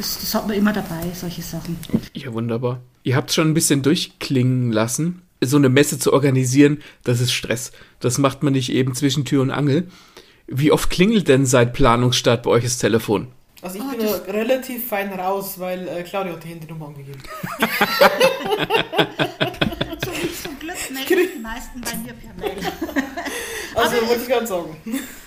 Das, 0.00 0.18
das 0.18 0.34
hat 0.34 0.46
man 0.48 0.56
immer 0.56 0.72
dabei, 0.72 1.02
solche 1.12 1.42
Sachen. 1.42 1.76
Ja, 2.14 2.32
wunderbar. 2.32 2.80
Ihr 3.02 3.16
habt 3.16 3.32
schon 3.32 3.48
ein 3.48 3.54
bisschen 3.54 3.82
durchklingen 3.82 4.72
lassen. 4.72 5.20
So 5.42 5.58
eine 5.58 5.68
Messe 5.68 5.98
zu 5.98 6.14
organisieren, 6.14 6.82
das 7.04 7.20
ist 7.20 7.32
Stress. 7.32 7.70
Das 7.98 8.16
macht 8.16 8.42
man 8.42 8.54
nicht 8.54 8.72
eben 8.72 8.94
zwischen 8.94 9.26
Tür 9.26 9.42
und 9.42 9.50
Angel. 9.50 9.88
Wie 10.46 10.72
oft 10.72 10.88
klingelt 10.88 11.28
denn 11.28 11.44
seit 11.44 11.74
Planungsstart 11.74 12.44
bei 12.44 12.50
euch 12.50 12.64
das 12.64 12.78
Telefon? 12.78 13.28
Also 13.60 13.76
ich 13.76 13.82
Ah, 13.82 13.90
bin 13.90 14.00
das- 14.06 14.26
relativ 14.26 14.88
fein 14.88 15.12
raus, 15.12 15.58
weil 15.58 15.86
äh, 15.86 16.02
Claudia 16.02 16.32
hat 16.32 16.44
die 16.44 16.48
Handynummer 16.48 16.86
angegeben. 16.86 17.20
Zum, 20.02 20.14
zum 20.42 20.58
Glück 20.58 20.90
melden 20.90 21.28
die 21.36 21.40
meisten 21.42 21.80
bei 21.82 21.94
mir 21.96 22.14
per 22.14 22.34
Mail. 22.38 22.56
Also 23.74 23.96
Aber- 23.98 24.08
wollte 24.08 24.22
ich 24.22 24.28
gerade 24.28 24.46
sagen. 24.46 24.76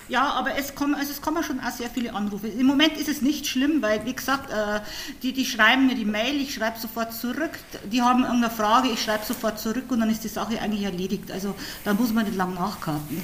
Ja, 0.08 0.30
aber 0.30 0.56
es 0.56 0.74
kommen, 0.74 0.94
also 0.94 1.10
es 1.10 1.22
kommen 1.22 1.42
schon 1.42 1.60
auch 1.60 1.70
sehr 1.70 1.88
viele 1.88 2.14
Anrufe. 2.14 2.48
Im 2.48 2.66
Moment 2.66 2.96
ist 2.98 3.08
es 3.08 3.22
nicht 3.22 3.46
schlimm, 3.46 3.80
weil, 3.80 4.04
wie 4.04 4.12
gesagt, 4.12 4.50
äh, 4.50 4.80
die, 5.22 5.32
die 5.32 5.46
schreiben 5.46 5.86
mir 5.86 5.94
die 5.94 6.04
Mail, 6.04 6.40
ich 6.40 6.54
schreibe 6.54 6.78
sofort 6.78 7.12
zurück. 7.14 7.58
Die 7.90 8.02
haben 8.02 8.22
irgendeine 8.22 8.50
Frage, 8.50 8.88
ich 8.88 9.02
schreibe 9.02 9.24
sofort 9.24 9.58
zurück 9.58 9.84
und 9.88 10.00
dann 10.00 10.10
ist 10.10 10.22
die 10.24 10.28
Sache 10.28 10.60
eigentlich 10.60 10.82
erledigt. 10.82 11.30
Also 11.30 11.54
da 11.84 11.94
muss 11.94 12.12
man 12.12 12.26
nicht 12.26 12.36
lang 12.36 12.54
nachkarten. 12.54 13.22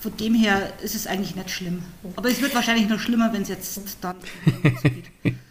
Von 0.00 0.16
dem 0.18 0.34
her 0.34 0.72
ist 0.82 0.94
es 0.94 1.06
eigentlich 1.06 1.34
nicht 1.34 1.50
schlimm. 1.50 1.82
Aber 2.16 2.28
es 2.28 2.42
wird 2.42 2.54
wahrscheinlich 2.54 2.88
noch 2.88 2.98
schlimmer, 2.98 3.32
wenn 3.32 3.42
es 3.42 3.48
jetzt 3.48 3.80
dann 4.02 4.16
geht. 4.62 5.34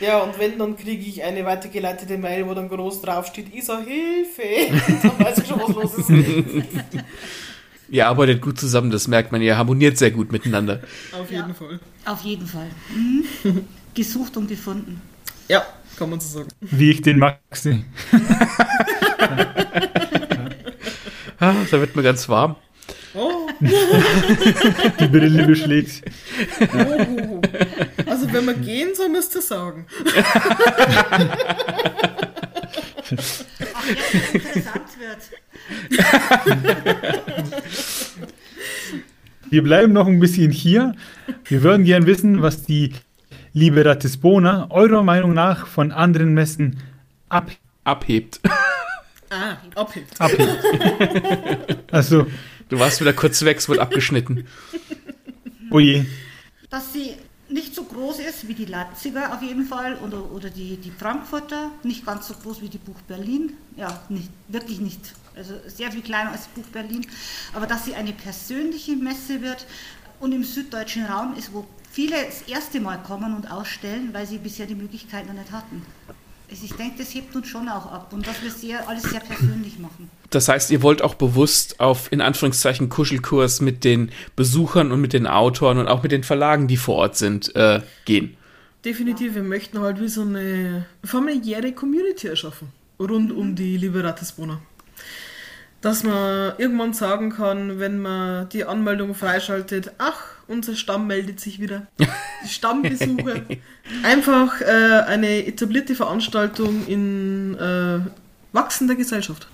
Ja, 0.00 0.18
und 0.18 0.36
wenn, 0.36 0.58
dann 0.58 0.76
kriege 0.76 1.04
ich 1.04 1.22
eine 1.22 1.44
weitergeleitete 1.44 2.18
Mail, 2.18 2.48
wo 2.48 2.54
dann 2.54 2.68
groß 2.68 3.02
draufsteht, 3.02 3.54
Isa, 3.54 3.78
Hilfe! 3.78 4.82
dann 5.02 5.24
weiß 5.24 5.38
ich 5.38 5.46
schon, 5.46 5.60
was 5.60 5.68
los 5.68 5.98
ist. 5.98 6.10
Ihr 7.92 8.06
arbeitet 8.08 8.40
gut 8.40 8.58
zusammen, 8.58 8.90
das 8.90 9.06
merkt 9.06 9.32
man. 9.32 9.42
Ihr 9.42 9.58
harmoniert 9.58 9.98
sehr 9.98 10.10
gut 10.10 10.32
miteinander. 10.32 10.80
Auf 11.12 11.30
Ja. 11.30 11.40
jeden 11.42 11.54
Fall. 11.54 11.78
Auf 12.06 12.22
jeden 12.22 12.46
Fall. 12.46 12.70
Mhm. 12.96 13.66
Gesucht 13.94 14.34
und 14.38 14.48
gefunden. 14.48 14.98
Ja. 15.48 15.62
kann 15.98 16.08
man 16.08 16.18
so 16.18 16.38
sagen. 16.38 16.48
Wie 16.62 16.90
ich 16.90 17.02
den 17.02 17.18
Maxi. 17.18 17.84
Ah, 21.38 21.54
da 21.72 21.80
wird 21.80 21.96
mir 21.96 22.04
ganz 22.04 22.28
warm. 22.28 22.54
Oh, 23.14 23.48
Die 23.60 25.08
Brille 25.08 25.44
beschlägt. 25.44 26.02
oh. 26.60 27.40
Also 28.06 28.32
wenn 28.32 28.44
wir 28.46 28.54
gehen, 28.54 28.90
so 28.94 29.08
müsst 29.08 29.34
ihr 29.34 29.42
sagen. 29.42 29.86
Ach, 33.74 33.86
jetzt 33.88 34.34
interessant 34.34 34.90
wird. 35.00 35.18
Wir 39.52 39.62
bleiben 39.62 39.92
noch 39.92 40.06
ein 40.06 40.18
bisschen 40.18 40.50
hier. 40.50 40.94
Wir 41.44 41.62
würden 41.62 41.84
gern 41.84 42.06
wissen, 42.06 42.40
was 42.40 42.62
die 42.62 42.94
liebe 43.52 43.84
Ratisbona 43.84 44.68
eurer 44.70 45.02
Meinung 45.02 45.34
nach 45.34 45.66
von 45.66 45.92
anderen 45.92 46.32
Messen 46.32 46.78
ab 47.28 47.50
Abhebt. 47.84 48.40
Ah, 49.28 49.56
abhebt. 49.74 50.18
abhebt. 50.18 51.92
Also, 51.92 52.26
Du 52.70 52.78
warst 52.78 53.02
wieder 53.02 53.12
kurz 53.12 53.42
weg, 53.44 53.58
es 53.58 53.68
wurde 53.68 53.82
abgeschnitten. 53.82 54.46
oje. 55.70 56.06
Dass 56.70 56.94
sie 56.94 57.10
nicht 57.50 57.74
so 57.74 57.84
groß 57.84 58.20
ist 58.20 58.48
wie 58.48 58.54
die 58.54 58.64
Leipziger 58.64 59.34
auf 59.34 59.42
jeden 59.42 59.66
Fall 59.66 59.96
oder, 59.96 60.32
oder 60.32 60.48
die, 60.48 60.78
die 60.78 60.90
Frankfurter, 60.90 61.70
nicht 61.82 62.06
ganz 62.06 62.28
so 62.28 62.34
groß 62.42 62.62
wie 62.62 62.70
die 62.70 62.78
Buch 62.78 62.96
Berlin, 63.06 63.52
ja, 63.76 64.00
nicht, 64.08 64.30
wirklich 64.48 64.80
nicht, 64.80 65.12
also 65.36 65.54
sehr 65.66 65.90
viel 65.92 66.02
kleiner 66.02 66.32
als 66.32 66.46
Buch 66.48 66.66
Berlin, 66.72 67.06
aber 67.54 67.66
dass 67.66 67.84
sie 67.84 67.94
eine 67.94 68.12
persönliche 68.12 68.96
Messe 68.96 69.42
wird 69.42 69.66
und 70.20 70.32
im 70.32 70.44
süddeutschen 70.44 71.04
Raum 71.04 71.34
ist, 71.36 71.52
wo 71.52 71.66
viele 71.90 72.16
das 72.24 72.42
erste 72.42 72.80
Mal 72.80 72.98
kommen 73.02 73.34
und 73.34 73.50
ausstellen, 73.50 74.10
weil 74.12 74.26
sie 74.26 74.38
bisher 74.38 74.66
die 74.66 74.74
Möglichkeit 74.74 75.26
noch 75.26 75.34
nicht 75.34 75.52
hatten. 75.52 75.82
Also 76.50 76.64
ich 76.66 76.74
denke, 76.74 76.98
das 76.98 77.14
hebt 77.14 77.34
uns 77.34 77.48
schon 77.48 77.66
auch 77.68 77.90
ab 77.90 78.12
und 78.12 78.26
dass 78.26 78.42
wir 78.42 78.50
sehr, 78.50 78.86
alles 78.86 79.04
sehr 79.04 79.20
persönlich 79.20 79.78
machen. 79.78 80.10
Das 80.28 80.48
heißt, 80.48 80.70
ihr 80.70 80.82
wollt 80.82 81.00
auch 81.00 81.14
bewusst 81.14 81.80
auf, 81.80 82.12
in 82.12 82.20
Anführungszeichen, 82.20 82.90
Kuschelkurs 82.90 83.62
mit 83.62 83.84
den 83.84 84.10
Besuchern 84.36 84.92
und 84.92 85.00
mit 85.00 85.14
den 85.14 85.26
Autoren 85.26 85.78
und 85.78 85.88
auch 85.88 86.02
mit 86.02 86.12
den 86.12 86.24
Verlagen, 86.24 86.68
die 86.68 86.76
vor 86.76 86.96
Ort 86.96 87.16
sind, 87.16 87.56
äh, 87.56 87.80
gehen. 88.04 88.36
Definitiv, 88.84 89.34
wir 89.34 89.42
möchten 89.42 89.78
halt 89.80 90.00
wie 90.00 90.08
so 90.08 90.22
eine 90.22 90.84
familiäre 91.04 91.72
Community 91.72 92.26
erschaffen. 92.26 92.68
Rund 92.98 93.32
um 93.32 93.54
die 93.54 93.76
liebe 93.78 94.04
Ratisbona. 94.04 94.60
Dass 95.82 96.04
man 96.04 96.54
irgendwann 96.58 96.94
sagen 96.94 97.30
kann, 97.30 97.80
wenn 97.80 98.00
man 98.00 98.48
die 98.50 98.64
Anmeldung 98.64 99.14
freischaltet, 99.14 99.92
ach, 99.98 100.22
unser 100.46 100.76
Stamm 100.76 101.08
meldet 101.08 101.40
sich 101.40 101.60
wieder. 101.60 101.88
Die 101.98 102.48
Stammbesucher. 102.48 103.42
Einfach 104.04 104.60
äh, 104.60 105.02
eine 105.06 105.44
etablierte 105.44 105.96
Veranstaltung 105.96 106.86
in 106.86 107.56
äh, 107.56 107.98
wachsender 108.52 108.94
Gesellschaft. 108.94 109.48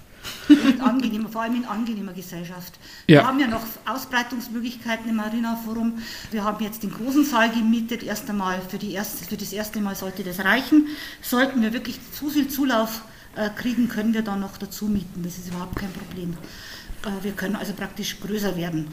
und 0.49 0.81
angenehmer, 0.83 1.31
vor 1.31 1.43
allem 1.43 1.57
in 1.57 1.65
angenehmer 1.65 2.13
Gesellschaft. 2.13 2.79
Ja. 3.07 3.21
Wir 3.21 3.27
haben 3.27 3.41
ja 3.41 3.47
noch 3.47 3.63
Ausbreitungsmöglichkeiten 3.87 5.09
im 5.09 5.21
Arena 5.21 5.57
Forum. 5.65 5.95
Wir 6.31 6.45
haben 6.45 6.63
jetzt 6.63 6.83
den 6.83 6.91
großen 6.91 7.25
Saal 7.25 7.51
gemietet, 7.51 8.03
erst 8.03 8.29
einmal 8.29 8.61
für, 8.69 8.77
die 8.77 8.93
erste, 8.93 9.25
für 9.25 9.39
das 9.39 9.53
erste 9.53 9.81
Mal 9.81 9.95
sollte 9.95 10.25
das 10.25 10.45
reichen. 10.45 10.89
Sollten 11.23 11.63
wir 11.63 11.73
wirklich 11.73 11.99
zu 12.13 12.29
viel 12.29 12.49
Zulauf 12.49 13.03
kriegen, 13.51 13.89
können 13.89 14.15
wir 14.15 14.23
dann 14.23 14.41
noch 14.41 14.57
dazu 14.57 14.87
mieten. 14.87 15.23
Das 15.23 15.39
ist 15.39 15.49
überhaupt 15.49 15.77
kein 15.77 15.93
Problem. 15.93 16.35
Äh, 17.05 17.25
wir 17.25 17.33
können 17.33 17.57
also 17.57 17.73
praktisch 17.73 18.21
größer 18.21 18.57
werden. 18.57 18.89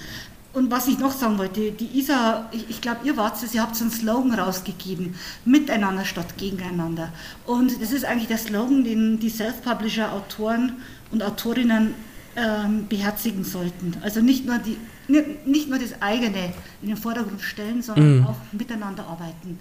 Und 0.53 0.71
was 0.71 0.88
ich 0.88 0.99
noch 0.99 1.12
sagen 1.12 1.38
wollte, 1.38 1.73
die 1.73 1.99
ISA, 1.99 2.47
ich, 2.53 2.69
ich 2.69 2.81
glaube, 2.81 3.05
ihr 3.05 3.17
wart 3.17 3.43
es, 3.43 3.53
ihr 3.53 3.62
habt 3.62 3.75
so 3.75 3.84
einen 3.84 3.91
Slogan 3.91 4.34
rausgegeben, 4.34 5.15
miteinander 5.43 6.05
statt 6.05 6.38
gegeneinander. 6.38 7.12
Und 7.45 7.81
das 7.81 7.91
ist 7.91 8.05
eigentlich 8.05 8.29
der 8.29 8.38
Slogan, 8.38 8.86
den 8.86 9.19
die 9.19 9.29
Self-Publisher, 9.29 10.13
Autoren 10.13 10.77
und 11.12 11.21
Autorinnen 11.23 11.93
ähm, 12.38 12.88
beherzigen 12.88 13.43
sollten. 13.43 13.97
Also 14.01 14.21
nicht 14.21 14.45
nur, 14.45 14.58
die, 14.60 14.77
nicht, 15.10 15.45
nicht 15.45 15.69
nur 15.69 15.77
das 15.77 16.01
eigene 16.01 16.53
in 16.81 16.88
den 16.88 16.97
Vordergrund 16.97 17.41
stellen, 17.41 17.81
sondern 17.81 18.25
auch 18.25 18.38
miteinander 18.53 19.05
arbeiten. 19.08 19.60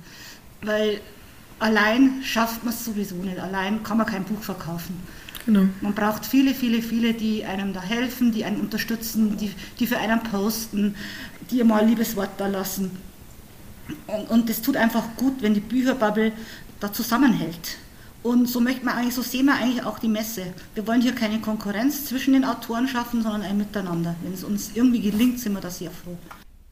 Weil 0.63 1.01
allein 1.59 2.23
schafft 2.23 2.65
man 2.65 2.73
es 2.73 2.85
sowieso 2.85 3.17
nicht, 3.17 3.39
allein 3.39 3.83
kann 3.83 3.99
man 3.99 4.07
kein 4.07 4.25
Buch 4.25 4.43
verkaufen. 4.43 4.97
Genau. 5.47 5.67
Man 5.81 5.95
braucht 5.95 6.25
viele, 6.25 6.55
viele, 6.55 6.81
viele, 6.81 7.13
die 7.13 7.45
einem 7.45 7.73
da 7.73 7.83
helfen, 7.83 8.33
die 8.33 8.45
einen 8.45 8.61
unterstützen, 8.61 9.37
die, 9.37 9.53
die 9.79 9.87
für 9.87 9.99
einen 9.99 10.23
posten, 10.23 10.95
die 11.51 11.63
mal 11.65 11.83
ein 11.83 11.89
liebes 11.89 12.17
Wort 12.17 12.31
da 12.39 12.47
lassen. 12.47 12.91
Und, 14.07 14.31
und 14.31 14.49
das 14.49 14.63
tut 14.63 14.77
einfach 14.77 15.05
gut, 15.17 15.43
wenn 15.43 15.53
die 15.53 15.61
Bücherbubble 15.61 16.33
da 16.81 16.93
zusammenhält. 16.93 17.77
Und 18.23 18.49
so 18.49 18.59
möchte 18.59 18.87
man 18.87 18.95
eigentlich, 18.95 19.15
so 19.15 19.21
sehen 19.21 19.45
wir 19.47 19.55
eigentlich 19.55 19.85
auch 19.85 19.99
die 19.99 20.09
Messe. 20.09 20.55
Wir 20.75 20.87
wollen 20.87 21.03
hier 21.03 21.15
keine 21.15 21.41
Konkurrenz 21.41 22.07
zwischen 22.07 22.33
den 22.33 22.47
Autoren 22.47 22.89
schaffen, 22.89 23.23
sondern 23.23 23.43
ein 23.43 23.59
Miteinander. 23.59 24.17
Wenn 24.23 24.33
es 24.33 24.45
uns 24.45 24.71
irgendwie 24.75 25.03
gelingt, 25.03 25.41
sind 25.41 25.53
wir 25.53 25.61
da 25.61 25.71
sehr 25.71 25.91
froh. 25.91 26.17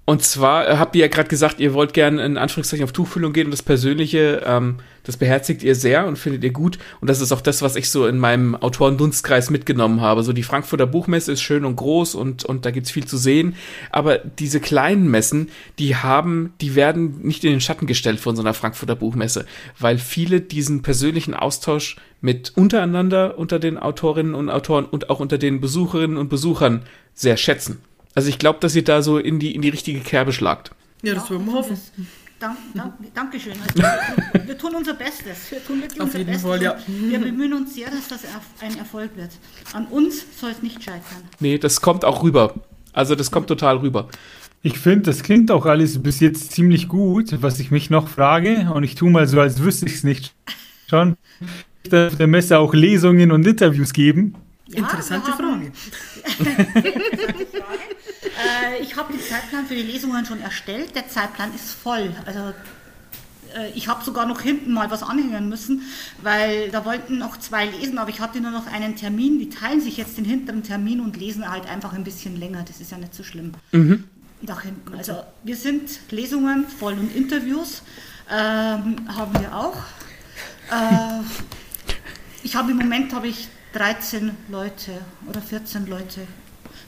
Und 0.05 0.25
zwar 0.25 0.69
äh, 0.69 0.77
habt 0.79 0.97
ihr 0.97 1.03
ja 1.03 1.09
gerade 1.09 1.29
gesagt, 1.29 1.61
ihr 1.61 1.75
wollt 1.75 1.95
gerne 1.95 2.25
in 2.25 2.37
Anführungszeichen 2.37 2.83
auf 2.83 2.93
Tuchfüllung 2.93 3.33
gehen 3.33 3.47
und 3.47 3.53
das 3.53 3.63
Persönliche, 3.63 4.43
ähm, 4.45 4.79
das 5.05 5.17
beherzigt 5.17 5.63
ihr 5.63 5.77
sehr 5.77 6.07
und 6.09 6.19
findet 6.19 6.43
ihr 6.43 6.51
gut. 6.51 6.79
Und 7.01 7.09
das 7.09 7.21
ist 7.21 7.31
auch 7.31 7.41
das, 7.41 7.63
was 7.63 7.77
ich 7.77 7.89
so 7.89 8.09
in 8.09 8.19
meinem 8.19 8.57
Autorendunstkreis 8.57 9.51
mitgenommen 9.51 10.01
habe. 10.01 10.25
So 10.25 10.33
die 10.33 10.43
Frankfurter 10.43 10.89
Buchmesse 10.89 11.31
ist 11.31 11.41
schön 11.41 11.65
und 11.65 11.77
groß 11.77 12.17
und, 12.17 12.45
und 12.45 12.67
da 12.67 12.73
gibt's 12.73 12.91
viel 12.91 13.07
zu 13.07 13.17
sehen. 13.17 13.55
Aber 13.93 14.19
diese 14.19 14.59
kleinen 14.59 15.09
Messen, 15.09 15.51
die 15.79 15.95
haben, 15.95 16.53
die 16.61 16.75
werden 16.75 17.21
nicht 17.23 17.45
in 17.45 17.53
den 17.53 17.61
Schatten 17.61 17.87
gestellt 17.87 18.19
von 18.19 18.35
so 18.35 18.43
einer 18.43 18.55
Frankfurter 18.55 18.97
Buchmesse, 18.97 19.47
weil 19.79 19.99
viele 19.99 20.41
diesen 20.41 20.83
persönlichen 20.83 21.35
Austausch 21.35 21.95
mit 22.21 22.53
untereinander, 22.57 23.39
unter 23.39 23.61
den 23.61 23.79
Autorinnen 23.79 24.35
und 24.35 24.51
Autoren 24.51 24.85
und 24.85 25.11
auch 25.11 25.21
unter 25.21 25.39
den 25.39 25.61
Besucherinnen 25.61 26.17
und 26.17 26.29
Besuchern 26.29 26.83
sehr 27.15 27.37
schätzen. 27.37 27.83
Also 28.15 28.29
ich 28.29 28.39
glaube, 28.39 28.59
dass 28.61 28.75
ihr 28.77 28.85
da 28.85 29.03
so 29.03 29.19
in 29.19 29.39
die, 29.39 29.55
in 29.55 29.63
die 29.63 29.69
richtige 29.71 30.01
Kerbe 30.01 30.33
schlagt. 30.33 30.73
Ja, 31.03 31.15
das 31.15 31.29
würden 31.31 31.47
wir 31.47 31.55
hoffen. 31.55 31.77
Dank, 32.39 32.57
dank, 32.75 32.95
Dankeschön. 33.15 33.53
Also 33.53 33.75
wir, 34.33 34.49
wir 34.49 34.59
tun 34.59 34.75
unser 34.75 34.95
Bestes. 34.95 35.51
Wir 35.51 35.65
tun 35.65 35.81
wirklich 35.81 36.01
Auf 36.01 36.07
unser 36.07 36.19
jeden 36.19 36.31
Bestes. 36.33 36.49
Fall, 36.49 36.63
ja. 36.63 36.77
Wir 36.87 37.19
bemühen 37.21 37.53
uns 37.55 37.75
sehr, 37.75 37.89
dass 37.91 38.09
das 38.09 38.21
ein 38.61 38.77
Erfolg 38.79 39.17
wird. 39.17 39.31
An 39.73 39.87
uns 39.87 40.25
soll 40.41 40.51
es 40.51 40.63
nicht 40.63 40.83
scheitern. 40.83 41.23
Nee, 41.41 41.59
das 41.59 41.81
kommt 41.81 42.05
auch 42.05 42.23
rüber. 42.23 42.55
Also 42.93 43.15
das 43.15 43.31
kommt 43.31 43.47
total 43.49 43.77
rüber. 43.79 44.09
Ich 44.65 44.79
finde, 44.79 45.03
das 45.11 45.23
klingt 45.23 45.51
auch 45.51 45.67
alles 45.67 46.03
bis 46.03 46.21
jetzt 46.21 46.53
ziemlich 46.53 46.89
gut. 46.89 47.41
Was 47.43 47.59
ich 47.61 47.71
mich 47.71 47.91
noch 47.91 48.09
frage, 48.09 48.71
und 48.75 48.83
ich 48.85 48.95
tue 48.97 49.11
mal 49.11 49.27
so, 49.27 49.41
als 49.41 49.61
wüsste 49.63 49.87
ich 49.87 49.95
es 49.95 50.05
nicht 50.05 50.35
schon, 50.89 51.17
wird 51.89 52.13
auf 52.13 52.19
der 52.19 52.27
Messe 52.27 52.59
auch 52.59 52.75
Lesungen 52.75 53.33
und 53.33 53.47
Interviews 53.47 53.93
geben. 53.93 54.35
Ja, 54.69 54.79
Interessante 54.81 55.29
wir 55.29 55.39
haben- 55.39 55.73
Frage. 56.39 56.83
Äh, 58.73 58.83
ich 58.83 58.97
habe 58.97 59.13
den 59.13 59.23
Zeitplan 59.23 59.67
für 59.67 59.75
die 59.75 59.83
Lesungen 59.83 60.25
schon 60.27 60.41
erstellt. 60.41 60.95
Der 60.95 61.09
Zeitplan 61.09 61.55
ist 61.55 61.71
voll. 61.73 62.15
Also 62.27 62.41
äh, 63.57 63.71
ich 63.75 63.89
habe 63.89 64.05
sogar 64.05 64.27
noch 64.27 64.41
hinten 64.41 64.73
mal 64.73 64.91
was 64.91 65.03
anhängen 65.03 65.49
müssen, 65.49 65.83
weil 66.23 66.71
da 66.71 66.85
wollten 66.85 67.19
noch 67.19 67.39
zwei 67.39 67.67
lesen, 67.67 67.99
aber 67.99 68.11
ich 68.11 68.21
hatte 68.21 68.41
nur 68.41 68.51
noch 68.51 68.67
einen 68.67 68.97
Termin. 68.97 69.39
Die 69.39 69.49
teilen 69.49 69.81
sich 69.81 69.97
jetzt 69.97 70.19
den 70.19 70.25
hinteren 70.25 70.63
Termin 70.63 71.01
und 71.01 71.17
lesen 71.17 71.49
halt 71.51 71.67
einfach 71.67 71.93
ein 71.93 72.05
bisschen 72.05 72.37
länger. 72.37 72.65
Das 72.67 72.81
ist 72.81 72.91
ja 72.91 72.99
nicht 72.99 73.15
so 73.15 73.23
schlimm. 73.23 73.53
Nach 74.43 74.63
hinten. 74.63 74.95
Also 74.95 75.23
wir 75.45 75.57
sind 75.57 75.89
Lesungen 76.11 76.67
voll 76.67 76.95
und 76.95 77.15
Interviews 77.15 77.83
ähm, 78.29 78.97
haben 79.09 79.41
wir 79.41 79.57
auch. 79.57 79.77
Äh, 80.71 81.23
ich 82.43 82.57
habe 82.57 82.73
im 82.73 82.79
Moment 82.79 83.13
habe 83.13 83.29
ich 83.29 83.49
13 83.75 84.33
Leute 84.49 85.01
oder 85.29 85.41
14 85.41 85.87
Leute. 85.87 86.27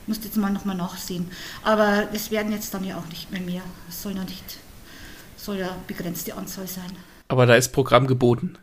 Musste 0.06 0.26
jetzt 0.26 0.36
mal 0.36 0.50
nochmal 0.50 0.76
nachsehen. 0.76 1.30
Aber 1.62 2.06
das 2.12 2.30
werden 2.30 2.52
jetzt 2.52 2.72
dann 2.74 2.84
ja 2.84 2.96
auch 2.98 3.06
nicht 3.08 3.30
mehr 3.32 3.40
mehr. 3.40 3.62
Es 3.88 4.02
soll 4.02 4.14
ja 4.16 4.24
nicht, 4.24 4.58
soll 5.36 5.56
ja 5.58 5.76
begrenzte 5.86 6.34
Anzahl 6.36 6.66
sein. 6.66 6.92
Aber 7.28 7.46
da 7.46 7.54
ist 7.54 7.72
Programm 7.72 8.06
geboten. 8.06 8.58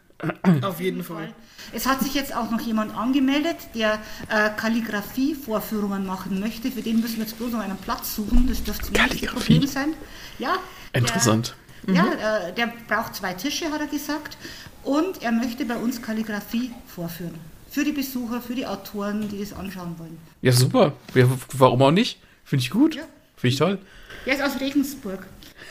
Auf 0.62 0.80
jeden 0.80 1.04
Fall. 1.04 1.34
Es 1.74 1.88
hat 1.88 2.02
sich 2.02 2.14
jetzt 2.14 2.36
auch 2.36 2.52
noch 2.52 2.62
jemand 2.62 2.96
angemeldet, 2.96 3.56
der 3.74 3.94
äh, 4.30 4.50
Kalligrafie-Vorführungen 4.56 6.06
machen 6.06 6.40
möchte. 6.40 6.72
Für 6.72 6.82
den 6.82 7.00
müssen 7.02 7.18
wir 7.18 7.24
jetzt 7.26 7.38
bloß 7.38 7.52
noch 7.54 7.60
einen 7.60 7.78
Platz 7.78 8.16
suchen. 8.16 8.48
Das 8.48 8.64
dürfte 8.64 8.92
nicht 8.92 8.98
das 9.00 9.08
Kalligrafie? 9.10 9.54
Problem 9.54 9.68
sein. 9.68 9.94
Ja. 10.40 10.58
der- 10.94 11.02
Interessant. 11.02 11.56
Ja, 11.88 12.06
äh, 12.48 12.54
der 12.54 12.72
braucht 12.88 13.16
zwei 13.16 13.34
Tische, 13.34 13.72
hat 13.72 13.82
er 13.82 13.88
gesagt. 13.88 14.38
Und 14.84 15.24
er 15.24 15.32
möchte 15.32 15.66
bei 15.66 15.76
uns 15.78 16.02
Kalligrafie 16.02 16.72
vorführen. 16.86 17.34
Für 17.72 17.86
die 17.86 17.94
Besucher, 17.94 18.42
für 18.42 18.54
die 18.54 18.68
Autoren, 18.68 19.30
die 19.30 19.40
das 19.40 19.54
anschauen 19.54 19.98
wollen. 19.98 20.18
Ja, 20.42 20.52
super. 20.52 20.92
Ja, 21.16 21.26
warum 21.54 21.82
auch 21.82 21.92
nicht? 21.92 22.20
Finde 22.44 22.64
ich 22.64 22.70
gut. 22.70 22.96
Ja. 22.96 23.04
Finde 23.38 23.54
ich 23.54 23.58
toll. 23.58 23.80
Der 24.26 24.36
ist 24.36 24.44
aus 24.44 24.60
Regensburg. 24.60 25.26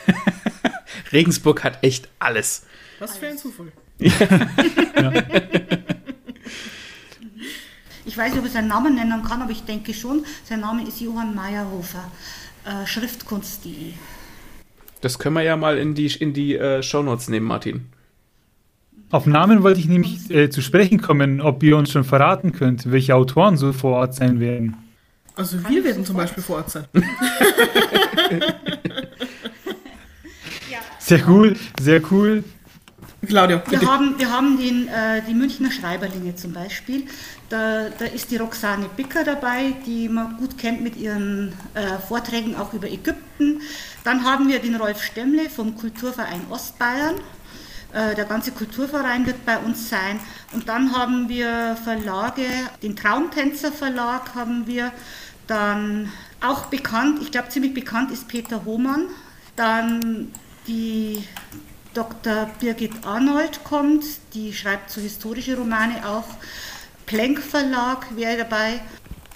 Regensburg 1.13 1.63
hat 1.63 1.83
echt 1.83 2.09
alles. 2.17 2.63
Was 2.97 3.17
für 3.17 3.27
ein 3.27 3.37
Zufall. 3.37 3.71
Ich 8.03 8.17
weiß 8.17 8.31
nicht, 8.31 8.39
ob 8.39 8.45
ich 8.47 8.51
seinen 8.51 8.67
Namen 8.67 8.95
nennen 8.95 9.23
kann, 9.23 9.41
aber 9.43 9.51
ich 9.51 9.63
denke 9.63 9.93
schon. 9.93 10.25
Sein 10.43 10.61
Name 10.61 10.85
ist 10.85 10.99
Johann 10.99 11.35
Meyerhofer. 11.35 12.11
Äh, 12.65 12.85
Schriftkunst.de. 12.85 13.93
Das 15.01 15.19
können 15.19 15.35
wir 15.35 15.43
ja 15.43 15.55
mal 15.55 15.77
in 15.77 15.93
die, 15.95 16.07
in 16.07 16.33
die 16.33 16.55
äh, 16.55 16.81
Shownotes 16.83 17.29
nehmen, 17.29 17.45
Martin. 17.45 17.87
Auf 19.11 19.25
Namen 19.25 19.61
wollte 19.63 19.79
ich 19.79 19.87
nämlich 19.87 20.29
äh, 20.31 20.49
zu 20.49 20.61
sprechen 20.61 21.01
kommen, 21.01 21.41
ob 21.41 21.61
ihr 21.63 21.75
uns 21.75 21.91
schon 21.91 22.03
verraten 22.03 22.53
könnt, 22.53 22.91
welche 22.91 23.15
Autoren 23.15 23.57
so 23.57 23.73
vor 23.73 23.97
Ort 23.97 24.15
sein 24.15 24.39
werden. 24.39 24.77
Also 25.35 25.57
wir 25.67 25.83
werden 25.83 26.05
zum 26.05 26.15
Beispiel 26.17 26.41
vor 26.43 26.57
Ort 26.57 26.71
sein. 26.71 26.85
Sehr 30.99 31.27
cool, 31.27 31.57
sehr 31.81 32.01
cool. 32.11 32.43
Claudia, 33.27 33.61
Wir 33.67 33.79
bitte. 33.79 33.91
haben, 33.91 34.17
wir 34.17 34.31
haben 34.31 34.57
den, 34.57 34.87
äh, 34.87 35.21
die 35.27 35.33
Münchner 35.33 35.69
Schreiberlinge 35.69 36.35
zum 36.35 36.53
Beispiel. 36.53 37.03
Da, 37.49 37.89
da 37.89 38.05
ist 38.05 38.31
die 38.31 38.37
Roxane 38.37 38.85
Bicker 38.95 39.25
dabei, 39.25 39.73
die 39.85 40.07
man 40.07 40.37
gut 40.37 40.57
kennt 40.57 40.81
mit 40.81 40.95
ihren 40.95 41.51
äh, 41.73 41.97
Vorträgen 42.07 42.55
auch 42.55 42.73
über 42.73 42.87
Ägypten. 42.89 43.61
Dann 44.05 44.23
haben 44.23 44.47
wir 44.47 44.59
den 44.59 44.75
Rolf 44.75 45.03
Stemmle 45.03 45.49
vom 45.49 45.75
Kulturverein 45.75 46.43
Ostbayern. 46.49 47.15
Äh, 47.93 48.15
der 48.15 48.25
ganze 48.25 48.51
Kulturverein 48.51 49.25
wird 49.25 49.45
bei 49.45 49.57
uns 49.57 49.89
sein. 49.89 50.19
Und 50.53 50.69
dann 50.69 50.95
haben 50.95 51.27
wir 51.27 51.77
Verlage, 51.83 52.45
den 52.81 52.95
Traumtänzer 52.95 53.71
Verlag 53.71 54.33
haben 54.33 54.65
wir. 54.65 54.91
Dann 55.47 56.11
auch 56.39 56.67
bekannt, 56.67 57.19
ich 57.21 57.31
glaube 57.31 57.49
ziemlich 57.49 57.73
bekannt 57.73 58.11
ist 58.11 58.27
Peter 58.27 58.63
Hohmann. 58.63 59.07
Dann 59.57 60.31
die 60.67 61.27
Dr. 61.93 62.49
Birgit 62.59 63.05
Arnold 63.05 63.63
kommt, 63.65 64.05
die 64.33 64.53
schreibt 64.53 64.89
so 64.89 65.01
historische 65.01 65.57
Romane 65.57 66.07
auch. 66.07 66.27
Plenk 67.05 67.41
Verlag 67.41 68.15
wäre 68.15 68.37
dabei. 68.37 68.79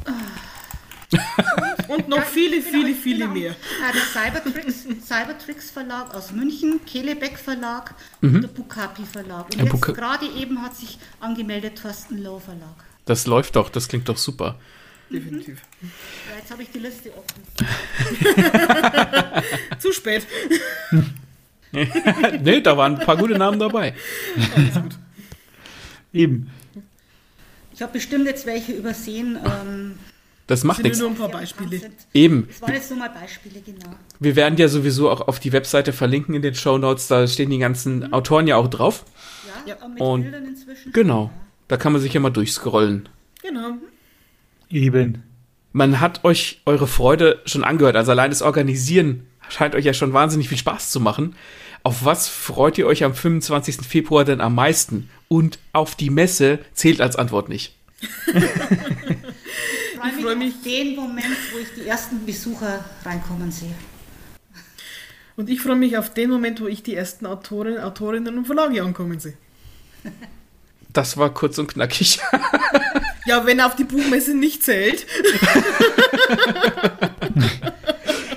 Und 1.87 2.07
noch 2.07 2.23
viele, 2.23 2.61
viele, 2.61 2.93
viele 2.93 3.27
mehr. 3.27 3.51
Äh, 3.51 3.93
der 3.93 4.01
Cybertricks, 4.01 4.85
Cybertricks 5.05 5.71
Verlag 5.71 6.13
aus 6.13 6.31
München, 6.31 6.79
Kelebeck 6.85 7.37
Verlag 7.37 7.95
und 8.21 8.41
der 8.41 8.47
Bukapi 8.47 9.03
Verlag. 9.05 9.45
Und 9.45 9.57
Der 9.57 9.65
jetzt 9.65 9.81
gerade 9.81 10.25
eben 10.27 10.61
hat 10.61 10.75
sich 10.75 10.97
angemeldet 11.19 11.81
Thorsten 11.81 12.21
Low 12.21 12.39
Verlag. 12.39 12.75
Das 13.05 13.27
läuft 13.27 13.55
doch, 13.55 13.69
das 13.69 13.87
klingt 13.87 14.09
doch 14.09 14.17
super. 14.17 14.59
Definitiv. 15.09 15.61
Ja, 15.81 16.37
jetzt 16.37 16.51
habe 16.51 16.63
ich 16.63 16.71
die 16.71 16.79
Liste 16.79 17.11
offen. 17.13 17.43
Zu 19.79 19.91
spät. 19.91 20.25
nee, 22.41 22.61
da 22.61 22.75
waren 22.75 22.99
ein 22.99 23.05
paar 23.05 23.17
gute 23.17 23.37
Namen 23.37 23.59
dabei. 23.59 23.93
Eben. 26.11 26.49
Ich 27.73 27.81
habe 27.81 27.93
bestimmt 27.93 28.25
jetzt 28.25 28.45
welche 28.45 28.71
übersehen. 28.71 29.37
Ähm, 29.45 29.99
Das 30.47 30.63
macht 30.63 30.83
nichts. 30.83 30.99
nur 30.99 31.09
ein 31.09 31.15
paar 31.15 31.29
Beispiele. 31.29 31.81
Eben. 32.13 32.47
Das 32.47 32.61
waren 32.61 32.73
jetzt 32.73 32.89
nur 32.91 32.99
mal 32.99 33.09
Beispiele, 33.09 33.61
genau. 33.65 33.95
Wir 34.19 34.35
werden 34.35 34.57
ja 34.57 34.67
sowieso 34.67 35.09
auch 35.09 35.27
auf 35.27 35.39
die 35.39 35.51
Webseite 35.51 35.91
verlinken 35.91 36.35
in 36.35 36.41
den 36.43 36.53
Show 36.53 36.77
Notes. 36.77 37.07
Da 37.07 37.25
stehen 37.27 37.49
die 37.49 37.57
ganzen 37.57 38.13
Autoren 38.13 38.45
ja 38.45 38.55
auch 38.57 38.67
drauf. 38.67 39.05
Ja, 39.65 39.73
Ja. 39.81 39.87
mit 39.87 39.99
Und- 39.99 40.21
Bildern 40.23 40.45
inzwischen. 40.45 40.91
Genau. 40.91 41.31
Da 41.67 41.77
kann 41.77 41.93
man 41.93 42.01
sich 42.01 42.13
ja 42.13 42.19
mal 42.19 42.29
durchscrollen. 42.29 43.09
Genau. 43.41 43.73
Eben. 44.69 45.23
Man 45.73 45.99
hat 45.99 46.23
euch 46.23 46.61
eure 46.65 46.85
Freude 46.87 47.41
schon 47.45 47.63
angehört. 47.63 47.95
Also 47.95 48.11
allein 48.11 48.29
das 48.29 48.41
Organisieren 48.43 49.25
scheint 49.49 49.73
euch 49.75 49.85
ja 49.85 49.93
schon 49.93 50.13
wahnsinnig 50.13 50.47
viel 50.49 50.57
Spaß 50.59 50.91
zu 50.91 50.99
machen. 50.99 51.35
Auf 51.83 52.05
was 52.05 52.27
freut 52.27 52.77
ihr 52.77 52.85
euch 52.87 53.03
am 53.03 53.13
25. 53.15 53.77
Februar 53.87 54.25
denn 54.25 54.41
am 54.41 54.53
meisten? 54.55 55.09
Und 55.27 55.57
auf 55.73 55.95
die 55.95 56.09
Messe 56.11 56.59
zählt 56.73 57.01
als 57.01 57.15
Antwort 57.15 57.49
nicht. 57.49 57.75
Ich 60.07 60.13
freue 60.13 60.19
Ich 60.19 60.23
freu 60.23 60.35
mich 60.35 60.45
mich. 60.47 60.55
auf 60.55 60.63
den 60.63 60.95
Moment, 60.95 61.35
wo 61.53 61.57
ich 61.59 61.67
die 61.75 61.87
ersten 61.87 62.25
Besucher 62.25 62.83
reinkommen 63.03 63.51
sehe. 63.51 63.73
Und 65.37 65.49
ich 65.49 65.59
freue 65.61 65.75
mich 65.75 65.97
auf 65.97 66.13
den 66.13 66.29
Moment, 66.29 66.61
wo 66.61 66.67
ich 66.67 66.81
die 66.83 66.95
ersten 66.95 67.25
Autoren, 67.25 67.77
Autorinnen 67.79 68.37
und 68.37 68.45
Verlage 68.45 68.81
ankommen 68.81 69.19
sehe. 69.19 69.33
Das 70.93 71.17
war 71.17 71.33
kurz 71.33 71.57
und 71.57 71.67
knackig. 71.67 72.19
Ja, 73.27 73.43
wenn 73.47 73.59
auf 73.59 73.75
die 73.75 73.85
Buchmesse 73.85 74.35
nicht 74.35 74.61
zählt. 74.61 75.03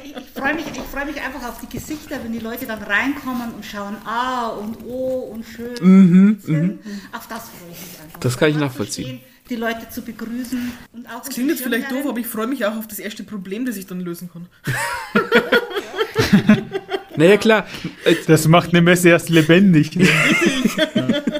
Ich, 0.02 0.16
ich 0.16 0.26
freue 0.34 0.54
mich, 0.54 0.64
ich 0.72 0.78
freu 0.90 1.04
mich 1.04 1.20
einfach 1.20 1.46
auf 1.48 1.60
die 1.60 1.68
Gesichter, 1.68 2.16
wenn 2.22 2.32
die 2.32 2.38
Leute 2.38 2.66
dann 2.66 2.82
reinkommen 2.82 3.52
und 3.54 3.64
schauen, 3.64 3.96
ah 4.06 4.48
und 4.48 4.78
oh 4.86 5.30
und 5.34 5.44
schön. 5.44 6.38
sind. 6.40 6.80
Auf 7.12 7.26
das 7.28 7.50
freue 7.50 7.70
ich 7.72 7.80
mich 7.80 8.00
einfach. 8.00 8.16
Mhm, 8.16 8.20
Das 8.20 8.38
kann 8.38 8.50
ich 8.50 8.56
nachvollziehen. 8.56 9.06
stehen, 9.06 9.20
Die 9.49 9.57
Leute 9.57 9.88
zu 9.88 10.03
begrüßen. 10.03 10.72
Und 10.92 11.07
auch 11.07 11.20
Das 11.20 11.30
klingt 11.30 11.51
jetzt 11.51 11.62
vielleicht 11.62 11.90
doof, 11.90 12.07
aber 12.07 12.18
ich 12.18 12.26
freue 12.26 12.46
mich 12.46 12.64
auch 12.66 12.76
auf 12.76 12.86
das 12.86 12.99
erste 12.99 13.24
Problem, 13.24 13.64
das 13.64 13.76
ich 13.76 13.86
dann 13.86 14.01
lösen 14.01 14.28
kann. 14.30 14.46
naja, 17.16 17.36
klar. 17.36 17.66
Das 18.26 18.46
macht 18.49 18.70
eine 18.70 18.82
Messe 18.82 19.09
erst 19.11 19.28
lebendig. 19.28 19.99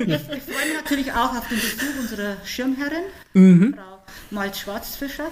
Ich, 0.00 0.14
ich 0.14 0.22
freue 0.22 0.66
mich 0.66 0.74
natürlich 0.82 1.12
auch 1.12 1.36
auf 1.36 1.48
den 1.48 1.59
Besuch 1.59 2.00
unserer 2.00 2.36
Schirmherrin, 2.44 3.02
Mhm. 3.34 3.74
Frau 3.74 3.98
Malt 4.30 4.56
Schwarzfischer, 4.56 5.26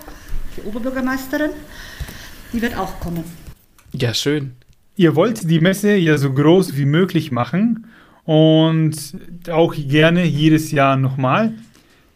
die 0.57 0.63
Oberbürgermeisterin. 0.63 1.51
Die 2.53 2.61
wird 2.61 2.77
auch 2.77 3.01
kommen. 3.01 3.25
Ja, 3.95 4.13
schön. 4.13 4.53
Ihr 4.97 5.15
wollt 5.17 5.49
die 5.49 5.61
Messe 5.61 5.95
ja 5.97 6.19
so 6.19 6.33
groß 6.33 6.77
wie 6.77 6.85
möglich 6.85 7.31
machen 7.33 7.87
und 8.25 8.97
auch 9.51 9.75
gerne 9.75 10.25
jedes 10.25 10.73
Jahr 10.73 10.97
nochmal. 10.97 11.55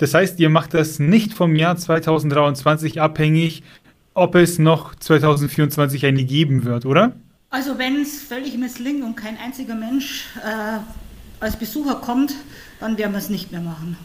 Das 0.00 0.14
heißt, 0.14 0.40
ihr 0.40 0.48
macht 0.48 0.72
das 0.72 0.98
nicht 0.98 1.34
vom 1.34 1.54
Jahr 1.54 1.76
2023 1.76 3.02
abhängig, 3.02 3.62
ob 4.14 4.34
es 4.34 4.58
noch 4.58 4.94
2024 4.94 6.06
eine 6.06 6.24
geben 6.24 6.64
wird, 6.64 6.86
oder? 6.86 7.12
Also 7.50 7.76
wenn 7.76 8.00
es 8.00 8.22
völlig 8.22 8.56
misslingt 8.56 9.04
und 9.04 9.14
kein 9.14 9.36
einziger 9.36 9.74
Mensch 9.74 10.24
äh, 10.42 10.78
als 11.38 11.56
Besucher 11.56 11.96
kommt, 11.96 12.34
dann 12.80 12.96
werden 12.96 13.12
wir 13.12 13.18
es 13.18 13.28
nicht 13.28 13.52
mehr 13.52 13.60
machen. 13.60 13.98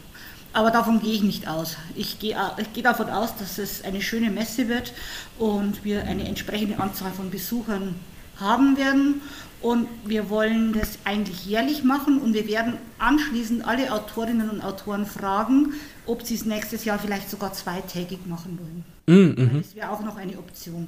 Aber 0.51 0.69
davon 0.69 0.99
gehe 0.99 1.13
ich 1.13 1.23
nicht 1.23 1.47
aus. 1.47 1.77
Ich 1.95 2.19
gehe, 2.19 2.35
ich 2.57 2.73
gehe 2.73 2.83
davon 2.83 3.09
aus, 3.09 3.37
dass 3.37 3.57
es 3.57 3.85
eine 3.85 4.01
schöne 4.01 4.31
Messe 4.31 4.67
wird 4.67 4.91
und 5.39 5.85
wir 5.85 6.03
eine 6.03 6.27
entsprechende 6.27 6.77
Anzahl 6.77 7.13
von 7.13 7.29
Besuchern 7.29 7.95
haben 8.37 8.75
werden. 8.75 9.21
Und 9.65 9.87
wir 10.05 10.29
wollen 10.29 10.73
das 10.73 10.99
eigentlich 11.05 11.47
jährlich 11.47 11.83
machen 11.83 12.19
und 12.19 12.35
wir 12.35 12.47
werden 12.47 12.73
anschließend 12.99 13.65
alle 13.65 13.91
Autorinnen 13.91 14.47
und 14.51 14.61
Autoren 14.61 15.07
fragen, 15.07 15.73
ob 16.05 16.21
sie 16.21 16.35
es 16.35 16.45
nächstes 16.45 16.85
Jahr 16.85 16.99
vielleicht 16.99 17.31
sogar 17.31 17.51
zweitägig 17.51 18.27
machen 18.27 18.59
wollen. 18.59 18.85
Mm, 19.07 19.41
mhm. 19.41 19.63
Das 19.63 19.75
wäre 19.75 19.89
auch 19.89 20.03
noch 20.03 20.17
eine 20.17 20.37
Option. 20.37 20.87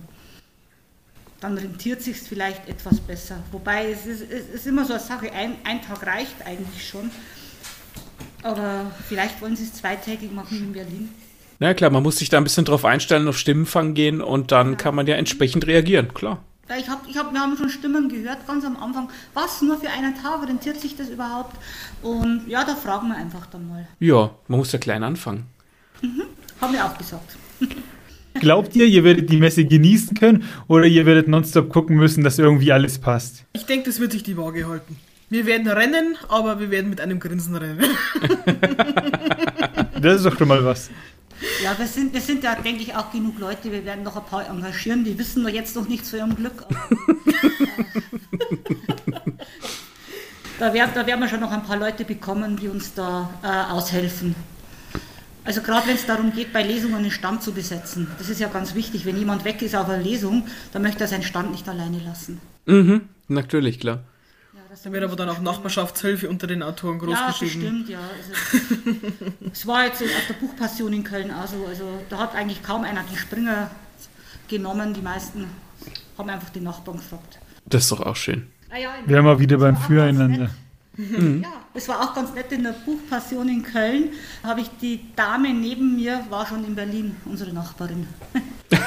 Dann 1.39 1.57
rentiert 1.57 2.03
sich 2.03 2.17
vielleicht 2.17 2.69
etwas 2.69 2.99
besser. 2.99 3.39
Wobei 3.51 3.89
es 3.89 4.05
ist, 4.05 4.21
es 4.31 4.47
ist 4.47 4.67
immer 4.67 4.85
so 4.85 4.93
eine 4.93 5.01
Sache, 5.01 5.31
ein, 5.33 5.55
ein 5.63 5.81
Tag 5.81 6.05
reicht 6.05 6.45
eigentlich 6.45 6.87
schon. 6.87 7.09
Aber 8.43 8.91
vielleicht 9.07 9.41
wollen 9.41 9.55
sie 9.55 9.63
es 9.63 9.73
zweitägig 9.73 10.31
machen 10.31 10.55
in 10.55 10.73
Berlin. 10.73 11.09
Na 11.57 11.69
ja, 11.69 11.73
klar, 11.73 11.89
man 11.89 12.03
muss 12.03 12.19
sich 12.19 12.29
da 12.29 12.37
ein 12.37 12.43
bisschen 12.43 12.65
drauf 12.65 12.85
einstellen, 12.85 13.27
auf 13.27 13.39
Stimmenfang 13.39 13.95
gehen 13.95 14.21
und 14.21 14.51
dann 14.51 14.77
kann 14.77 14.93
man 14.93 15.07
ja 15.07 15.15
entsprechend 15.15 15.65
reagieren, 15.65 16.13
klar. 16.13 16.43
Weil 16.67 16.81
ich 16.81 16.89
hab, 16.89 17.07
ich 17.07 17.17
hab, 17.17 17.31
wir 17.31 17.39
haben 17.39 17.55
schon 17.55 17.69
Stimmen 17.69 18.09
gehört, 18.09 18.45
ganz 18.45 18.65
am 18.65 18.75
Anfang, 18.77 19.09
was, 19.33 19.61
nur 19.61 19.79
für 19.79 19.89
einen 19.89 20.15
Tag, 20.15 20.45
rentiert 20.47 20.79
sich 20.81 20.97
das 20.97 21.09
überhaupt? 21.09 21.55
Und 22.01 22.47
ja, 22.47 22.65
da 22.65 22.75
fragen 22.75 23.07
wir 23.07 23.15
einfach 23.15 23.45
dann 23.45 23.67
mal. 23.69 23.87
Ja, 23.99 24.31
man 24.47 24.59
muss 24.59 24.71
ja 24.73 24.79
klein 24.79 25.03
anfangen. 25.03 25.45
Haben 26.59 26.73
wir 26.73 26.85
auch 26.85 26.97
gesagt. 26.97 27.37
Glaubt 28.39 28.75
ihr, 28.75 28.85
ihr 28.85 29.03
werdet 29.03 29.29
die 29.29 29.37
Messe 29.37 29.65
genießen 29.65 30.15
können 30.15 30.43
oder 30.67 30.85
ihr 30.85 31.05
werdet 31.05 31.27
nonstop 31.27 31.69
gucken 31.69 31.95
müssen, 31.95 32.23
dass 32.23 32.37
irgendwie 32.37 32.71
alles 32.71 32.99
passt? 32.99 33.45
Ich 33.53 33.65
denke, 33.65 33.85
das 33.85 33.99
wird 33.99 34.11
sich 34.11 34.23
die 34.23 34.37
Waage 34.37 34.67
halten. 34.67 34.97
Wir 35.29 35.45
werden 35.45 35.67
rennen, 35.67 36.15
aber 36.29 36.59
wir 36.59 36.69
werden 36.69 36.89
mit 36.89 37.01
einem 37.01 37.19
Grinsen 37.19 37.55
rennen. 37.55 37.83
Das 39.99 40.17
ist 40.17 40.25
doch 40.25 40.37
schon 40.37 40.47
mal 40.47 40.63
was. 40.63 40.91
Ja, 41.63 41.77
wir 41.77 41.87
sind, 41.87 42.13
wir 42.13 42.21
sind 42.21 42.43
ja, 42.43 42.55
denke 42.55 42.81
ich, 42.81 42.95
auch 42.95 43.11
genug 43.11 43.39
Leute. 43.39 43.71
Wir 43.71 43.85
werden 43.85 44.03
noch 44.03 44.15
ein 44.15 44.25
paar 44.25 44.47
engagieren. 44.49 45.03
Die 45.03 45.17
wissen 45.17 45.43
doch 45.43 45.49
jetzt 45.49 45.75
noch 45.75 45.87
nichts 45.87 46.09
von 46.09 46.19
ihrem 46.19 46.35
Glück. 46.35 46.65
da, 50.59 50.73
werden, 50.73 50.91
da 50.95 51.05
werden 51.05 51.19
wir 51.19 51.27
schon 51.27 51.39
noch 51.39 51.51
ein 51.51 51.63
paar 51.63 51.77
Leute 51.77 52.05
bekommen, 52.05 52.57
die 52.57 52.67
uns 52.67 52.93
da 52.93 53.29
äh, 53.43 53.71
aushelfen. 53.71 54.35
Also 55.43 55.61
gerade 55.61 55.87
wenn 55.87 55.95
es 55.95 56.05
darum 56.05 56.33
geht, 56.33 56.51
bei 56.51 56.61
Lesungen 56.61 56.95
einen 56.95 57.11
Stand 57.11 57.41
zu 57.41 57.53
besetzen. 57.53 58.07
Das 58.17 58.29
ist 58.29 58.41
ja 58.41 58.49
ganz 58.49 58.75
wichtig. 58.75 59.05
Wenn 59.05 59.17
jemand 59.17 59.45
weg 59.45 59.61
ist 59.61 59.75
auf 59.75 59.87
einer 59.87 60.03
Lesung, 60.03 60.45
dann 60.73 60.81
möchte 60.81 61.05
er 61.05 61.07
seinen 61.07 61.23
Stand 61.23 61.51
nicht 61.51 61.69
alleine 61.69 61.99
lassen. 61.99 62.41
Mhm, 62.65 63.03
natürlich, 63.29 63.79
klar. 63.79 64.03
Da 64.83 64.91
wird 64.91 65.03
aber 65.03 65.15
dann 65.15 65.29
auch 65.29 65.39
Nachbarschaftshilfe 65.39 66.29
unter 66.29 66.47
den 66.47 66.63
Autoren 66.63 66.99
groß 66.99 67.11
ja, 67.13 67.35
bestimmt, 67.39 67.89
ja. 67.89 67.99
Also, 67.99 68.97
es 69.51 69.65
war 69.65 69.85
jetzt 69.85 70.01
auf 70.01 70.27
der 70.27 70.33
Buchpassion 70.35 70.93
in 70.93 71.03
Köln 71.03 71.31
auch 71.31 71.47
so. 71.47 71.65
Also 71.67 71.85
da 72.09 72.19
hat 72.19 72.35
eigentlich 72.35 72.63
kaum 72.63 72.83
einer 72.83 73.03
die 73.11 73.17
Springer 73.17 73.71
genommen. 74.47 74.93
Die 74.93 75.01
meisten 75.01 75.45
haben 76.17 76.29
einfach 76.29 76.49
die 76.49 76.61
Nachbarn 76.61 76.97
gefragt. 76.97 77.39
Das 77.65 77.83
ist 77.83 77.91
doch 77.91 78.01
auch 78.01 78.15
schön. 78.15 78.47
Ah 78.69 78.77
ja, 78.77 78.89
Wären 79.05 79.25
wir 79.25 79.39
wieder 79.39 79.57
das 79.57 79.63
beim 79.63 79.75
war 79.75 79.81
auch 79.81 79.87
Füreinander. 79.87 80.49
nett. 80.97 81.43
Ja, 81.43 81.49
es 81.75 81.87
war 81.87 82.01
auch 82.01 82.15
ganz 82.15 82.33
nett 82.33 82.51
in 82.51 82.63
der 82.63 82.71
Buchpassion 82.71 83.47
in 83.49 83.61
Köln. 83.61 84.09
Habe 84.43 84.61
ich 84.61 84.69
die 84.81 85.01
Dame 85.15 85.53
neben 85.53 85.95
mir, 85.95 86.25
war 86.29 86.47
schon 86.47 86.65
in 86.65 86.73
Berlin, 86.73 87.15
unsere 87.25 87.53
Nachbarin. 87.53 88.07
das 88.69 88.79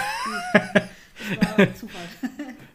war 1.57 1.75
Zufall. 1.75 2.09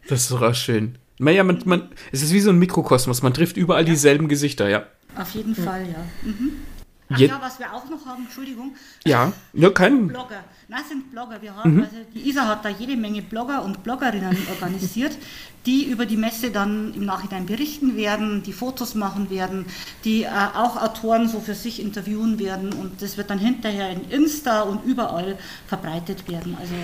Das 0.08 0.22
ist 0.22 0.30
doch 0.30 0.40
auch 0.40 0.54
schön. 0.54 0.96
Naja, 1.18 1.44
man, 1.44 1.62
man, 1.64 1.88
es 2.12 2.22
ist 2.22 2.32
wie 2.32 2.40
so 2.40 2.50
ein 2.50 2.58
Mikrokosmos, 2.58 3.22
man 3.22 3.32
trifft 3.34 3.56
überall 3.56 3.84
dieselben 3.84 4.28
Gesichter, 4.28 4.68
ja. 4.68 4.86
Auf 5.16 5.30
jeden 5.30 5.54
Fall, 5.54 5.82
ja. 5.88 6.04
Mhm. 6.30 6.52
Ach 7.08 7.18
Je- 7.18 7.28
ja, 7.28 7.38
was 7.40 7.58
wir 7.60 7.72
auch 7.72 7.88
noch 7.88 8.04
haben, 8.04 8.24
Entschuldigung. 8.24 8.74
Ja, 9.06 9.32
ja, 9.52 9.70
kein. 9.70 10.08
Blogger. 10.08 10.42
Nein, 10.68 10.80
es 10.82 10.88
sind 10.88 11.12
Blogger. 11.12 11.40
Wir 11.40 11.54
haben, 11.54 11.80
also 11.84 11.96
die 12.12 12.28
ISA 12.28 12.48
hat 12.48 12.64
da 12.64 12.68
jede 12.68 12.96
Menge 12.96 13.22
Blogger 13.22 13.64
und 13.64 13.84
Bloggerinnen 13.84 14.36
organisiert, 14.50 15.16
die 15.66 15.84
über 15.84 16.04
die 16.04 16.16
Messe 16.16 16.50
dann 16.50 16.92
im 16.94 17.04
Nachhinein 17.04 17.46
berichten 17.46 17.96
werden, 17.96 18.42
die 18.42 18.52
Fotos 18.52 18.96
machen 18.96 19.30
werden, 19.30 19.66
die 20.04 20.24
äh, 20.24 20.28
auch 20.54 20.76
Autoren 20.82 21.28
so 21.28 21.38
für 21.40 21.54
sich 21.54 21.80
interviewen 21.80 22.40
werden 22.40 22.72
und 22.72 23.00
das 23.00 23.16
wird 23.16 23.30
dann 23.30 23.38
hinterher 23.38 23.88
in 23.90 24.10
Insta 24.10 24.62
und 24.62 24.84
überall 24.84 25.38
verbreitet 25.68 26.28
werden. 26.28 26.56
Also 26.60 26.74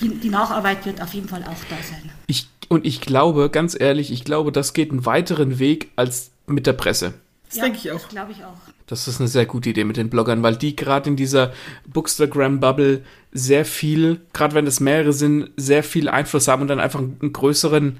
die, 0.00 0.08
die 0.08 0.30
Nacharbeit 0.30 0.86
wird 0.86 1.02
auf 1.02 1.12
jeden 1.12 1.28
Fall 1.28 1.42
auch 1.42 1.64
da 1.68 1.76
sein. 1.76 2.10
Ich, 2.26 2.48
und 2.68 2.86
ich 2.86 3.00
glaube, 3.00 3.50
ganz 3.50 3.78
ehrlich, 3.78 4.12
ich 4.12 4.24
glaube, 4.24 4.52
das 4.52 4.72
geht 4.72 4.90
einen 4.90 5.06
weiteren 5.06 5.58
Weg 5.58 5.90
als 5.96 6.30
mit 6.46 6.66
der 6.66 6.72
Presse. 6.72 7.14
Das 7.48 7.58
denke 7.60 7.78
ich 7.78 7.90
auch. 7.92 8.00
Das 8.00 8.08
glaube 8.08 8.32
ich 8.32 8.44
auch. 8.44 8.56
Das 8.86 9.08
ist 9.08 9.20
eine 9.20 9.28
sehr 9.28 9.46
gute 9.46 9.70
Idee 9.70 9.84
mit 9.84 9.96
den 9.96 10.10
Bloggern, 10.10 10.42
weil 10.42 10.56
die 10.56 10.76
gerade 10.76 11.08
in 11.08 11.16
dieser 11.16 11.52
Bookstagram-Bubble 11.86 13.02
sehr 13.32 13.64
viel, 13.64 14.20
gerade 14.32 14.54
wenn 14.54 14.66
es 14.66 14.80
mehrere 14.80 15.12
sind, 15.12 15.50
sehr 15.56 15.82
viel 15.82 16.08
Einfluss 16.08 16.48
haben 16.48 16.62
und 16.62 16.68
dann 16.68 16.80
einfach 16.80 16.98
einen 16.98 17.32
größeren 17.32 17.98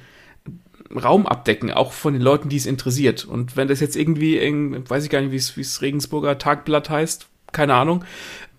Raum 0.94 1.26
abdecken, 1.26 1.72
auch 1.72 1.92
von 1.92 2.12
den 2.12 2.22
Leuten, 2.22 2.48
die 2.48 2.56
es 2.56 2.66
interessiert. 2.66 3.24
Und 3.24 3.56
wenn 3.56 3.68
das 3.68 3.80
jetzt 3.80 3.96
irgendwie, 3.96 4.36
in, 4.36 4.88
weiß 4.88 5.04
ich 5.04 5.10
gar 5.10 5.22
nicht, 5.22 5.32
wie 5.32 5.60
es 5.60 5.82
Regensburger 5.82 6.36
Tagblatt 6.36 6.90
heißt, 6.90 7.26
keine 7.52 7.74
Ahnung, 7.74 8.04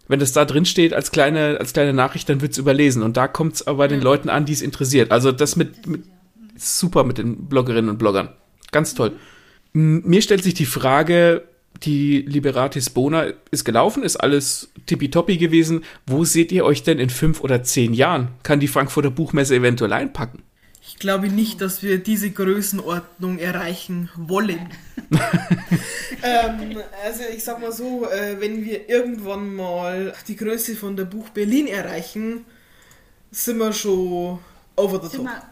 wenn 0.08 0.20
das 0.20 0.34
da 0.34 0.46
drin 0.46 0.66
steht 0.66 0.94
als 0.94 1.12
kleine, 1.12 1.58
als 1.60 1.74
kleine 1.74 1.94
Nachricht, 1.94 2.30
dann 2.30 2.42
wird 2.42 2.52
es 2.52 2.58
überlesen. 2.58 3.04
Und 3.04 3.18
da 3.18 3.28
kommt 3.28 3.56
es 3.56 3.68
aber 3.68 3.80
bei 3.80 3.88
den 3.88 4.02
Leuten 4.02 4.30
an, 4.30 4.46
die 4.46 4.54
es 4.54 4.62
interessiert. 4.62 5.12
Also 5.12 5.32
das 5.32 5.56
mit, 5.56 5.88
mit 5.88 6.04
super 6.58 7.04
mit 7.04 7.18
den 7.18 7.48
Bloggerinnen 7.48 7.90
und 7.90 7.98
Bloggern. 7.98 8.30
Ganz 8.72 8.94
toll. 8.94 9.14
M- 9.74 10.04
Mir 10.06 10.22
stellt 10.22 10.44
sich 10.44 10.54
die 10.54 10.66
Frage, 10.66 11.44
die 11.84 12.22
Liberatis 12.22 12.90
Bona 12.90 13.34
ist 13.52 13.66
gelaufen, 13.66 14.04
ist 14.04 14.16
alles 14.16 14.72
tippitoppi 14.86 15.38
gewesen. 15.38 15.84
Wo 16.08 16.24
seht 16.24 16.52
ihr 16.52 16.64
euch 16.66 16.84
denn 16.84 17.00
in 17.00 17.10
fünf 17.10 17.42
oder 17.42 17.64
zehn 17.64 17.94
Jahren? 17.94 18.30
Kann 18.44 18.60
die 18.62 18.70
Frankfurter 18.70 19.12
Buchmesse 19.12 19.56
eventuell 19.56 19.92
einpacken? 19.92 20.44
Ich 20.96 21.00
glaube 21.00 21.28
nicht, 21.28 21.60
dass 21.60 21.84
wir 21.84 21.98
diese 21.98 22.32
Größenordnung 22.32 23.38
erreichen 23.38 24.10
wollen. 24.16 24.70
ähm, 26.24 26.78
also 27.04 27.24
ich 27.36 27.44
sag 27.44 27.60
mal 27.60 27.74
so, 27.74 28.10
äh, 28.10 28.40
wenn 28.40 28.64
wir 28.64 28.88
irgendwann 28.88 29.54
mal 29.56 30.14
die 30.30 30.38
Größe 30.38 30.74
von 30.78 30.96
der 30.96 31.04
Buch 31.04 31.28
Berlin 31.30 31.68
erreichen, 31.68 32.46
sind 33.30 33.58
wir 33.58 33.74
schon 33.74 34.40
over 34.78 35.02
the 35.04 35.10
Sind 35.10 35.26
top. 35.26 35.36
wir, 35.36 35.44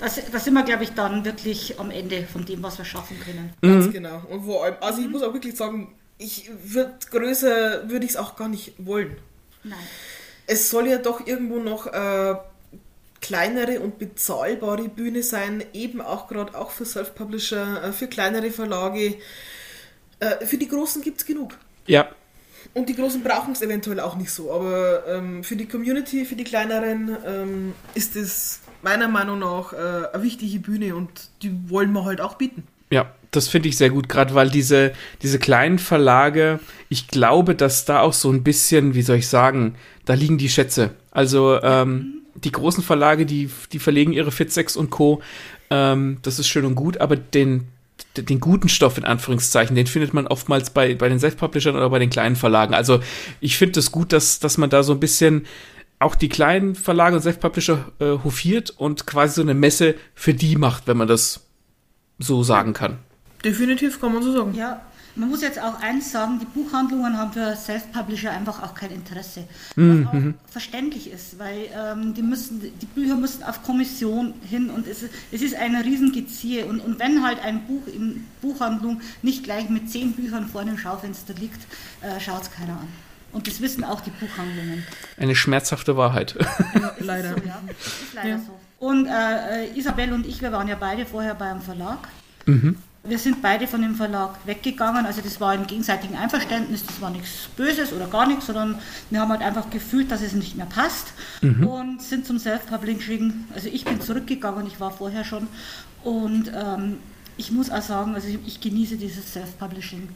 das, 0.00 0.20
das 0.30 0.44
sind 0.44 0.52
wir, 0.52 0.64
glaube 0.64 0.84
ich, 0.84 0.90
dann 0.90 1.24
wirklich 1.24 1.80
am 1.80 1.90
Ende 1.90 2.26
von 2.30 2.44
dem, 2.44 2.62
was 2.62 2.76
wir 2.76 2.84
schaffen 2.84 3.18
können. 3.20 3.54
Ganz 3.62 3.90
genau. 3.90 4.22
Und 4.28 4.44
vor 4.44 4.64
allem, 4.64 4.76
also 4.82 5.00
ich 5.00 5.08
muss 5.08 5.22
auch 5.22 5.32
wirklich 5.32 5.56
sagen, 5.56 5.94
ich 6.18 6.50
würde 6.62 6.98
größer 7.10 7.88
würde 7.88 8.04
ich 8.04 8.10
es 8.10 8.16
auch 8.18 8.36
gar 8.36 8.48
nicht 8.48 8.74
wollen. 8.76 9.16
Nein. 9.64 9.78
Es 10.46 10.68
soll 10.68 10.88
ja 10.88 10.98
doch 10.98 11.26
irgendwo 11.26 11.58
noch 11.58 11.86
äh, 11.86 12.34
kleinere 13.20 13.80
und 13.80 13.98
bezahlbare 13.98 14.88
Bühne 14.88 15.22
sein, 15.22 15.62
eben 15.72 16.00
auch 16.00 16.28
gerade 16.28 16.56
auch 16.56 16.70
für 16.70 16.84
Self-Publisher, 16.84 17.84
äh, 17.84 17.92
für 17.92 18.06
kleinere 18.06 18.50
Verlage. 18.50 19.16
Äh, 20.20 20.46
für 20.46 20.56
die 20.56 20.68
Großen 20.68 21.02
gibt 21.02 21.20
es 21.20 21.26
genug. 21.26 21.58
Ja, 21.86 22.08
Und 22.74 22.88
die 22.88 22.94
Großen 22.94 23.22
brauchen 23.22 23.52
es 23.52 23.62
eventuell 23.62 24.00
auch 24.00 24.16
nicht 24.16 24.30
so. 24.30 24.52
Aber 24.52 25.06
ähm, 25.06 25.42
für 25.42 25.56
die 25.56 25.66
Community, 25.66 26.24
für 26.24 26.36
die 26.36 26.44
kleineren 26.44 27.16
ähm, 27.26 27.74
ist 27.94 28.16
es 28.16 28.60
meiner 28.82 29.08
Meinung 29.08 29.40
nach 29.40 29.72
äh, 29.72 29.76
eine 30.12 30.22
wichtige 30.22 30.60
Bühne 30.60 30.94
und 30.94 31.10
die 31.42 31.52
wollen 31.68 31.92
wir 31.92 32.04
halt 32.04 32.20
auch 32.20 32.34
bieten. 32.34 32.64
Ja, 32.90 33.12
das 33.30 33.48
finde 33.48 33.68
ich 33.68 33.76
sehr 33.76 33.90
gut, 33.90 34.08
gerade 34.08 34.34
weil 34.34 34.50
diese, 34.50 34.92
diese 35.22 35.38
kleinen 35.38 35.78
Verlage, 35.78 36.58
ich 36.88 37.08
glaube, 37.08 37.54
dass 37.54 37.84
da 37.84 38.00
auch 38.00 38.12
so 38.12 38.30
ein 38.30 38.42
bisschen, 38.42 38.94
wie 38.94 39.02
soll 39.02 39.16
ich 39.16 39.28
sagen, 39.28 39.76
da 40.04 40.14
liegen 40.14 40.38
die 40.38 40.48
Schätze. 40.48 40.90
Also 41.12 41.60
ähm, 41.62 42.19
die 42.34 42.52
großen 42.52 42.82
Verlage, 42.82 43.26
die, 43.26 43.50
die 43.72 43.78
verlegen 43.78 44.12
ihre 44.12 44.30
Fitsex 44.32 44.76
und 44.76 44.90
Co. 44.90 45.22
Ähm, 45.70 46.18
das 46.22 46.38
ist 46.38 46.48
schön 46.48 46.64
und 46.64 46.74
gut, 46.74 46.98
aber 46.98 47.16
den, 47.16 47.68
den 48.16 48.40
guten 48.40 48.68
Stoff 48.68 48.98
in 48.98 49.04
Anführungszeichen, 49.04 49.76
den 49.76 49.86
findet 49.86 50.14
man 50.14 50.26
oftmals 50.26 50.70
bei, 50.70 50.94
bei 50.94 51.08
den 51.08 51.18
Self-Publishern 51.18 51.76
oder 51.76 51.90
bei 51.90 51.98
den 51.98 52.10
kleinen 52.10 52.36
Verlagen. 52.36 52.74
Also 52.74 53.00
ich 53.40 53.56
finde 53.56 53.78
es 53.78 53.86
das 53.86 53.92
gut, 53.92 54.12
dass, 54.12 54.38
dass 54.40 54.58
man 54.58 54.70
da 54.70 54.82
so 54.82 54.92
ein 54.92 55.00
bisschen 55.00 55.46
auch 55.98 56.14
die 56.14 56.28
kleinen 56.28 56.74
Verlage 56.74 57.16
und 57.16 57.22
Self-Publisher 57.22 57.92
äh, 57.98 58.04
hofiert 58.24 58.70
und 58.70 59.06
quasi 59.06 59.34
so 59.34 59.42
eine 59.42 59.54
Messe 59.54 59.94
für 60.14 60.34
die 60.34 60.56
macht, 60.56 60.86
wenn 60.86 60.96
man 60.96 61.08
das 61.08 61.46
so 62.18 62.42
sagen 62.42 62.72
kann. 62.72 62.98
Definitiv 63.44 64.00
kann 64.00 64.12
man 64.12 64.22
so 64.22 64.32
sagen. 64.32 64.54
Ja, 64.54 64.80
man 65.20 65.28
muss 65.28 65.42
jetzt 65.42 65.60
auch 65.60 65.80
eins 65.80 66.10
sagen, 66.10 66.40
die 66.40 66.46
Buchhandlungen 66.46 67.16
haben 67.16 67.32
für 67.32 67.54
Self-Publisher 67.54 68.30
einfach 68.32 68.62
auch 68.62 68.74
kein 68.74 68.90
Interesse. 68.90 69.44
Was 69.76 70.06
auch 70.08 70.50
verständlich 70.50 71.10
ist, 71.12 71.38
weil 71.38 71.66
ähm, 71.72 72.14
die, 72.14 72.22
müssen, 72.22 72.60
die 72.60 72.86
Bücher 72.86 73.14
müssen 73.16 73.42
auf 73.44 73.62
Kommission 73.62 74.34
hin 74.48 74.70
und 74.70 74.86
es, 74.88 75.02
ist- 75.02 75.12
es 75.30 75.42
ist 75.42 75.54
ein 75.54 75.76
Riesengeziehe. 75.76 76.66
Und, 76.66 76.80
und 76.80 76.98
wenn 76.98 77.22
halt 77.22 77.38
ein 77.44 77.60
Buch 77.66 77.86
in 77.86 78.26
Buchhandlung 78.42 79.00
nicht 79.22 79.44
gleich 79.44 79.68
mit 79.68 79.90
zehn 79.90 80.12
Büchern 80.12 80.48
vor 80.48 80.62
einem 80.62 80.78
Schaufenster 80.78 81.34
liegt, 81.34 81.60
äh, 82.02 82.18
schaut 82.18 82.42
es 82.42 82.50
keiner 82.50 82.72
an. 82.72 82.88
Und 83.32 83.46
das 83.46 83.60
wissen 83.60 83.84
auch 83.84 84.00
die 84.00 84.10
Buchhandlungen. 84.10 84.82
Eine 85.16 85.36
schmerzhafte 85.36 85.96
Wahrheit. 85.96 86.34
Ja, 86.74 86.94
leider. 86.98 87.30
So, 87.36 87.46
ja, 87.46 87.60
ist 87.68 88.14
leider 88.14 88.28
Ja. 88.30 88.38
so. 88.38 88.58
Und 88.84 89.06
äh, 89.06 89.66
äh, 89.66 89.78
Isabel 89.78 90.12
und 90.14 90.26
ich, 90.26 90.40
wir 90.40 90.50
waren 90.52 90.66
ja 90.66 90.74
beide 90.80 91.04
vorher 91.06 91.34
beim 91.34 91.60
Verlag. 91.60 91.98
Wir 93.02 93.18
sind 93.18 93.40
beide 93.40 93.66
von 93.66 93.80
dem 93.80 93.94
Verlag 93.94 94.36
weggegangen. 94.44 95.06
Also 95.06 95.22
das 95.22 95.40
war 95.40 95.54
im 95.54 95.66
gegenseitigen 95.66 96.16
Einverständnis, 96.16 96.84
das 96.84 97.00
war 97.00 97.10
nichts 97.10 97.48
Böses 97.56 97.92
oder 97.94 98.06
gar 98.06 98.26
nichts, 98.26 98.46
sondern 98.46 98.78
wir 99.08 99.20
haben 99.20 99.30
halt 99.30 99.40
einfach 99.40 99.70
gefühlt, 99.70 100.10
dass 100.10 100.20
es 100.20 100.34
nicht 100.34 100.56
mehr 100.56 100.66
passt 100.66 101.14
und 101.42 102.02
sind 102.02 102.26
zum 102.26 102.38
Self-Publishing. 102.38 103.46
Also 103.54 103.68
ich 103.68 103.84
bin 103.84 104.00
zurückgegangen, 104.00 104.66
ich 104.66 104.80
war 104.80 104.90
vorher 104.90 105.24
schon. 105.24 105.46
Und 106.04 106.52
ähm, 106.54 106.98
ich 107.38 107.50
muss 107.50 107.70
auch 107.70 107.82
sagen, 107.82 108.14
also 108.14 108.28
ich, 108.28 108.38
ich 108.46 108.60
genieße 108.60 108.96
dieses 108.98 109.32
Self-Publishing 109.32 110.08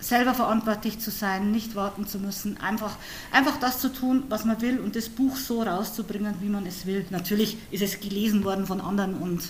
selber 0.00 0.34
verantwortlich 0.34 0.98
zu 0.98 1.10
sein, 1.10 1.50
nicht 1.50 1.74
warten 1.74 2.06
zu 2.06 2.18
müssen, 2.18 2.58
einfach, 2.60 2.96
einfach 3.32 3.58
das 3.58 3.78
zu 3.80 3.92
tun, 3.92 4.24
was 4.28 4.44
man 4.44 4.60
will 4.60 4.78
und 4.78 4.96
das 4.96 5.08
Buch 5.08 5.36
so 5.36 5.62
rauszubringen, 5.62 6.34
wie 6.40 6.48
man 6.48 6.66
es 6.66 6.86
will. 6.86 7.04
Natürlich 7.10 7.56
ist 7.70 7.82
es 7.82 8.00
gelesen 8.00 8.44
worden 8.44 8.66
von 8.66 8.80
anderen 8.80 9.14
und 9.14 9.42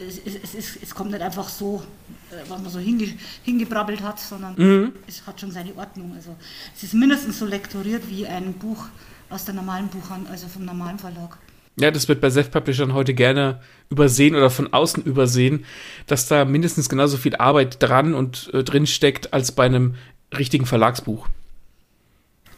es, 0.00 0.18
es, 0.24 0.54
es, 0.54 0.76
es 0.82 0.94
kommt 0.94 1.10
nicht 1.10 1.22
einfach 1.22 1.48
so, 1.48 1.82
äh, 2.30 2.48
was 2.48 2.60
man 2.60 2.70
so 2.70 2.78
hinge, 2.78 3.14
hingebrabbelt 3.42 4.02
hat, 4.02 4.20
sondern 4.20 4.92
es 5.06 5.26
hat 5.26 5.40
schon 5.40 5.50
seine 5.50 5.74
Ordnung. 5.76 6.12
Also 6.14 6.36
es 6.76 6.82
ist 6.82 6.94
mindestens 6.94 7.38
so 7.38 7.46
lektoriert 7.46 8.08
wie 8.08 8.26
ein 8.26 8.54
Buch 8.54 8.86
aus 9.30 9.44
der 9.44 9.54
normalen 9.54 9.88
Buchhandlung, 9.88 10.30
also 10.30 10.48
vom 10.48 10.64
normalen 10.64 10.98
Verlag. 10.98 11.38
Ja, 11.76 11.90
das 11.90 12.08
wird 12.08 12.20
bei 12.20 12.30
Self-Publishern 12.30 12.94
heute 12.94 13.14
gerne 13.14 13.60
übersehen 13.90 14.36
oder 14.36 14.48
von 14.48 14.72
außen 14.72 15.02
übersehen, 15.02 15.64
dass 16.06 16.28
da 16.28 16.44
mindestens 16.44 16.88
genauso 16.88 17.16
viel 17.16 17.34
Arbeit 17.36 17.82
dran 17.82 18.14
und 18.14 18.50
äh, 18.54 18.62
drin 18.62 18.86
steckt 18.86 19.32
als 19.32 19.52
bei 19.52 19.64
einem 19.64 19.96
richtigen 20.36 20.66
Verlagsbuch. 20.66 21.28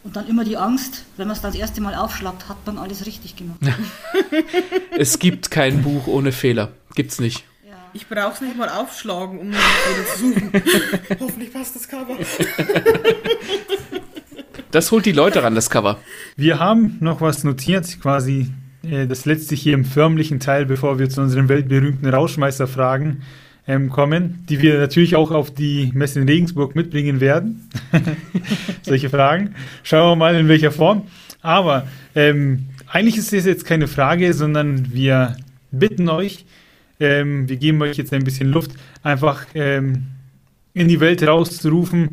Und 0.04 0.14
dann 0.16 0.28
immer 0.28 0.44
die 0.44 0.56
Angst, 0.56 1.04
wenn 1.16 1.26
man 1.26 1.36
es 1.36 1.42
das 1.42 1.54
erste 1.54 1.80
Mal 1.80 1.94
aufschlagt, 1.94 2.48
hat 2.48 2.58
man 2.66 2.78
alles 2.78 3.06
richtig 3.06 3.36
gemacht. 3.36 3.58
Es 4.98 5.18
gibt 5.18 5.50
kein 5.50 5.82
Buch 5.82 6.06
ohne 6.06 6.30
Fehler. 6.32 6.70
Gibt's 6.94 7.18
nicht. 7.18 7.44
Ja. 7.68 7.74
Ich 7.92 8.06
brauche 8.06 8.34
es 8.34 8.40
nicht 8.40 8.56
mal 8.56 8.68
aufschlagen, 8.68 9.38
um 9.38 9.52
Fehler 9.52 10.06
zu 10.06 10.18
suchen. 10.18 10.52
Hoffentlich 11.20 11.52
passt 11.52 11.74
das 11.74 11.88
Cover. 11.88 12.16
Das 14.70 14.90
holt 14.92 15.06
die 15.06 15.12
Leute 15.12 15.42
ran, 15.42 15.54
das 15.54 15.70
Cover. 15.70 15.98
Wir 16.36 16.58
haben 16.58 16.98
noch 17.00 17.20
was 17.20 17.44
notiert, 17.44 18.00
quasi 18.00 18.52
äh, 18.82 19.06
das 19.06 19.24
letzte 19.24 19.54
hier 19.54 19.74
im 19.74 19.84
förmlichen 19.84 20.40
Teil, 20.40 20.66
bevor 20.66 20.98
wir 20.98 21.08
zu 21.08 21.20
unseren 21.20 21.48
weltberühmten 21.48 22.08
Rauschmeisterfragen 22.08 23.22
ähm, 23.68 23.90
kommen, 23.90 24.44
die 24.48 24.60
wir 24.60 24.78
natürlich 24.78 25.16
auch 25.16 25.30
auf 25.30 25.52
die 25.52 25.90
Messe 25.94 26.20
in 26.20 26.28
Regensburg 26.28 26.76
mitbringen 26.76 27.20
werden. 27.20 27.68
Solche 28.82 29.10
Fragen. 29.10 29.54
Schauen 29.82 30.12
wir 30.12 30.16
mal, 30.16 30.34
in 30.36 30.48
welcher 30.48 30.70
Form. 30.70 31.02
Aber 31.42 31.86
ähm, 32.14 32.66
eigentlich 32.86 33.16
ist 33.16 33.32
das 33.32 33.44
jetzt 33.44 33.64
keine 33.64 33.88
Frage, 33.88 34.32
sondern 34.32 34.92
wir 34.92 35.36
bitten 35.72 36.08
euch, 36.08 36.44
ähm, 37.00 37.48
wir 37.48 37.56
geben 37.56 37.82
euch 37.82 37.96
jetzt 37.96 38.12
ein 38.12 38.24
bisschen 38.24 38.50
Luft, 38.50 38.72
einfach 39.02 39.46
ähm, 39.54 40.06
in 40.72 40.88
die 40.88 41.00
Welt 41.00 41.22
rauszurufen, 41.26 42.10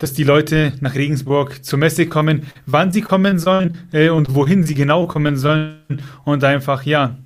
dass 0.00 0.12
die 0.14 0.24
Leute 0.24 0.72
nach 0.80 0.96
Regensburg 0.96 1.64
zur 1.64 1.78
Messe 1.78 2.06
kommen, 2.06 2.50
wann 2.66 2.90
sie 2.90 3.02
kommen 3.02 3.38
sollen 3.38 3.78
äh, 3.92 4.08
und 4.08 4.34
wohin 4.34 4.64
sie 4.64 4.74
genau 4.74 5.06
kommen 5.06 5.36
sollen 5.36 6.02
und 6.24 6.42
einfach, 6.42 6.82
ja, 6.84 7.16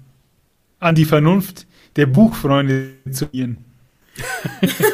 an 0.81 0.95
die 0.95 1.07
Vernunft 1.07 1.67
der 1.97 2.07
Buchfreunde 2.07 2.95
zu 3.11 3.29
ihren. 3.33 3.65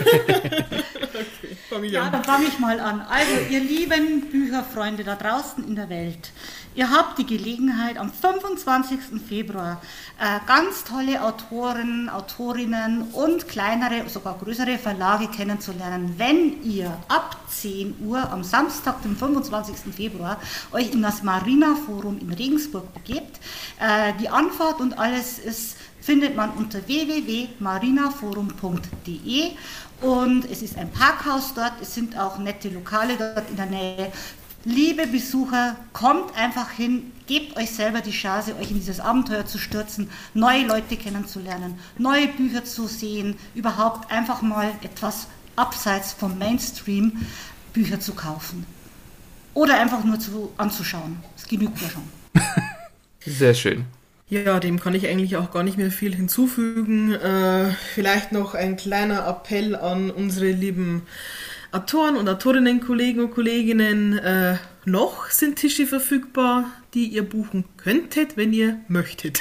Fang 1.71 1.85
ja, 1.85 2.03
an. 2.03 2.13
dann 2.13 2.25
fange 2.25 2.47
ich 2.49 2.59
mal 2.59 2.81
an. 2.81 3.01
Also, 3.01 3.33
ihr 3.49 3.61
lieben 3.61 4.29
Bücherfreunde 4.31 5.05
da 5.05 5.15
draußen 5.15 5.67
in 5.67 5.77
der 5.77 5.89
Welt, 5.89 6.33
ihr 6.75 6.91
habt 6.91 7.19
die 7.19 7.27
Gelegenheit, 7.27 7.99
am 7.99 8.13
25. 8.13 9.21
Februar 9.27 9.81
äh, 10.19 10.39
ganz 10.47 10.85
tolle 10.85 11.23
Autoren, 11.23 12.09
Autorinnen 12.09 13.03
und 13.13 13.49
kleinere, 13.49 14.09
sogar 14.09 14.39
größere 14.39 14.79
Verlage 14.79 15.29
kennenzulernen, 15.29 16.15
wenn 16.17 16.63
ihr 16.63 16.97
ab 17.09 17.37
10 17.49 17.97
Uhr 18.05 18.31
am 18.31 18.45
Samstag, 18.45 19.03
dem 19.03 19.17
25. 19.17 19.95
Februar, 19.95 20.39
euch 20.73 20.93
in 20.93 21.03
das 21.03 21.23
Marina 21.23 21.77
Forum 21.87 22.19
in 22.19 22.33
Regensburg 22.33 22.93
begebt. 22.95 23.41
Äh, 23.81 24.13
die 24.21 24.29
Anfahrt 24.29 24.81
und 24.81 24.99
alles 24.99 25.39
ist 25.39 25.77
findet 26.01 26.35
man 26.35 26.51
unter 26.51 26.87
www.marinaforum.de 26.87 29.51
und 30.01 30.51
es 30.51 30.63
ist 30.63 30.79
ein 30.79 30.91
Parkhaus 30.91 31.53
dort, 31.55 31.75
es 31.83 31.95
sind 31.95 32.19
auch 32.19 32.39
nette 32.39 32.71
Lokale 32.71 33.19
dort 33.19 33.51
in 33.51 33.57
der 33.57 33.67
Nähe. 33.67 34.11
Liebe 34.65 35.07
Besucher, 35.07 35.77
kommt 35.95 36.37
einfach 36.37 36.71
hin, 36.71 37.13
gebt 37.27 37.57
euch 37.57 37.71
selber 37.71 38.03
die 38.03 38.11
Chance, 38.11 38.57
euch 38.57 38.71
in 38.71 38.77
dieses 38.77 39.01
Abenteuer 39.01 39.47
zu 39.47 39.57
stürzen, 39.57 40.11
neue 40.35 40.67
Leute 40.67 40.97
kennenzulernen, 40.97 41.79
neue 41.97 42.29
Bücher 42.29 42.63
zu 42.65 42.87
sehen, 42.87 43.37
überhaupt 43.55 44.11
einfach 44.13 44.43
mal 44.43 44.71
etwas 44.83 45.29
abseits 45.57 46.13
vom 46.13 46.37
Mainstream 46.39 47.27
Bücher 47.73 48.01
zu 48.01 48.13
kaufen. 48.13 48.67
Oder 49.55 49.81
einfach 49.81 50.05
nur 50.05 50.19
zu, 50.19 50.53
anzuschauen. 50.59 51.17
Das 51.37 51.49
genügt 51.49 51.81
ja 51.81 51.89
schon. 51.89 52.43
Sehr 53.25 53.55
schön. 53.55 53.87
Ja, 54.29 54.61
dem 54.61 54.79
kann 54.79 54.95
ich 54.95 55.09
eigentlich 55.09 55.37
auch 55.37 55.51
gar 55.51 55.63
nicht 55.63 55.77
mehr 55.77 55.91
viel 55.91 56.15
hinzufügen. 56.15 57.13
Äh, 57.13 57.73
vielleicht 57.95 58.31
noch 58.31 58.55
ein 58.55 58.77
kleiner 58.77 59.27
Appell 59.27 59.75
an 59.75 60.11
unsere 60.11 60.53
lieben 60.53 61.03
Autoren 61.73 62.17
und 62.17 62.29
Autorinnen, 62.29 62.81
Kollegen 62.81 63.21
und 63.21 63.31
Kolleginnen. 63.31 64.19
Äh, 64.19 64.57
noch 64.85 65.31
sind 65.31 65.57
Tische 65.57 65.87
verfügbar, 65.87 66.65
die 66.95 67.07
ihr 67.07 67.23
buchen 67.23 67.65
könntet, 67.77 68.37
wenn 68.37 68.53
ihr 68.53 68.81
möchtet. 68.89 69.41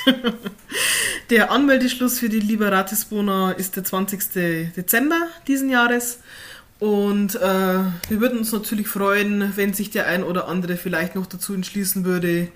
der 1.32 1.52
Anmeldeschluss 1.52 2.20
für 2.20 2.30
die 2.30 2.40
Liberatis 2.40 3.06
Bona 3.06 3.52
ist 3.52 3.78
der 3.78 3.84
20. 3.84 4.74
Dezember 4.76 5.28
diesen 5.48 5.70
Jahres. 5.70 6.20
Und 6.80 7.36
äh, 7.36 7.40
wir 7.40 8.22
würden 8.22 8.38
uns 8.38 8.52
natürlich 8.52 8.88
freuen, 8.88 9.54
wenn 9.58 9.74
sich 9.74 9.90
der 9.90 10.08
ein 10.08 10.24
oder 10.24 10.48
andere 10.48 10.78
vielleicht 10.78 11.16
noch 11.16 11.26
dazu 11.26 11.54
entschließen 11.54 12.06
würde, 12.06 12.50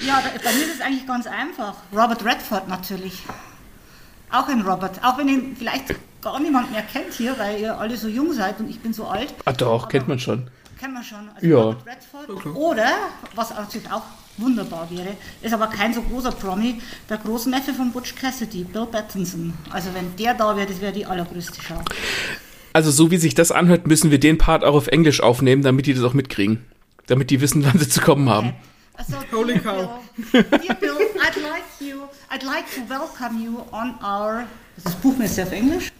Ja, 0.00 0.22
bei 0.22 0.52
mir 0.52 0.64
ist 0.64 0.74
es 0.74 0.80
eigentlich 0.80 1.06
ganz 1.06 1.26
einfach. 1.26 1.76
Robert 1.92 2.24
Redford 2.24 2.68
natürlich. 2.68 3.22
Auch 4.30 4.48
ein 4.48 4.62
Robert. 4.62 5.02
Auch 5.04 5.18
wenn 5.18 5.28
ihn 5.28 5.56
vielleicht 5.56 5.94
gar 6.20 6.40
niemand 6.40 6.72
mehr 6.72 6.82
kennt 6.82 7.12
hier, 7.12 7.38
weil 7.38 7.60
ihr 7.60 7.78
alle 7.78 7.96
so 7.96 8.08
jung 8.08 8.32
seid 8.32 8.58
und 8.58 8.68
ich 8.68 8.80
bin 8.80 8.92
so 8.92 9.06
alt. 9.06 9.34
Ah 9.44 9.52
doch, 9.52 9.88
kennt 9.88 10.08
man 10.08 10.18
schon. 10.18 10.50
Kennt 10.78 10.94
man 10.94 11.04
schon. 11.04 11.28
Also 11.34 11.46
ja. 11.46 11.56
Robert 11.56 11.86
Redford. 11.86 12.30
Okay. 12.30 12.48
Oder, 12.48 12.88
was 13.34 13.50
natürlich 13.50 13.90
auch 13.90 14.02
wunderbar 14.36 14.88
wäre, 14.90 15.16
ist 15.42 15.54
aber 15.54 15.68
kein 15.68 15.94
so 15.94 16.02
großer 16.02 16.32
Promi, 16.32 16.80
der 17.08 17.18
Großneffe 17.18 17.72
von 17.72 17.92
Butch 17.92 18.16
Cassidy, 18.16 18.64
Bill 18.64 18.86
Pattinson. 18.86 19.54
Also 19.70 19.90
wenn 19.94 20.16
der 20.16 20.34
da 20.34 20.56
wäre, 20.56 20.66
das 20.66 20.80
wäre 20.80 20.92
die 20.92 21.06
allergrößte 21.06 21.60
Schau. 21.62 21.80
Also 22.72 22.90
so 22.90 23.12
wie 23.12 23.18
sich 23.18 23.34
das 23.34 23.52
anhört, 23.52 23.86
müssen 23.86 24.10
wir 24.10 24.18
den 24.18 24.36
Part 24.38 24.64
auch 24.64 24.74
auf 24.74 24.88
Englisch 24.88 25.20
aufnehmen, 25.20 25.62
damit 25.62 25.86
die 25.86 25.94
das 25.94 26.02
auch 26.02 26.14
mitkriegen. 26.14 26.64
Damit 27.06 27.30
die 27.30 27.40
wissen, 27.40 27.64
wann 27.66 27.78
sie 27.78 27.88
zu 27.88 28.00
kommen 28.00 28.28
haben. 28.28 28.54
So, 29.02 29.16
Holy 29.32 29.58
cow. 29.58 30.00
Bill, 30.32 30.42
dear 30.42 30.74
Bill, 30.80 30.98
I'd 31.20 31.36
like 31.42 31.64
you, 31.80 32.08
I'd 32.30 32.44
like 32.44 32.70
to 32.74 32.80
welcome 32.88 33.40
you 33.42 33.64
on 33.72 33.96
our. 34.02 34.46
Ist 34.76 34.86
das 34.86 34.94
Buchmesse 34.94 35.42
auf 35.42 35.52
Englisch? 35.52 35.90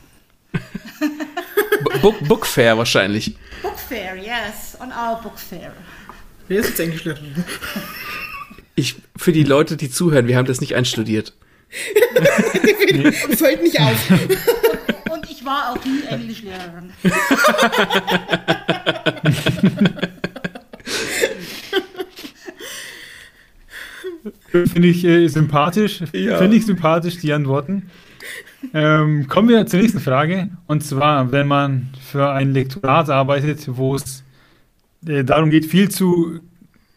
Book, 2.01 2.15
Book 2.29 2.47
Fair 2.47 2.79
wahrscheinlich. 2.79 3.37
Book 3.63 3.79
Fair, 3.79 4.17
yes, 4.17 4.77
on 4.81 4.91
our 4.93 5.21
Book 5.21 5.39
Fair. 5.39 5.73
Wer 6.49 6.61
ist 6.61 6.69
jetzt 6.71 6.81
Englisch 6.81 7.05
Ich, 8.77 8.97
für 9.17 9.33
die 9.33 9.45
Leute, 9.45 9.77
die 9.77 9.91
zuhören, 9.91 10.27
wir 10.29 10.37
haben 10.37 10.47
das 10.47 10.61
nicht 10.61 10.75
einstudiert. 10.75 11.33
Fällt 13.37 13.63
nicht 13.63 13.81
auf. 13.81 14.11
Und 15.11 15.31
ich 15.31 15.45
war 15.45 15.73
auch 15.73 15.85
nie 15.85 16.03
Englischlehrerin. 16.09 16.93
Finde 24.55 24.89
ich 24.89 25.05
äh, 25.05 25.27
sympathisch. 25.27 26.03
Ja. 26.13 26.39
Finde 26.39 26.57
ich 26.57 26.65
sympathisch, 26.65 27.19
die 27.19 27.33
Antworten. 27.33 27.91
Ähm, 28.73 29.27
kommen 29.27 29.49
wir 29.49 29.67
zur 29.67 29.81
nächsten 29.81 29.99
Frage. 29.99 30.49
Und 30.69 30.85
zwar, 30.85 31.33
wenn 31.33 31.49
man 31.49 31.89
für 32.01 32.31
ein 32.31 32.53
Lektorat 32.53 33.11
arbeitet, 33.11 33.65
wo 33.67 33.97
es 33.97 34.23
äh, 35.07 35.25
darum 35.25 35.51
geht, 35.51 35.67
viel 35.67 35.91
zu 35.91 36.39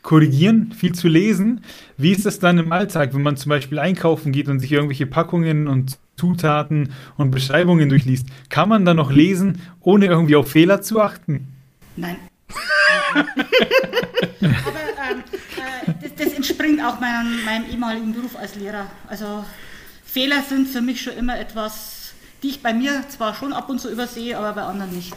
korrigieren, 0.03 0.71
viel 0.71 0.93
zu 0.93 1.07
lesen, 1.07 1.61
wie 1.97 2.11
ist 2.11 2.27
das 2.27 2.39
dann 2.39 2.59
im 2.59 2.71
Alltag, 2.71 3.15
wenn 3.15 3.23
man 3.23 3.37
zum 3.37 3.49
Beispiel 3.49 3.79
einkaufen 3.79 4.31
geht 4.31 4.47
und 4.49 4.59
sich 4.59 4.71
irgendwelche 4.71 5.07
Packungen 5.07 5.67
und 5.67 5.97
Zutaten 6.15 6.93
und 7.17 7.31
Beschreibungen 7.31 7.89
durchliest? 7.89 8.27
Kann 8.49 8.69
man 8.69 8.85
dann 8.85 8.97
noch 8.97 9.11
lesen, 9.11 9.59
ohne 9.81 10.05
irgendwie 10.05 10.35
auf 10.35 10.51
Fehler 10.51 10.81
zu 10.81 11.01
achten? 11.01 11.47
Nein. 11.95 12.17
Aber 14.41 14.79
ähm, 15.11 15.23
äh, 15.57 15.93
das, 16.01 16.15
das, 16.15 16.33
entspringt 16.33 16.81
auch 16.81 16.99
meinem, 16.99 17.43
meinem 17.45 17.69
ehemaligen 17.69 18.13
Beruf 18.13 18.35
als 18.35 18.55
Lehrer. 18.55 18.87
Also 19.07 19.45
Fehler 20.05 20.41
sind 20.43 20.67
für 20.67 20.81
mich 20.81 21.01
schon 21.01 21.13
immer 21.13 21.39
etwas, 21.39 22.13
die 22.43 22.49
ich 22.49 22.61
bei 22.61 22.73
mir 22.73 23.03
zwar 23.09 23.33
schon 23.35 23.53
ab 23.53 23.69
und 23.69 23.79
zu 23.79 23.91
übersehe, 23.91 24.37
aber 24.37 24.53
bei 24.53 24.63
anderen 24.63 24.95
nicht. 24.95 25.15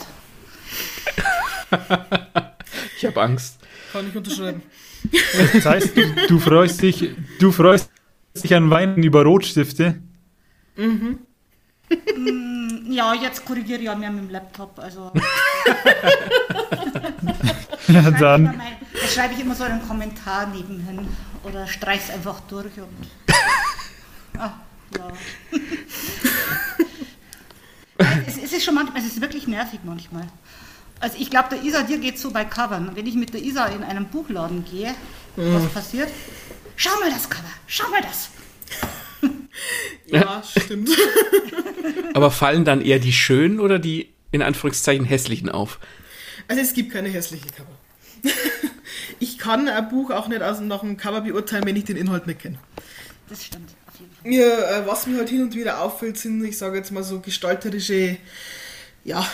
Ich 2.97 3.07
habe 3.07 3.23
Angst. 3.23 3.59
Kann 3.93 4.09
ich 4.09 4.15
unterschreiben. 4.15 4.63
Das 5.55 5.65
heißt, 5.65 5.97
du, 5.97 6.03
du 6.29 6.39
freust 6.39 6.83
dich, 6.83 7.11
du 7.39 7.51
freust 7.51 7.91
dich 8.35 8.55
an 8.55 8.69
Weinen 8.69 9.03
über 9.03 9.23
Rotstifte. 9.25 9.99
Ja, 12.89 13.15
jetzt 13.15 13.45
korrigiere 13.45 13.79
ich 13.79 13.85
ja 13.87 13.95
mehr 13.95 14.11
mit 14.11 14.25
dem 14.25 14.31
Laptop. 14.31 14.79
Also 14.79 15.13
Ja, 17.89 18.03
schreibe 18.03 18.11
ich 18.11 18.21
immer 18.21 18.21
dann. 18.21 18.43
mein, 18.45 18.77
da 18.93 19.07
schreibe 19.09 19.35
ich 19.35 19.41
immer 19.41 19.55
so 19.55 19.65
einen 19.65 19.87
Kommentar 19.87 20.47
nebenhin 20.47 21.09
oder 21.43 21.67
streich's 21.67 22.11
einfach 22.11 22.41
durch 22.41 22.79
und. 22.79 23.09
Ah, 24.39 24.53
ja. 24.97 25.09
es, 28.27 28.39
es 28.39 28.53
ist 28.55 28.65
schon 28.65 28.75
manchmal, 28.75 29.03
es 29.03 29.09
ist 29.09 29.21
wirklich 29.21 29.47
nervig 29.47 29.81
manchmal. 29.83 30.27
Also 30.99 31.17
ich 31.19 31.29
glaube, 31.29 31.49
der 31.51 31.63
Isa, 31.63 31.83
dir 31.83 31.99
geht 31.99 32.19
so 32.19 32.31
bei 32.31 32.47
Covern. 32.47 32.93
Wenn 32.95 33.07
ich 33.07 33.17
mit 33.17 33.35
der 33.35 33.43
Isa 33.43 33.67
in 33.67 33.83
einen 33.83 34.07
Buchladen 34.07 34.65
gehe, 34.65 34.95
was 35.37 35.67
passiert? 35.75 36.09
Schau 36.77 36.99
mal 37.01 37.11
das 37.11 37.29
Cover, 37.29 37.51
schau 37.67 37.91
mal 37.91 38.01
das. 38.01 38.31
Ja, 40.07 40.43
stimmt. 40.43 40.91
Aber 42.15 42.31
fallen 42.31 42.65
dann 42.65 42.81
eher 42.81 42.99
die 42.99 43.13
schönen 43.13 43.61
oder 43.61 43.79
die 43.79 44.11
in 44.33 44.43
Anführungszeichen 44.43 45.05
hässlichen 45.05 45.49
auf? 45.49 45.79
Also 46.49 46.63
es 46.63 46.75
gibt 46.75 46.93
keine 46.93 47.09
hässliche 47.09 47.47
Cover. 47.47 47.79
Ich 49.19 49.37
kann 49.39 49.69
ein 49.69 49.89
Buch 49.91 50.11
auch 50.11 50.29
nicht 50.29 50.43
aus, 50.43 50.61
nach 50.61 50.81
dem 50.81 50.97
Cover 50.97 51.21
beurteilen, 51.21 51.65
wenn 51.67 51.77
ich 51.77 51.85
den 51.85 51.97
Inhalt 51.97 52.27
nicht 52.27 52.41
kenne. 52.41 52.59
Das 53.29 53.45
stimmt, 53.45 53.71
auf 53.87 54.01
jeden 54.01 54.13
Fall. 54.13 54.29
Mir, 54.29 54.69
äh, 54.69 54.87
was 54.87 55.07
mir 55.07 55.19
halt 55.19 55.29
hin 55.29 55.43
und 55.43 55.55
wieder 55.55 55.83
auffällt, 55.83 56.17
sind, 56.17 56.43
ich 56.43 56.57
sage 56.57 56.79
jetzt 56.79 56.91
mal 56.91 57.05
so 57.05 57.21
gestalterische, 57.21 58.17
ja, 59.05 59.27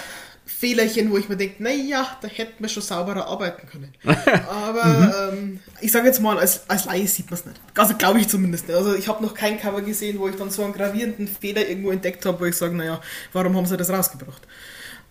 Fehlerchen, 0.58 1.10
wo 1.10 1.18
ich 1.18 1.28
mir 1.28 1.36
denke, 1.36 1.62
naja, 1.62 2.16
da 2.22 2.28
hätten 2.28 2.62
wir 2.62 2.68
schon 2.68 2.82
sauberer 2.82 3.26
arbeiten 3.26 3.66
können. 3.68 3.92
Aber 4.50 5.32
ähm, 5.32 5.60
ich 5.82 5.92
sage 5.92 6.06
jetzt 6.06 6.20
mal, 6.20 6.38
als, 6.38 6.68
als 6.70 6.86
Laie 6.86 7.06
sieht 7.06 7.26
man 7.30 7.34
es 7.38 7.44
nicht. 7.46 7.60
Also 7.76 7.94
glaube 7.94 8.20
ich 8.20 8.28
zumindest 8.28 8.66
nicht. 8.68 8.76
Also 8.76 8.94
ich 8.94 9.06
habe 9.08 9.22
noch 9.22 9.34
kein 9.34 9.58
Cover 9.60 9.82
gesehen, 9.82 10.18
wo 10.18 10.28
ich 10.28 10.36
dann 10.36 10.50
so 10.50 10.64
einen 10.64 10.72
gravierenden 10.72 11.28
Fehler 11.28 11.68
irgendwo 11.68 11.90
entdeckt 11.90 12.24
habe, 12.24 12.40
wo 12.40 12.44
ich 12.46 12.56
sage, 12.56 12.74
naja, 12.74 13.00
warum 13.34 13.54
haben 13.56 13.66
sie 13.66 13.76
das 13.76 13.90
rausgebracht? 13.90 14.42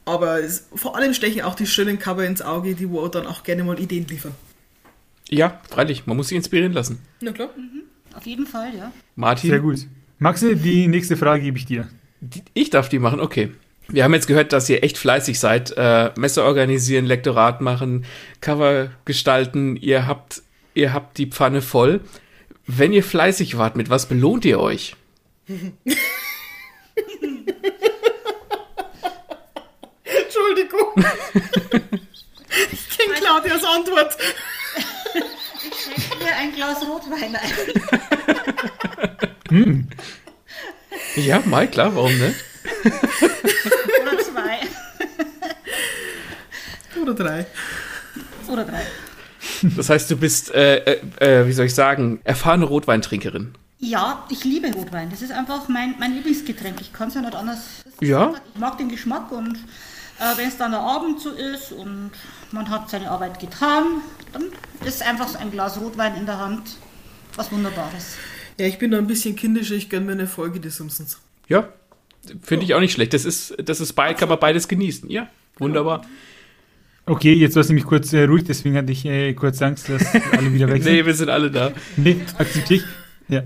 Aber 0.05 0.39
es, 0.39 0.67
vor 0.75 0.95
allem 0.95 1.13
stechen 1.13 1.41
auch 1.41 1.55
die 1.55 1.67
schönen 1.67 1.99
Cover 1.99 2.25
ins 2.25 2.41
Auge, 2.41 2.73
die 2.75 2.89
wo 2.89 3.07
dann 3.07 3.27
auch 3.27 3.43
gerne 3.43 3.63
mal 3.63 3.79
Ideen 3.79 4.07
liefern. 4.07 4.33
Ja, 5.29 5.59
freilich, 5.69 6.05
man 6.05 6.17
muss 6.17 6.29
sich 6.29 6.37
inspirieren 6.37 6.73
lassen. 6.73 6.99
Na 7.21 7.31
klar. 7.31 7.49
Auf 8.15 8.25
jeden 8.25 8.45
Fall, 8.47 8.75
ja. 8.75 8.91
Martin, 9.15 9.49
Sehr 9.49 9.59
gut. 9.59 9.79
Maxi, 10.19 10.55
die 10.55 10.87
nächste 10.87 11.17
Frage 11.17 11.43
gebe 11.43 11.57
ich 11.57 11.65
dir. 11.65 11.87
die- 12.21 12.41
ich 12.53 12.69
darf 12.69 12.89
die 12.89 12.99
machen, 12.99 13.19
okay. 13.19 13.51
Wir 13.87 14.03
haben 14.03 14.13
jetzt 14.13 14.27
gehört, 14.27 14.51
dass 14.51 14.69
ihr 14.69 14.83
echt 14.83 14.97
fleißig 14.97 15.39
seid. 15.39 15.73
Äh, 15.77 16.11
Messe 16.17 16.43
organisieren, 16.43 17.05
Lektorat 17.05 17.61
machen, 17.61 18.05
Cover 18.41 18.89
gestalten. 19.05 19.75
Ihr 19.75 20.07
habt, 20.07 20.41
ihr 20.73 20.93
habt 20.93 21.17
die 21.17 21.27
Pfanne 21.27 21.61
voll. 21.61 22.01
Wenn 22.67 22.93
ihr 22.93 23.03
fleißig 23.03 23.57
wart, 23.57 23.75
mit 23.75 23.89
was 23.89 24.07
belohnt 24.07 24.43
ihr 24.45 24.59
euch? 24.59 24.95
Entschuldigung. 30.03 30.93
ich 32.71 32.97
kenne 32.97 33.13
Claudias 33.19 33.63
Antwort. 33.63 34.17
Ich 35.63 35.75
schenke 35.79 36.23
mir 36.23 36.35
ein 36.35 36.53
Glas 36.55 36.81
Rotwein 36.87 37.35
ein. 37.35 37.51
Ja, 41.15 41.41
mal 41.45 41.67
klar, 41.69 41.95
warum 41.95 42.17
ne? 42.17 42.33
Oder 44.01 44.19
zwei. 44.23 44.59
Oder 47.01 47.13
drei. 47.13 47.45
Oder 48.47 48.63
drei. 48.65 48.81
Das 49.75 49.89
heißt, 49.89 50.09
du 50.11 50.17
bist, 50.17 50.51
äh, 50.53 50.77
äh, 50.77 50.99
äh, 51.19 51.47
wie 51.47 51.53
soll 51.53 51.65
ich 51.65 51.75
sagen, 51.75 52.19
erfahrene 52.23 52.65
Rotweintrinkerin. 52.65 53.53
Ja, 53.79 54.25
ich 54.29 54.43
liebe 54.43 54.71
Rotwein. 54.73 55.09
Das 55.09 55.21
ist 55.21 55.31
einfach 55.31 55.67
mein, 55.67 55.95
mein 55.99 56.13
Lieblingsgetränk. 56.13 56.79
Ich 56.81 56.93
kann 56.93 57.09
es 57.09 57.15
ja 57.15 57.21
nicht 57.21 57.35
anders. 57.35 57.59
Ja. 58.01 58.27
einfach- 58.27 58.41
Ich 58.53 58.59
mag 58.59 58.77
den 58.77 58.89
Geschmack 58.89 59.31
und 59.31 59.55
äh, 60.19 60.37
wenn 60.37 60.47
es 60.47 60.57
dann 60.57 60.71
der 60.71 60.79
Abend 60.79 61.19
so 61.19 61.31
ist 61.31 61.71
und 61.71 62.11
man 62.51 62.69
hat 62.69 62.89
seine 62.89 63.11
Arbeit 63.11 63.39
getan, 63.39 64.01
dann 64.33 64.43
ist 64.85 65.03
einfach 65.03 65.27
so 65.27 65.37
ein 65.37 65.51
Glas 65.51 65.79
Rotwein 65.79 66.15
in 66.15 66.25
der 66.25 66.39
Hand 66.39 66.77
was 67.35 67.51
Wunderbares. 67.51 68.15
Ja, 68.57 68.65
ich 68.65 68.79
bin 68.79 68.91
da 68.91 68.97
ein 68.97 69.07
bisschen 69.07 69.35
kindischer, 69.35 69.75
ich 69.75 69.89
gönne 69.89 70.05
mir 70.05 70.11
eine 70.13 70.27
Folge 70.27 70.59
des 70.61 70.77
Simpsons. 70.77 71.19
Ja, 71.49 71.67
finde 72.41 72.65
ich 72.65 72.73
auch 72.73 72.79
nicht 72.79 72.93
schlecht. 72.93 73.13
Das 73.13 73.25
ist, 73.25 73.55
das 73.63 73.79
ist 73.79 73.93
bei, 73.93 74.13
kann 74.13 74.29
man 74.29 74.39
beides 74.39 74.67
genießen. 74.67 75.09
Ja, 75.09 75.29
wunderbar. 75.57 76.05
Okay, 77.07 77.33
jetzt 77.33 77.55
lass 77.55 77.69
ich 77.69 77.75
mich 77.75 77.83
kurz 77.83 78.11
äh, 78.13 78.23
ruhig, 78.23 78.45
deswegen 78.45 78.75
hatte 78.75 78.91
ich 78.91 79.05
äh, 79.05 79.33
kurz 79.33 79.61
Angst, 79.61 79.89
dass 79.89 80.03
alle 80.31 80.51
wieder 80.51 80.67
weg 80.69 80.81
sind. 80.81 80.93
Nee, 80.93 81.05
wir 81.05 81.13
sind 81.13 81.29
alle 81.29 81.51
da. 81.51 81.71
Nee, 81.97 82.17
akzeptiere 82.37 82.81
ich. 82.81 82.85
Ja. 83.27 83.43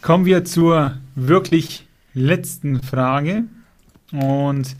Kommen 0.00 0.24
wir 0.24 0.44
zur 0.44 0.96
wirklich 1.14 1.86
letzten 2.14 2.82
Frage. 2.82 3.44
Und 4.12 4.76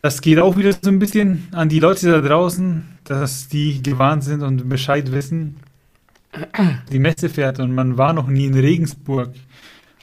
das 0.00 0.20
geht 0.20 0.38
auch 0.38 0.56
wieder 0.56 0.72
so 0.80 0.90
ein 0.90 1.00
bisschen 1.00 1.48
an 1.52 1.68
die 1.68 1.80
Leute 1.80 2.10
da 2.10 2.20
draußen, 2.20 2.84
dass 3.04 3.48
die 3.48 3.82
gewarnt 3.82 4.22
sind 4.22 4.42
und 4.42 4.68
Bescheid 4.68 5.12
wissen. 5.12 5.56
Die 6.90 6.98
Messe 6.98 7.28
fährt 7.28 7.58
und 7.58 7.74
man 7.74 7.98
war 7.98 8.12
noch 8.12 8.28
nie 8.28 8.46
in 8.46 8.54
Regensburg 8.54 9.30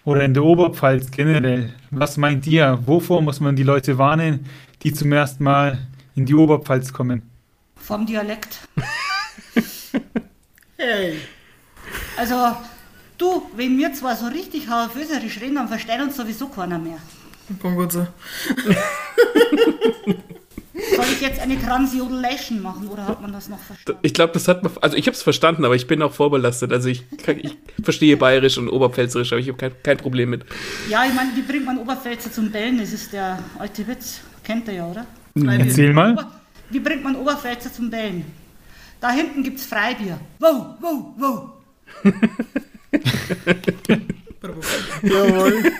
oder 0.09 0.23
in 0.23 0.33
der 0.33 0.43
Oberpfalz 0.43 1.11
generell. 1.11 1.71
Was 1.91 2.17
meint 2.17 2.47
ihr? 2.47 2.79
Wovor 2.85 3.21
muss 3.21 3.39
man 3.39 3.55
die 3.55 3.61
Leute 3.61 3.99
warnen, 3.99 4.47
die 4.81 4.91
zum 4.91 5.11
ersten 5.11 5.43
Mal 5.43 5.87
in 6.15 6.25
die 6.25 6.33
Oberpfalz 6.33 6.91
kommen? 6.91 7.21
Vom 7.75 8.05
Dialekt. 8.05 8.67
Hey. 10.81 11.17
Also, 12.15 12.55
du, 13.17 13.49
wenn 13.57 13.77
wir 13.77 13.93
zwar 13.93 14.15
so 14.15 14.27
richtig 14.27 14.69
hauerföserisch 14.69 15.41
reden, 15.41 15.55
dann 15.55 15.67
versteht 15.67 15.99
uns 15.99 16.15
sowieso 16.15 16.47
keiner 16.47 16.79
mehr. 16.79 16.99
Kann 17.61 17.75
gut 17.75 17.91
sein. 17.91 18.07
Soll 20.95 21.05
ich 21.13 21.21
jetzt 21.21 21.39
eine 21.39 21.59
Transjodulation 21.61 22.61
machen 22.61 22.87
oder 22.87 23.05
hat 23.07 23.21
man 23.21 23.31
das 23.33 23.49
noch 23.49 23.59
verstanden? 23.59 23.99
Ich 24.03 24.13
glaube, 24.13 24.33
das 24.33 24.47
hat 24.47 24.63
man, 24.63 24.71
also 24.81 24.95
ich 24.97 25.05
habe 25.07 25.15
es 25.15 25.21
verstanden, 25.23 25.65
aber 25.65 25.75
ich 25.75 25.87
bin 25.87 26.01
auch 26.01 26.13
vorbelastet. 26.13 26.71
Also 26.71 26.89
ich, 26.89 27.03
kann, 27.17 27.37
ich 27.39 27.57
verstehe 27.83 28.17
Bayerisch 28.17 28.57
und 28.57 28.69
Oberpfälzerisch, 28.69 29.31
aber 29.31 29.39
ich 29.41 29.47
habe 29.47 29.57
kein, 29.57 29.71
kein 29.83 29.97
Problem 29.97 30.29
mit. 30.29 30.45
Ja, 30.89 31.05
ich 31.05 31.13
meine, 31.13 31.31
wie 31.35 31.41
bringt 31.41 31.65
man 31.65 31.77
Oberpfälzer 31.77 32.31
zum 32.31 32.51
Bellen? 32.51 32.77
Das 32.79 32.93
ist 32.93 33.11
der 33.13 33.39
alte 33.57 33.87
Witz. 33.87 34.21
Kennt 34.43 34.67
ihr 34.67 34.73
ja, 34.75 34.85
oder? 34.87 35.05
Erzähl 35.35 35.93
mal. 35.93 36.13
Ober- 36.13 36.31
Wie 36.69 36.79
bringt 36.79 37.03
man 37.03 37.15
Oberpfälzer 37.15 37.71
zum 37.71 37.89
Bellen? 37.89 38.25
Da 39.01 39.11
hinten 39.11 39.43
gibt's 39.43 39.65
Freibier. 39.65 40.19
Wow, 40.39 40.75
wow, 40.81 41.05
wow. 41.17 41.49
Jawohl. 45.03 45.63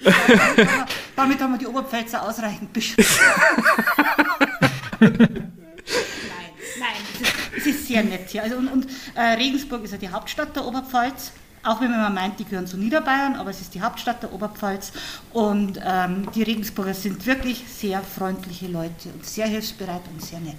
Damit 1.16 1.40
haben 1.40 1.52
wir 1.52 1.58
die 1.58 1.66
Oberpfälzer 1.66 2.22
ausreichend 2.26 2.72
beschrieben. 2.72 3.08
nein, 5.00 5.18
nein, 6.78 6.96
es 7.56 7.66
ist, 7.66 7.76
ist 7.76 7.88
sehr 7.88 8.02
nett 8.02 8.28
hier. 8.28 8.42
Also 8.42 8.56
und, 8.56 8.68
und 8.68 8.86
äh, 9.14 9.20
Regensburg 9.20 9.84
ist 9.84 9.92
ja 9.92 9.98
die 9.98 10.08
Hauptstadt 10.08 10.56
der 10.56 10.64
Oberpfalz. 10.64 11.32
Auch 11.62 11.82
wenn 11.82 11.90
man 11.90 12.14
meint, 12.14 12.38
die 12.40 12.44
gehören 12.44 12.66
zu 12.66 12.78
Niederbayern, 12.78 13.34
aber 13.34 13.50
es 13.50 13.60
ist 13.60 13.74
die 13.74 13.82
Hauptstadt 13.82 14.22
der 14.22 14.32
Oberpfalz. 14.32 14.92
Und 15.32 15.78
ähm, 15.84 16.26
die 16.34 16.42
Regensburger 16.42 16.94
sind 16.94 17.26
wirklich 17.26 17.64
sehr 17.68 18.00
freundliche 18.00 18.66
Leute 18.66 19.10
und 19.12 19.26
sehr 19.26 19.46
hilfsbereit 19.46 20.00
und 20.10 20.22
sehr 20.22 20.40
nett. 20.40 20.56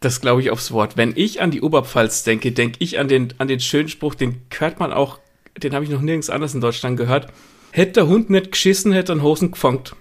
Das 0.00 0.20
glaube 0.20 0.42
ich 0.42 0.50
aufs 0.50 0.72
Wort. 0.72 0.96
Wenn 0.96 1.12
ich 1.14 1.40
an 1.40 1.52
die 1.52 1.62
Oberpfalz 1.62 2.24
denke, 2.24 2.50
denke 2.50 2.76
ich 2.80 2.98
an 2.98 3.06
den, 3.06 3.34
an 3.38 3.46
den 3.46 3.60
schönen 3.60 3.88
Spruch, 3.88 4.16
den 4.16 4.42
hört 4.58 4.80
man 4.80 4.92
auch, 4.92 5.20
den 5.56 5.74
habe 5.74 5.84
ich 5.84 5.90
noch 5.90 6.00
nirgends 6.00 6.28
anders 6.28 6.54
in 6.54 6.60
Deutschland 6.60 6.96
gehört. 6.96 7.32
Hätte 7.76 7.92
der 7.94 8.06
Hund 8.06 8.30
nicht 8.30 8.52
geschissen, 8.52 8.92
hätte 8.92 9.10
er 9.10 9.14
einen 9.14 9.22
Hosen 9.22 9.50
gefangt. 9.50 9.96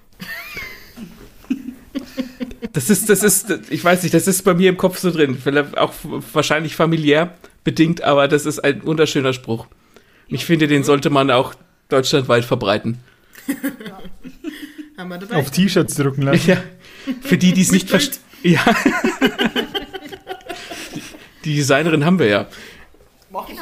Das 2.71 2.91
ist, 2.91 3.09
das 3.09 3.23
ist, 3.23 3.49
ich 3.71 3.83
weiß 3.83 4.03
nicht, 4.03 4.13
das 4.13 4.27
ist 4.27 4.43
bei 4.43 4.53
mir 4.53 4.69
im 4.69 4.77
Kopf 4.77 4.99
so 4.99 5.09
drin. 5.09 5.37
Vielleicht 5.41 5.75
Auch 5.77 5.91
wahrscheinlich 6.33 6.75
familiär 6.75 7.33
bedingt, 7.63 8.03
aber 8.03 8.27
das 8.27 8.45
ist 8.45 8.59
ein 8.59 8.85
wunderschöner 8.85 9.33
Spruch. 9.33 9.65
Ich 10.27 10.45
finde, 10.45 10.67
den 10.67 10.83
sollte 10.83 11.09
man 11.09 11.31
auch 11.31 11.55
deutschlandweit 11.89 12.45
verbreiten. 12.45 12.99
Haben 14.97 15.09
wir 15.09 15.17
dabei. 15.17 15.35
Auf 15.37 15.49
T-Shirts 15.49 15.95
drucken 15.95 16.21
lassen. 16.21 16.47
Ja, 16.49 16.57
für 17.21 17.37
die, 17.39 17.53
die 17.53 17.61
es 17.61 17.71
nicht 17.71 17.89
verstehen. 17.89 18.19
Ja. 18.43 18.63
Die- 20.95 21.01
Die 21.45 21.55
Designerin 21.55 22.05
haben 22.05 22.19
wir 22.19 22.27
ja. 22.27 22.47
Genau. 23.47 23.61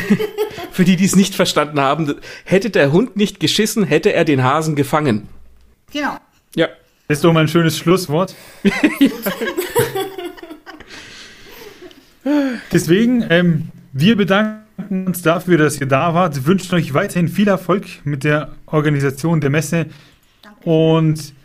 Für 0.72 0.84
die, 0.84 0.96
die 0.96 1.04
es 1.04 1.16
nicht 1.16 1.34
verstanden 1.34 1.80
haben, 1.80 2.14
hätte 2.44 2.70
der 2.70 2.92
Hund 2.92 3.16
nicht 3.16 3.40
geschissen, 3.40 3.84
hätte 3.84 4.12
er 4.12 4.24
den 4.24 4.44
Hasen 4.44 4.76
gefangen. 4.76 5.28
Genau. 5.92 6.18
Ja. 6.54 6.68
Ist 7.08 7.24
doch 7.24 7.32
mal 7.32 7.40
ein 7.40 7.48
schönes 7.48 7.78
Schlusswort. 7.78 8.34
Deswegen, 12.72 13.24
ähm, 13.30 13.68
wir 13.92 14.16
bedanken 14.16 15.06
uns 15.06 15.22
dafür, 15.22 15.56
dass 15.58 15.80
ihr 15.80 15.86
da 15.86 16.12
wart. 16.14 16.34
Wir 16.34 16.46
wünschen 16.46 16.74
euch 16.74 16.92
weiterhin 16.92 17.28
viel 17.28 17.46
Erfolg 17.48 17.86
mit 18.04 18.24
der 18.24 18.50
Organisation 18.66 19.40
der 19.40 19.50
Messe 19.50 19.86
Danke. 20.42 20.68
und 20.68 21.36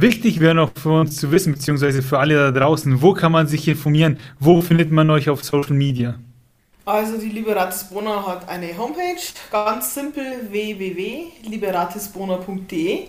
Wichtig 0.00 0.38
wäre 0.38 0.54
noch 0.54 0.70
für 0.76 1.00
uns 1.00 1.16
zu 1.16 1.32
wissen, 1.32 1.54
beziehungsweise 1.54 2.02
für 2.02 2.20
alle 2.20 2.36
da 2.36 2.52
draußen, 2.52 3.02
wo 3.02 3.14
kann 3.14 3.32
man 3.32 3.48
sich 3.48 3.66
informieren? 3.66 4.18
Wo 4.38 4.60
findet 4.60 4.92
man 4.92 5.10
euch 5.10 5.28
auf 5.28 5.42
Social 5.42 5.74
Media? 5.74 6.14
Also 6.88 7.18
die 7.18 7.28
Liberatisbona 7.28 8.26
hat 8.26 8.48
eine 8.48 8.74
Homepage, 8.78 9.20
ganz 9.52 9.92
simpel 9.92 10.50
www.liberatisbona.de. 10.50 13.08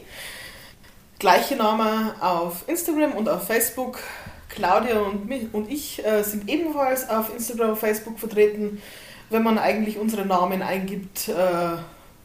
Gleiche 1.17 1.55
Name 1.55 2.13
auf 2.19 2.65
Instagram 2.67 3.13
und 3.13 3.29
auf 3.29 3.47
Facebook. 3.47 3.99
Claudia 4.49 4.99
und, 4.99 5.29
mich, 5.29 5.47
und 5.53 5.71
ich 5.71 6.05
äh, 6.05 6.23
sind 6.23 6.49
ebenfalls 6.49 7.09
auf 7.09 7.33
Instagram 7.33 7.69
und 7.69 7.77
Facebook 7.77 8.19
vertreten. 8.19 8.81
Wenn 9.29 9.43
man 9.43 9.57
eigentlich 9.57 9.97
unsere 9.97 10.25
Namen 10.25 10.61
eingibt, 10.61 11.29
äh, 11.29 11.77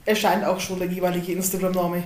erscheint 0.07 0.45
auch 0.45 0.59
schon 0.59 0.81
der 0.81 0.89
jeweilige 0.89 1.35
Instagram-Name. 1.35 2.03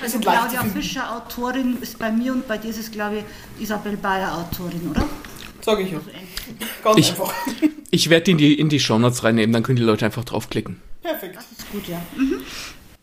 Also 0.00 0.20
Claudia 0.20 0.62
Fischer, 0.62 1.16
Autorin, 1.16 1.78
ist 1.80 1.98
bei 1.98 2.12
mir 2.12 2.32
und 2.32 2.46
bei 2.46 2.58
dir 2.58 2.70
ist 2.70 2.78
es, 2.78 2.92
glaube 2.92 3.16
ich, 3.16 3.24
Isabel 3.64 3.96
Bayer, 3.96 4.38
Autorin, 4.38 4.88
oder? 4.88 5.02
Sag 5.68 5.80
ich 5.80 5.92
ja. 5.92 6.00
Ganz 6.82 6.96
Ich- 6.98 7.10
einfach. 7.10 7.32
Ich 7.90 8.10
werde 8.10 8.24
die 8.24 8.30
in 8.32 8.38
die, 8.38 8.54
in 8.60 8.68
die 8.68 8.80
Shownotes 8.80 9.24
reinnehmen, 9.24 9.50
dann 9.54 9.62
können 9.62 9.76
die 9.76 9.82
Leute 9.82 10.04
einfach 10.04 10.22
draufklicken. 10.24 10.76
Perfekt. 11.02 11.36
Das 11.36 11.50
ist 11.50 11.70
gut, 11.72 11.88
ja. 11.88 11.98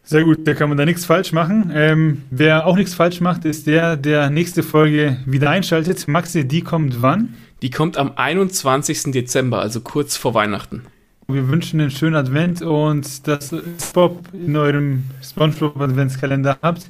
Sehr 0.03 0.23
gut, 0.23 0.47
da 0.47 0.53
kann 0.53 0.69
man 0.69 0.77
da 0.77 0.85
nichts 0.85 1.05
falsch 1.05 1.31
machen. 1.31 1.71
Ähm, 1.73 2.21
wer 2.29 2.67
auch 2.67 2.75
nichts 2.75 2.93
falsch 2.93 3.19
macht, 3.19 3.45
ist 3.45 3.65
der, 3.65 3.97
der 3.97 4.29
nächste 4.29 4.61
Folge 4.61 5.17
wieder 5.25 5.49
einschaltet. 5.49 6.07
Maxi, 6.07 6.47
die 6.47 6.61
kommt 6.61 7.01
wann? 7.01 7.33
Die 7.63 7.71
kommt 7.71 7.97
am 7.97 8.11
21. 8.15 9.11
Dezember, 9.11 9.59
also 9.59 9.81
kurz 9.81 10.17
vor 10.17 10.35
Weihnachten. 10.35 10.83
Wir 11.27 11.47
wünschen 11.49 11.81
einen 11.81 11.89
schönen 11.89 12.15
Advent 12.15 12.61
und 12.61 13.27
dass 13.27 13.51
ihr 13.51 13.63
Bob 13.95 14.19
in 14.33 14.55
eurem 14.55 15.05
Spongebob 15.23 15.81
Adventskalender 15.81 16.59
habt. 16.61 16.87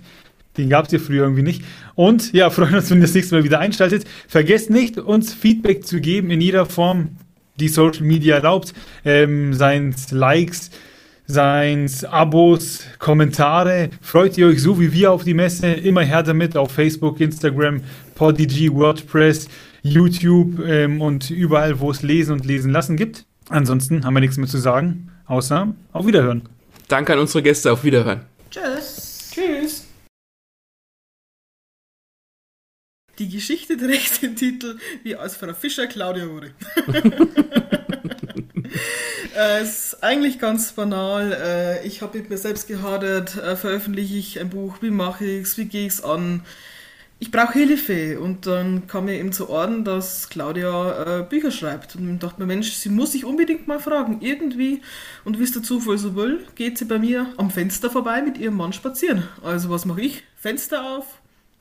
Den 0.57 0.69
gab 0.69 0.85
es 0.85 0.91
ja 0.91 0.99
früher 0.99 1.23
irgendwie 1.23 1.43
nicht. 1.43 1.63
Und 1.95 2.33
ja, 2.33 2.49
freuen 2.51 2.75
uns, 2.75 2.89
wenn 2.89 2.99
ihr 2.99 3.03
das 3.03 3.13
nächste 3.13 3.35
Mal 3.35 3.43
wieder 3.43 3.59
einschaltet. 3.59 4.05
Vergesst 4.27 4.69
nicht, 4.69 4.97
uns 4.97 5.33
Feedback 5.33 5.85
zu 5.85 5.99
geben 5.99 6.31
in 6.31 6.41
jeder 6.41 6.65
Form, 6.65 7.17
die 7.59 7.67
Social 7.69 8.03
Media 8.03 8.35
erlaubt. 8.35 8.73
Ähm, 9.03 9.53
seins 9.53 10.11
Likes, 10.11 10.71
seins 11.27 12.03
Abos, 12.03 12.85
Kommentare. 12.99 13.89
Freut 14.01 14.37
ihr 14.37 14.47
euch 14.47 14.61
so 14.61 14.79
wie 14.79 14.91
wir 14.91 15.11
auf 15.11 15.23
die 15.23 15.33
Messe? 15.33 15.67
Immer 15.67 16.01
her 16.01 16.23
damit 16.23 16.57
auf 16.57 16.71
Facebook, 16.71 17.19
Instagram, 17.19 17.81
Podigy, 18.15 18.73
WordPress, 18.73 19.47
YouTube 19.83 20.59
ähm, 20.65 21.01
und 21.01 21.29
überall, 21.29 21.79
wo 21.79 21.91
es 21.91 22.01
Lesen 22.01 22.33
und 22.33 22.45
Lesen 22.45 22.71
lassen 22.71 22.97
gibt. 22.97 23.25
Ansonsten 23.49 24.05
haben 24.05 24.13
wir 24.13 24.21
nichts 24.21 24.37
mehr 24.37 24.47
zu 24.47 24.57
sagen, 24.57 25.11
außer 25.27 25.73
auf 25.93 26.07
Wiederhören. 26.07 26.43
Danke 26.87 27.13
an 27.13 27.19
unsere 27.19 27.43
Gäste, 27.43 27.71
auf 27.71 27.83
Wiederhören. 27.83 28.21
Die 33.17 33.29
Geschichte 33.29 33.77
trägt 33.77 34.21
den 34.21 34.35
Titel 34.35 34.77
Wie 35.03 35.15
aus 35.15 35.35
Frau 35.37 35.53
Fischer 35.53 35.87
Claudia 35.87 36.27
wurde. 36.29 36.51
Äh, 39.35 39.61
Es 39.61 39.93
ist 39.93 40.03
eigentlich 40.03 40.39
ganz 40.39 40.71
banal. 40.71 41.33
Äh, 41.33 41.87
Ich 41.87 42.01
habe 42.01 42.17
mit 42.17 42.29
mir 42.29 42.37
selbst 42.37 42.67
gehadert. 42.67 43.35
Äh, 43.37 43.55
Veröffentliche 43.55 44.15
ich 44.15 44.39
ein 44.39 44.49
Buch? 44.49 44.77
Wie 44.81 44.91
mache 44.91 45.25
ich 45.25 45.43
es? 45.43 45.57
Wie 45.57 45.65
gehe 45.65 45.85
ich 45.87 45.93
es 45.93 46.03
an? 46.03 46.41
Ich 47.19 47.31
brauche 47.31 47.53
Hilfe. 47.53 48.19
Und 48.19 48.47
dann 48.47 48.87
kam 48.87 49.05
mir 49.05 49.15
eben 49.19 49.31
zu 49.33 49.49
Orden, 49.49 49.83
dass 49.83 50.29
Claudia 50.29 51.19
äh, 51.19 51.23
Bücher 51.23 51.51
schreibt. 51.51 51.95
Und 51.95 52.13
ich 52.13 52.19
dachte 52.19 52.39
mir, 52.39 52.47
Mensch, 52.47 52.71
sie 52.73 52.89
muss 52.89 53.11
sich 53.13 53.25
unbedingt 53.25 53.67
mal 53.67 53.79
fragen. 53.79 54.19
Irgendwie, 54.21 54.81
und 55.25 55.39
wie 55.39 55.43
es 55.43 55.51
der 55.51 55.63
Zufall 55.63 55.97
so 55.97 56.15
will, 56.15 56.45
geht 56.55 56.77
sie 56.77 56.85
bei 56.85 56.99
mir 56.99 57.27
am 57.37 57.51
Fenster 57.51 57.89
vorbei 57.89 58.21
mit 58.21 58.37
ihrem 58.37 58.55
Mann 58.55 58.73
spazieren. 58.73 59.23
Also 59.43 59.69
was 59.69 59.85
mache 59.85 60.01
ich? 60.01 60.23
Fenster 60.37 60.97
auf 60.97 61.05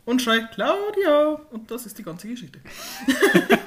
und 0.05 0.22
schreie 0.22 0.48
Claudia. 0.55 1.40
Und 1.50 1.70
das 1.70 1.86
ist 1.86 1.98
die 1.98 2.02
ganze 2.02 2.28
Geschichte. 2.28 2.59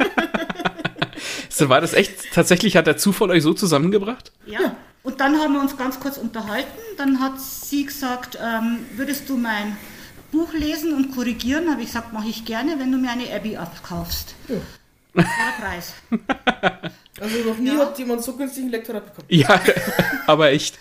So 1.49 1.69
war 1.69 1.81
das 1.81 1.93
echt, 1.93 2.31
tatsächlich 2.33 2.77
hat 2.77 2.85
der 2.85 2.97
Zufall 2.97 3.31
euch 3.31 3.41
so 3.41 3.51
zusammengebracht? 3.53 4.31
Ja. 4.45 4.75
Und 5.01 5.19
dann 5.19 5.39
haben 5.39 5.53
wir 5.53 5.59
uns 5.61 5.75
ganz 5.75 5.99
kurz 5.99 6.17
unterhalten. 6.17 6.69
Dann 6.97 7.19
hat 7.19 7.41
sie 7.41 7.85
gesagt, 7.85 8.37
ähm, 8.39 8.79
würdest 8.95 9.27
du 9.27 9.37
mein 9.37 9.75
Buch 10.31 10.53
lesen 10.53 10.93
und 10.93 11.15
korrigieren? 11.15 11.71
Habe 11.71 11.81
ich 11.81 11.87
gesagt, 11.87 12.13
mache 12.13 12.27
ich 12.27 12.45
gerne, 12.45 12.75
wenn 12.77 12.91
du 12.91 12.99
mir 12.99 13.09
eine 13.09 13.33
Abby 13.33 13.57
abkaufst. 13.57 14.35
Das 14.47 14.57
war 15.15 15.23
der 15.23 15.65
Preis. 15.65 15.93
Also 17.19 17.37
noch 17.49 17.57
nie 17.57 17.69
Ja. 17.69 17.79
hat 17.79 17.97
jemand 17.97 18.23
so 18.23 18.33
günstigen 18.33 18.69
Lektorat 18.69 19.05
bekommen. 19.07 19.25
Ja, 19.31 19.59
aber 20.27 20.51
echt. 20.51 20.77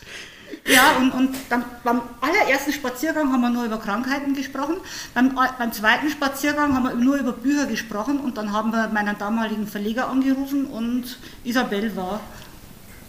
Ja, 0.67 0.97
und, 0.99 1.13
und 1.13 1.37
dann 1.49 1.65
beim 1.85 2.01
allerersten 2.21 2.73
Spaziergang 2.73 3.33
haben 3.33 3.41
wir 3.41 3.51
nur 3.51 3.65
über 3.65 3.79
Krankheiten 3.79 4.35
gesprochen. 4.35 4.77
Beim, 5.15 5.35
beim 5.59 5.73
zweiten 5.73 6.11
Spaziergang 6.11 6.75
haben 6.75 6.85
wir 6.85 6.95
nur 6.95 7.17
über 7.17 7.33
Bücher 7.33 7.67
gesprochen 7.67 8.19
und 8.21 8.37
dann 8.37 8.53
haben 8.53 8.73
wir 8.73 8.89
meinen 8.89 9.17
damaligen 9.19 9.67
Verleger 9.67 10.09
angerufen 10.09 10.67
und 10.67 11.19
Isabel 11.45 11.95
war 11.97 12.21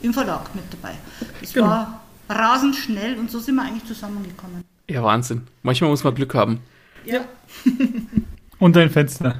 im 0.01 0.13
Verlag 0.13 0.53
mit 0.53 0.65
dabei. 0.71 0.93
Es 1.41 1.53
Genau. 1.53 1.67
war 1.67 2.01
rasend 2.29 2.75
schnell 2.75 3.17
und 3.17 3.31
so 3.31 3.39
sind 3.39 3.55
wir 3.55 3.63
eigentlich 3.63 3.85
zusammengekommen. 3.85 4.63
Ja, 4.89 5.03
Wahnsinn. 5.03 5.47
Manchmal 5.63 5.89
muss 5.89 6.03
man 6.03 6.13
Glück 6.13 6.33
haben. 6.35 6.59
Ja, 7.05 7.21
Und 8.59 8.75
dein 8.75 8.89
Fenster. 8.89 9.39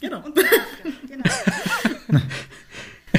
Genau. 0.00 0.22
genau. 1.06 1.24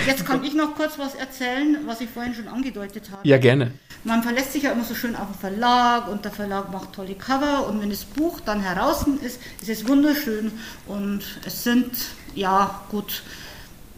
Jetzt 0.06 0.26
kann 0.26 0.44
ich 0.44 0.54
noch 0.54 0.76
kurz 0.76 1.00
was 1.00 1.16
erzählen, 1.16 1.80
was 1.86 2.00
ich 2.00 2.10
vorhin 2.10 2.36
schon 2.36 2.48
angedeutet 2.48 3.10
habe. 3.12 3.28
Ja, 3.28 3.38
gerne. 3.38 3.72
Man 4.04 4.22
verlässt 4.22 4.54
sich 4.54 4.64
ja 4.64 4.72
immer 4.72 4.84
so 4.84 4.94
schön 4.94 5.16
auf 5.16 5.28
den 5.32 5.40
Verlag 5.40 6.08
und 6.08 6.24
der 6.26 6.32
Verlag 6.32 6.72
macht 6.72 6.94
tolle 6.94 7.16
Cover 7.16 7.68
und 7.68 7.82
wenn 7.82 7.90
das 7.90 8.06
Buch 8.06 8.40
dann 8.40 8.62
heraus 8.62 9.06
ist, 9.24 9.40
ist 9.62 9.70
es 9.70 9.88
wunderschön 9.88 10.52
und 10.86 11.24
es 11.44 11.64
sind, 11.64 11.92
ja 12.36 12.82
gut, 12.92 13.24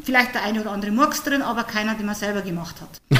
vielleicht 0.01 0.33
der 0.33 0.43
eine 0.43 0.61
oder 0.61 0.71
andere 0.71 0.91
Murks 0.91 1.23
drin, 1.23 1.41
aber 1.41 1.65
keiner, 1.65 1.95
den 1.95 2.05
man 2.05 2.15
selber 2.15 2.41
gemacht 2.41 2.75
hat. 2.81 3.19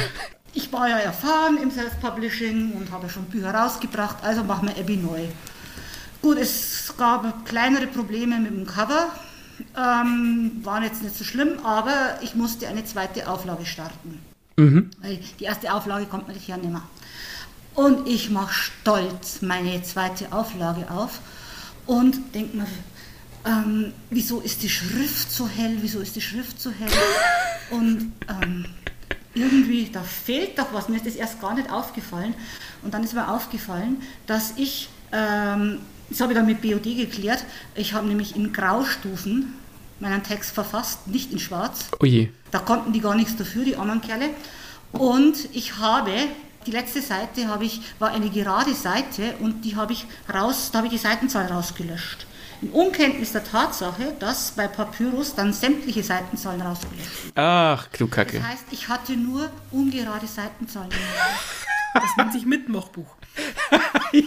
Ich 0.54 0.72
war 0.72 0.88
ja 0.88 0.96
erfahren 0.96 1.58
im 1.62 1.70
Self-Publishing 1.70 2.72
und 2.72 2.90
habe 2.90 3.08
schon 3.10 3.24
Bücher 3.26 3.54
rausgebracht, 3.54 4.16
also 4.24 4.42
machen 4.42 4.68
wir 4.68 4.82
Abby 4.82 4.96
neu. 4.96 5.26
Gut, 6.22 6.38
es 6.38 6.94
gab 6.96 7.44
kleinere 7.44 7.86
Probleme 7.86 8.40
mit 8.40 8.50
dem 8.50 8.66
Cover, 8.66 9.08
ähm, 9.76 10.52
waren 10.62 10.82
jetzt 10.82 11.02
nicht 11.02 11.16
so 11.16 11.24
schlimm, 11.24 11.58
aber 11.64 12.18
ich 12.22 12.34
musste 12.34 12.68
eine 12.68 12.84
zweite 12.84 13.28
Auflage 13.28 13.66
starten. 13.66 14.20
Weil 15.00 15.20
die 15.38 15.44
erste 15.44 15.72
Auflage 15.72 16.06
kommt 16.06 16.26
natürlich 16.26 16.48
ja 16.48 16.56
nicht 16.56 16.70
mehr. 16.70 16.82
Und 17.74 18.08
ich 18.08 18.30
mache 18.30 18.52
stolz 18.52 19.40
meine 19.40 19.82
zweite 19.82 20.32
Auflage 20.32 20.90
auf 20.90 21.20
und 21.86 22.34
denke 22.34 22.56
mir, 22.56 22.66
ähm, 23.44 23.92
wieso 24.10 24.40
ist 24.40 24.62
die 24.62 24.68
Schrift 24.68 25.30
so 25.30 25.48
hell, 25.48 25.78
wieso 25.80 26.00
ist 26.00 26.16
die 26.16 26.20
Schrift 26.20 26.60
so 26.60 26.70
hell? 26.70 26.90
Und 27.70 28.12
ähm, 28.28 28.66
irgendwie, 29.34 29.88
da 29.90 30.02
fehlt 30.02 30.58
doch 30.58 30.72
was. 30.72 30.88
Mir 30.88 30.96
ist 30.96 31.06
das 31.06 31.14
erst 31.14 31.40
gar 31.40 31.54
nicht 31.54 31.70
aufgefallen. 31.70 32.34
Und 32.82 32.94
dann 32.94 33.04
ist 33.04 33.14
mir 33.14 33.28
aufgefallen, 33.28 34.02
dass 34.26 34.54
ich, 34.56 34.88
ähm, 35.12 35.78
das 36.10 36.20
habe 36.20 36.32
ich 36.32 36.38
dann 36.38 36.46
mit 36.46 36.62
BOD 36.62 36.96
geklärt, 36.96 37.44
ich 37.74 37.92
habe 37.94 38.06
nämlich 38.06 38.36
in 38.36 38.52
Graustufen 38.52 39.54
meinen 40.00 40.22
Text 40.22 40.52
verfasst, 40.52 41.06
nicht 41.08 41.32
in 41.32 41.38
Schwarz. 41.38 41.88
Oh 42.00 42.04
je. 42.04 42.30
Da 42.50 42.60
konnten 42.60 42.92
die 42.92 43.00
gar 43.00 43.14
nichts 43.14 43.36
dafür, 43.36 43.64
die 43.64 43.76
anderen 43.76 44.00
Kerle. 44.00 44.30
Und 44.92 45.48
ich 45.52 45.78
habe, 45.78 46.12
die 46.66 46.70
letzte 46.70 47.02
Seite 47.02 47.48
habe 47.48 47.64
ich, 47.64 47.80
war 47.98 48.10
eine 48.10 48.30
gerade 48.30 48.74
Seite 48.74 49.34
und 49.40 49.64
die 49.64 49.76
habe 49.76 49.92
ich 49.92 50.06
raus, 50.32 50.70
da 50.72 50.78
habe 50.78 50.86
ich 50.86 50.94
die 50.94 50.98
Seitenzahl 50.98 51.46
rausgelöscht. 51.46 52.26
In 52.60 52.70
Unkenntnis 52.70 53.32
der 53.32 53.44
Tatsache, 53.44 54.14
dass 54.18 54.52
bei 54.52 54.66
Papyrus 54.66 55.34
dann 55.34 55.52
sämtliche 55.52 56.02
Seitenzahlen 56.02 56.60
rausgelöscht 56.60 57.22
sind. 57.22 57.32
Ach, 57.36 57.88
Klugkacke. 57.92 58.38
Das 58.38 58.48
heißt, 58.48 58.64
ich 58.72 58.88
hatte 58.88 59.16
nur 59.16 59.48
ungerade 59.70 60.26
Seitenzahlen. 60.26 60.90
Das 61.94 62.16
nennt 62.16 62.32
sich 62.32 62.46
Mitmachbuch. 62.46 63.17
Genau. 64.12 64.24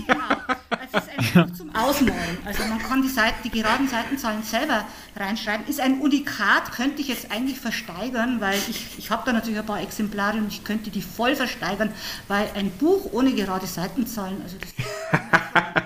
Es 0.93 1.03
ist 1.03 1.35
ein 1.35 1.47
Buch 1.47 1.55
zum 1.55 1.75
Ausmalen. 1.75 2.37
Also 2.45 2.63
man 2.65 2.79
kann 2.79 3.01
die, 3.01 3.09
Seite, 3.09 3.35
die 3.43 3.49
geraden 3.49 3.87
Seitenzahlen 3.87 4.43
selber 4.43 4.85
reinschreiben. 5.15 5.65
Ist 5.67 5.79
ein 5.79 5.99
Unikat, 6.01 6.71
könnte 6.71 7.01
ich 7.01 7.07
jetzt 7.07 7.31
eigentlich 7.31 7.59
versteigern, 7.59 8.41
weil 8.41 8.59
ich, 8.69 8.97
ich 8.97 9.09
habe 9.09 9.23
da 9.25 9.33
natürlich 9.33 9.59
ein 9.59 9.65
paar 9.65 9.81
Exemplare 9.81 10.37
und 10.37 10.47
ich 10.49 10.63
könnte 10.63 10.89
die 10.91 11.01
voll 11.01 11.35
versteigern, 11.35 11.91
weil 12.27 12.49
ein 12.55 12.69
Buch 12.71 13.09
ohne 13.11 13.33
gerade 13.33 13.65
Seitenzahlen, 13.65 14.41
also 14.43 14.57
das, 14.59 14.73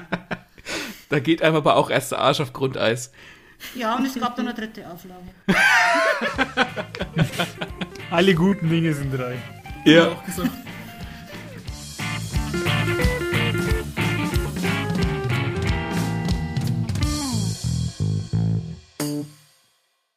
Da 1.09 1.19
geht 1.19 1.41
einem 1.43 1.55
aber 1.55 1.75
auch 1.75 1.89
erst 1.89 2.11
der 2.11 2.19
Arsch 2.19 2.39
auf 2.39 2.51
Grundeis. 2.51 3.11
ja, 3.75 3.95
und 3.95 4.05
es 4.05 4.15
gab 4.15 4.35
dann 4.35 4.47
eine 4.47 4.55
dritte 4.55 4.83
Auflage. 4.89 5.29
Alle 8.11 8.33
guten 8.35 8.69
Dinge 8.69 8.93
sind 8.93 9.11
drei. 9.11 9.37
Ja. 9.85 10.09
Auch 10.09 10.25
gesagt. 10.25 10.49